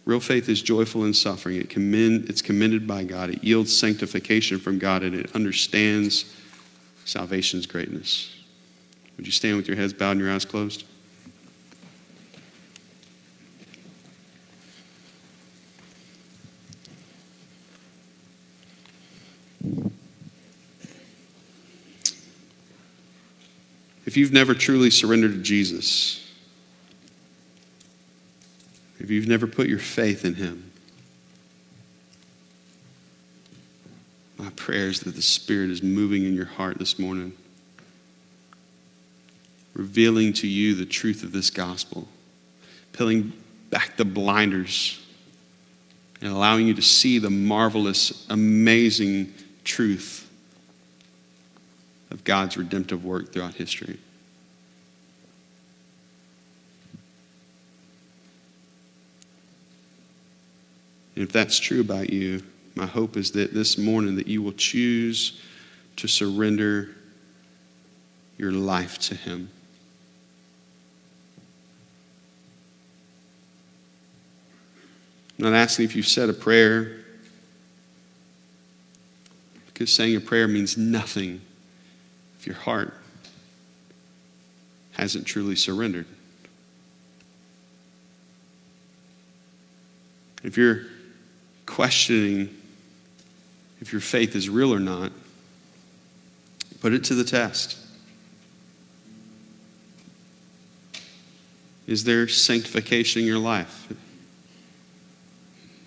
Real 0.05 0.19
faith 0.19 0.47
is 0.49 0.61
joyful 0.61 1.03
in 1.05 1.13
suffering. 1.13 1.57
It 1.57 1.69
commend, 1.69 2.29
it's 2.29 2.43
commended 2.43 2.85
by 2.85 3.03
God. 3.03 3.31
It 3.31 3.43
yields 3.43 3.75
sanctification 3.75 4.59
from 4.59 4.77
God, 4.77 5.01
and 5.01 5.15
it 5.15 5.35
understands 5.35 6.31
salvation's 7.05 7.65
greatness. 7.65 8.31
Would 9.17 9.25
you 9.25 9.31
stand 9.31 9.57
with 9.57 9.67
your 9.67 9.77
heads 9.77 9.93
bowed 9.93 10.11
and 10.11 10.21
your 10.21 10.31
eyes 10.31 10.45
closed? 10.45 10.83
If 24.05 24.15
you've 24.15 24.31
never 24.31 24.53
truly 24.53 24.91
surrendered 24.91 25.31
to 25.33 25.41
Jesus, 25.41 26.24
if 28.99 29.09
you've 29.09 29.27
never 29.27 29.47
put 29.47 29.67
your 29.67 29.79
faith 29.79 30.25
in 30.25 30.35
Him, 30.35 30.71
my 34.37 34.49
prayer 34.51 34.87
is 34.87 35.01
that 35.01 35.15
the 35.15 35.21
Spirit 35.21 35.69
is 35.69 35.81
moving 35.81 36.25
in 36.25 36.35
your 36.35 36.45
heart 36.45 36.77
this 36.77 36.99
morning, 36.99 37.33
revealing 39.73 40.33
to 40.33 40.47
you 40.47 40.75
the 40.75 40.85
truth 40.85 41.23
of 41.23 41.31
this 41.31 41.49
gospel, 41.49 42.07
peeling 42.93 43.33
back 43.69 43.97
the 43.97 44.05
blinders, 44.05 45.01
and 46.21 46.31
allowing 46.31 46.67
you 46.67 46.73
to 46.73 46.81
see 46.81 47.19
the 47.19 47.29
marvelous, 47.29 48.25
amazing 48.29 49.33
truth 49.63 50.29
of 52.11 52.23
God's 52.23 52.57
redemptive 52.57 53.03
work 53.03 53.33
throughout 53.33 53.55
history. 53.55 53.99
And 61.15 61.23
if 61.23 61.31
that's 61.31 61.59
true 61.59 61.81
about 61.81 62.09
you, 62.09 62.43
my 62.75 62.85
hope 62.85 63.15
is 63.15 63.31
that 63.31 63.53
this 63.53 63.77
morning 63.77 64.15
that 64.17 64.27
you 64.27 64.41
will 64.41 64.51
choose 64.51 65.41
to 65.95 66.07
surrender 66.07 66.89
your 68.37 68.51
life 68.51 68.99
to 68.99 69.15
him. 69.15 69.49
I'm 75.37 75.45
not 75.45 75.53
asking 75.53 75.85
if 75.85 75.95
you've 75.95 76.07
said 76.07 76.29
a 76.29 76.33
prayer 76.33 76.97
because 79.67 79.91
saying 79.91 80.15
a 80.15 80.21
prayer 80.21 80.47
means 80.47 80.77
nothing 80.77 81.41
if 82.39 82.47
your 82.47 82.55
heart 82.55 82.93
hasn't 84.93 85.25
truly 85.25 85.55
surrendered. 85.55 86.05
If 90.43 90.57
you're 90.57 90.85
questioning 91.75 92.49
if 93.81 93.91
your 93.91 93.99
faith 93.99 94.33
is 94.33 94.47
real 94.47 94.73
or 94.73 94.79
not, 94.79 95.11
put 96.79 96.93
it 96.93 97.03
to 97.03 97.13
the 97.13 97.23
test. 97.25 97.77
Is 101.85 102.05
there 102.05 102.29
sanctification 102.29 103.23
in 103.23 103.27
your 103.27 103.39
life? 103.39 103.87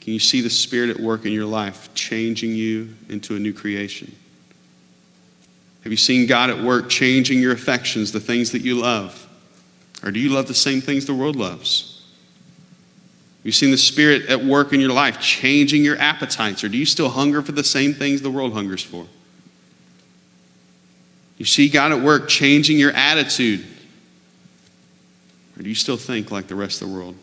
Can 0.03 0.13
you 0.13 0.19
see 0.19 0.43
the 0.43 0.51
Spirit 0.51 0.91
at 0.91 1.01
work 1.01 1.25
in 1.25 1.33
your 1.33 1.47
life, 1.47 1.89
changing 1.95 2.55
you 2.55 2.95
into 3.09 3.35
a 3.35 3.39
new 3.39 3.55
creation? 3.55 4.15
Have 5.85 5.91
you 5.91 5.97
seen 5.97 6.27
God 6.27 6.51
at 6.51 6.63
work 6.63 6.91
changing 6.91 7.41
your 7.41 7.53
affections, 7.53 8.13
the 8.13 8.21
things 8.21 8.53
that 8.53 8.61
you 8.61 8.75
love? 8.75 9.27
Or 10.05 10.11
do 10.11 10.21
you 10.21 10.29
love 10.29 10.49
the 10.49 10.55
same 10.55 10.83
things 10.83 11.07
the 11.07 11.15
world 11.15 11.37
loves? 11.37 11.88
You've 13.49 13.55
seen 13.55 13.71
the 13.71 13.79
Spirit 13.79 14.27
at 14.27 14.45
work 14.45 14.75
in 14.75 14.81
your 14.81 14.93
life, 14.93 15.21
changing 15.21 15.83
your 15.83 15.97
appetites, 15.97 16.63
or 16.63 16.69
do 16.69 16.77
you 16.77 16.85
still 16.85 17.09
hunger 17.09 17.41
for 17.41 17.53
the 17.53 17.65
same 17.65 17.95
things 17.95 18.21
the 18.21 18.31
world 18.31 18.53
hungers 18.53 18.83
for? 18.83 19.07
You 21.39 21.47
see 21.47 21.71
God 21.71 21.93
at 21.93 22.03
work 22.03 22.29
changing 22.29 22.79
your 22.79 22.93
attitude, 22.93 23.65
or 25.57 25.63
do 25.63 25.69
you 25.71 25.75
still 25.75 25.97
think 25.97 26.31
like 26.31 26.49
the 26.49 26.57
rest 26.57 26.83
of 26.83 26.91
the 26.91 26.95
world? 26.95 27.17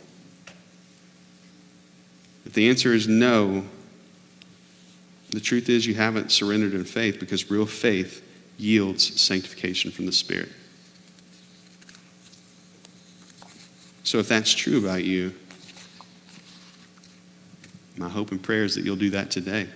If 2.44 2.54
the 2.54 2.70
answer 2.70 2.92
is 2.92 3.08
no, 3.08 3.64
the 5.30 5.40
truth 5.40 5.70
is 5.70 5.86
you 5.86 5.94
haven't 5.94 6.32
surrendered 6.32 6.74
in 6.74 6.86
faith 6.86 7.20
because 7.20 7.52
real 7.52 7.68
faith 7.68 8.28
yields 8.58 9.22
sanctification 9.22 9.92
from 9.92 10.08
the 10.08 10.12
Spirit. 10.12 10.50
So 14.04 14.18
if 14.18 14.28
that's 14.28 14.56
true 14.56 14.80
about 14.80 15.04
you, 15.04 15.36
my 17.98 18.10
hope 18.10 18.32
and 18.32 18.42
prayer 18.42 18.64
is 18.64 18.76
that 18.76 18.84
you'll 18.84 18.96
do 18.96 19.12
that 19.12 19.32
today. 19.32 19.68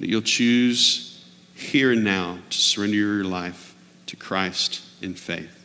That 0.00 0.08
you'll 0.08 0.22
choose 0.22 1.24
here 1.54 1.92
and 1.92 2.02
now 2.02 2.38
to 2.50 2.58
surrender 2.58 2.96
your 2.96 3.24
life 3.24 3.74
to 4.06 4.16
Christ 4.16 4.82
in 5.00 5.14
faith. 5.14 5.64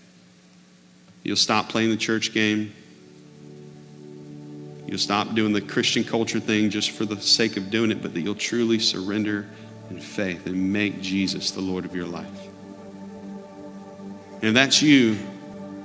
You'll 1.24 1.36
stop 1.36 1.70
playing 1.70 1.90
the 1.90 1.98
church 1.98 2.34
game. 2.34 2.74
You'll 4.88 4.98
stop 4.98 5.36
doing 5.36 5.54
the 5.54 5.62
Christian 5.62 6.04
culture 6.04 6.40
thing 6.40 6.70
just 6.70 6.92
for 6.92 7.06
the 7.06 7.20
sake 7.20 7.58
of 7.58 7.70
doing 7.70 7.92
it, 7.92 8.02
but 8.02 8.14
that 8.14 8.22
you'll 8.22 8.36
truly 8.36 8.80
surrender 8.80 9.48
in 9.90 10.00
faith 10.00 10.46
and 10.46 10.72
make 10.72 11.02
Jesus 11.02 11.52
the 11.52 11.62
Lord 11.62 11.86
of 11.86 11.96
your 11.96 12.08
life. 12.08 12.28
And 14.36 14.46
if 14.46 14.54
that's 14.54 14.82
you, 14.82 15.18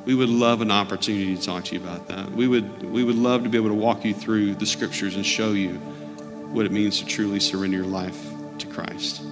we 0.04 0.14
would 0.14 0.28
love 0.28 0.60
an 0.60 0.70
opportunity 0.70 1.34
to 1.36 1.42
talk 1.42 1.64
to 1.64 1.74
you 1.74 1.80
about 1.80 2.06
that. 2.08 2.30
We 2.30 2.46
would, 2.46 2.82
we 2.82 3.04
would 3.04 3.16
love 3.16 3.42
to 3.44 3.48
be 3.48 3.56
able 3.56 3.70
to 3.70 3.74
walk 3.74 4.04
you 4.04 4.12
through 4.12 4.54
the 4.56 4.66
scriptures 4.66 5.16
and 5.16 5.24
show 5.24 5.52
you 5.52 5.74
what 6.52 6.66
it 6.66 6.72
means 6.72 6.98
to 7.00 7.06
truly 7.06 7.40
surrender 7.40 7.78
your 7.78 7.86
life 7.86 8.18
to 8.58 8.66
Christ. 8.66 9.22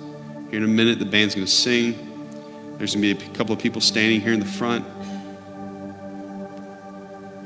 Here 0.51 0.59
in 0.59 0.65
a 0.65 0.69
minute, 0.69 0.99
the 0.99 1.05
band's 1.05 1.35
going 1.35 1.47
to 1.47 1.53
sing. 1.53 2.77
There's 2.79 2.95
going 2.95 3.03
to 3.03 3.15
be 3.15 3.31
a 3.31 3.35
couple 3.35 3.55
of 3.55 3.61
people 3.61 3.81
standing 3.81 4.21
here 4.21 4.33
in 4.33 4.41
the 4.41 4.47
front. 4.47 4.85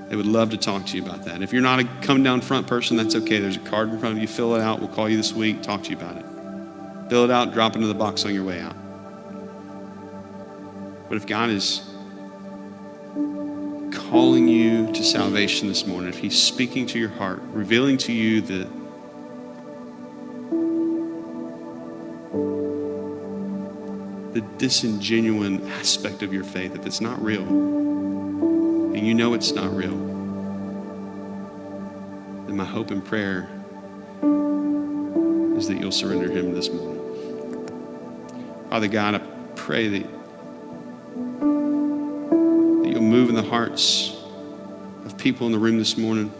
They 0.08 0.14
would 0.14 0.26
love 0.26 0.50
to 0.50 0.56
talk 0.56 0.86
to 0.86 0.96
you 0.96 1.02
about 1.02 1.24
that. 1.24 1.42
If 1.42 1.52
you're 1.52 1.62
not 1.62 1.80
a 1.80 1.84
come 2.00 2.22
down 2.22 2.40
front 2.40 2.68
person, 2.68 2.96
that's 2.96 3.16
okay. 3.16 3.40
There's 3.40 3.56
a 3.56 3.60
card 3.60 3.88
in 3.88 3.98
front 3.98 4.14
of 4.16 4.22
you. 4.22 4.28
Fill 4.28 4.54
it 4.54 4.60
out. 4.60 4.78
We'll 4.78 4.88
call 4.88 5.08
you 5.08 5.16
this 5.16 5.32
week, 5.32 5.62
talk 5.62 5.82
to 5.82 5.90
you 5.90 5.96
about 5.96 6.16
it. 6.16 6.24
Fill 7.10 7.24
it 7.24 7.30
out, 7.30 7.52
drop 7.52 7.72
it 7.72 7.76
into 7.76 7.88
the 7.88 7.94
box 7.94 8.24
on 8.24 8.32
your 8.32 8.44
way 8.44 8.60
out. 8.60 8.76
But 11.08 11.16
if 11.16 11.26
God 11.26 11.50
is 11.50 11.82
calling 13.92 14.48
you 14.48 14.92
to 14.92 15.04
salvation 15.04 15.68
this 15.68 15.86
morning, 15.86 16.08
if 16.08 16.18
He's 16.18 16.40
speaking 16.40 16.86
to 16.86 16.98
your 16.98 17.08
heart, 17.10 17.40
revealing 17.52 17.98
to 17.98 18.12
you 18.12 18.40
that 18.42 18.68
the 24.34 24.40
disingenuine 24.58 25.70
aspect 25.72 26.22
of 26.22 26.32
your 26.32 26.44
faith, 26.44 26.74
if 26.74 26.84
it's 26.86 27.00
not 27.00 27.22
real, 27.22 27.42
and 27.42 29.06
you 29.06 29.14
know 29.14 29.34
it's 29.34 29.52
not 29.52 29.74
real, 29.74 29.96
then 32.46 32.56
my 32.56 32.64
hope 32.64 32.90
and 32.90 33.04
prayer 33.04 33.48
is 35.56 35.68
that 35.68 35.78
you'll 35.80 35.90
surrender 35.92 36.30
Him 36.30 36.52
this 36.52 36.68
morning. 36.70 36.96
Father 38.68 38.88
God, 38.88 39.14
I 39.14 39.18
pray 39.54 39.88
that 39.88 40.15
you'll 42.96 43.04
move 43.04 43.28
in 43.28 43.34
the 43.34 43.42
hearts 43.42 44.16
of 45.04 45.18
people 45.18 45.44
in 45.44 45.52
the 45.52 45.58
room 45.58 45.76
this 45.76 45.98
morning. 45.98 46.32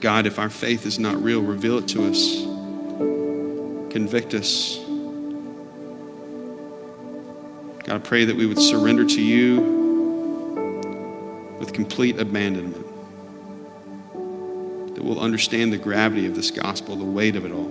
God, 0.00 0.24
if 0.24 0.38
our 0.38 0.48
faith 0.48 0.86
is 0.86 0.98
not 0.98 1.22
real, 1.22 1.42
reveal 1.42 1.76
it 1.76 1.88
to 1.88 2.08
us. 2.08 2.40
Convict 3.92 4.32
us. 4.32 4.78
God, 7.84 7.96
I 7.96 7.98
pray 7.98 8.24
that 8.24 8.34
we 8.34 8.46
would 8.46 8.58
surrender 8.58 9.04
to 9.04 9.20
you 9.20 9.60
with 11.60 11.74
complete 11.74 12.18
abandonment. 12.18 12.86
That 14.94 15.04
we'll 15.04 15.20
understand 15.20 15.74
the 15.74 15.78
gravity 15.78 16.24
of 16.24 16.34
this 16.34 16.50
gospel, 16.50 16.96
the 16.96 17.04
weight 17.04 17.36
of 17.36 17.44
it 17.44 17.52
all, 17.52 17.70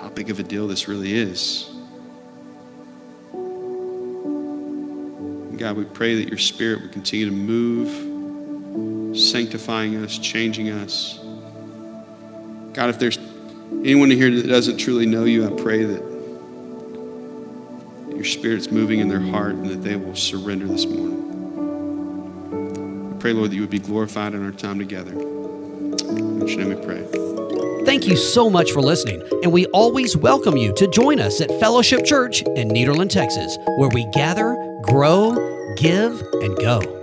how 0.00 0.08
big 0.08 0.28
of 0.28 0.40
a 0.40 0.42
deal 0.42 0.66
this 0.66 0.88
really 0.88 1.14
is. 1.14 1.73
God, 5.64 5.78
we 5.78 5.84
pray 5.84 6.16
that 6.16 6.28
your 6.28 6.36
spirit 6.36 6.82
would 6.82 6.92
continue 6.92 7.24
to 7.24 7.32
move, 7.32 9.16
sanctifying 9.18 9.96
us, 9.96 10.18
changing 10.18 10.68
us. 10.68 11.18
God, 12.74 12.90
if 12.90 12.98
there's 12.98 13.16
anyone 13.82 14.10
here 14.10 14.30
that 14.30 14.46
doesn't 14.46 14.76
truly 14.76 15.06
know 15.06 15.24
you, 15.24 15.46
I 15.46 15.50
pray 15.62 15.84
that 15.84 16.02
your 18.10 18.24
spirit's 18.24 18.70
moving 18.70 19.00
in 19.00 19.08
their 19.08 19.22
heart 19.22 19.54
and 19.54 19.70
that 19.70 19.82
they 19.82 19.96
will 19.96 20.14
surrender 20.14 20.66
this 20.66 20.84
morning. 20.84 21.14
I 23.14 23.18
pray, 23.18 23.32
Lord, 23.32 23.50
that 23.50 23.54
you 23.54 23.62
would 23.62 23.70
be 23.70 23.78
glorified 23.78 24.34
in 24.34 24.44
our 24.44 24.52
time 24.52 24.78
together. 24.78 25.12
In 25.12 26.46
your 26.46 26.58
name 26.58 26.68
we 26.68 26.74
pray. 26.84 27.06
Thank 27.86 28.06
you 28.06 28.16
so 28.16 28.50
much 28.50 28.72
for 28.72 28.82
listening, 28.82 29.22
and 29.42 29.50
we 29.50 29.64
always 29.68 30.14
welcome 30.14 30.58
you 30.58 30.74
to 30.74 30.86
join 30.88 31.20
us 31.20 31.40
at 31.40 31.48
Fellowship 31.58 32.04
Church 32.04 32.42
in 32.42 32.68
Nederland, 32.68 33.08
Texas, 33.08 33.56
where 33.78 33.88
we 33.88 34.04
gather, 34.12 34.54
grow, 34.82 35.53
give, 35.76 36.22
and 36.42 36.56
go. 36.56 36.93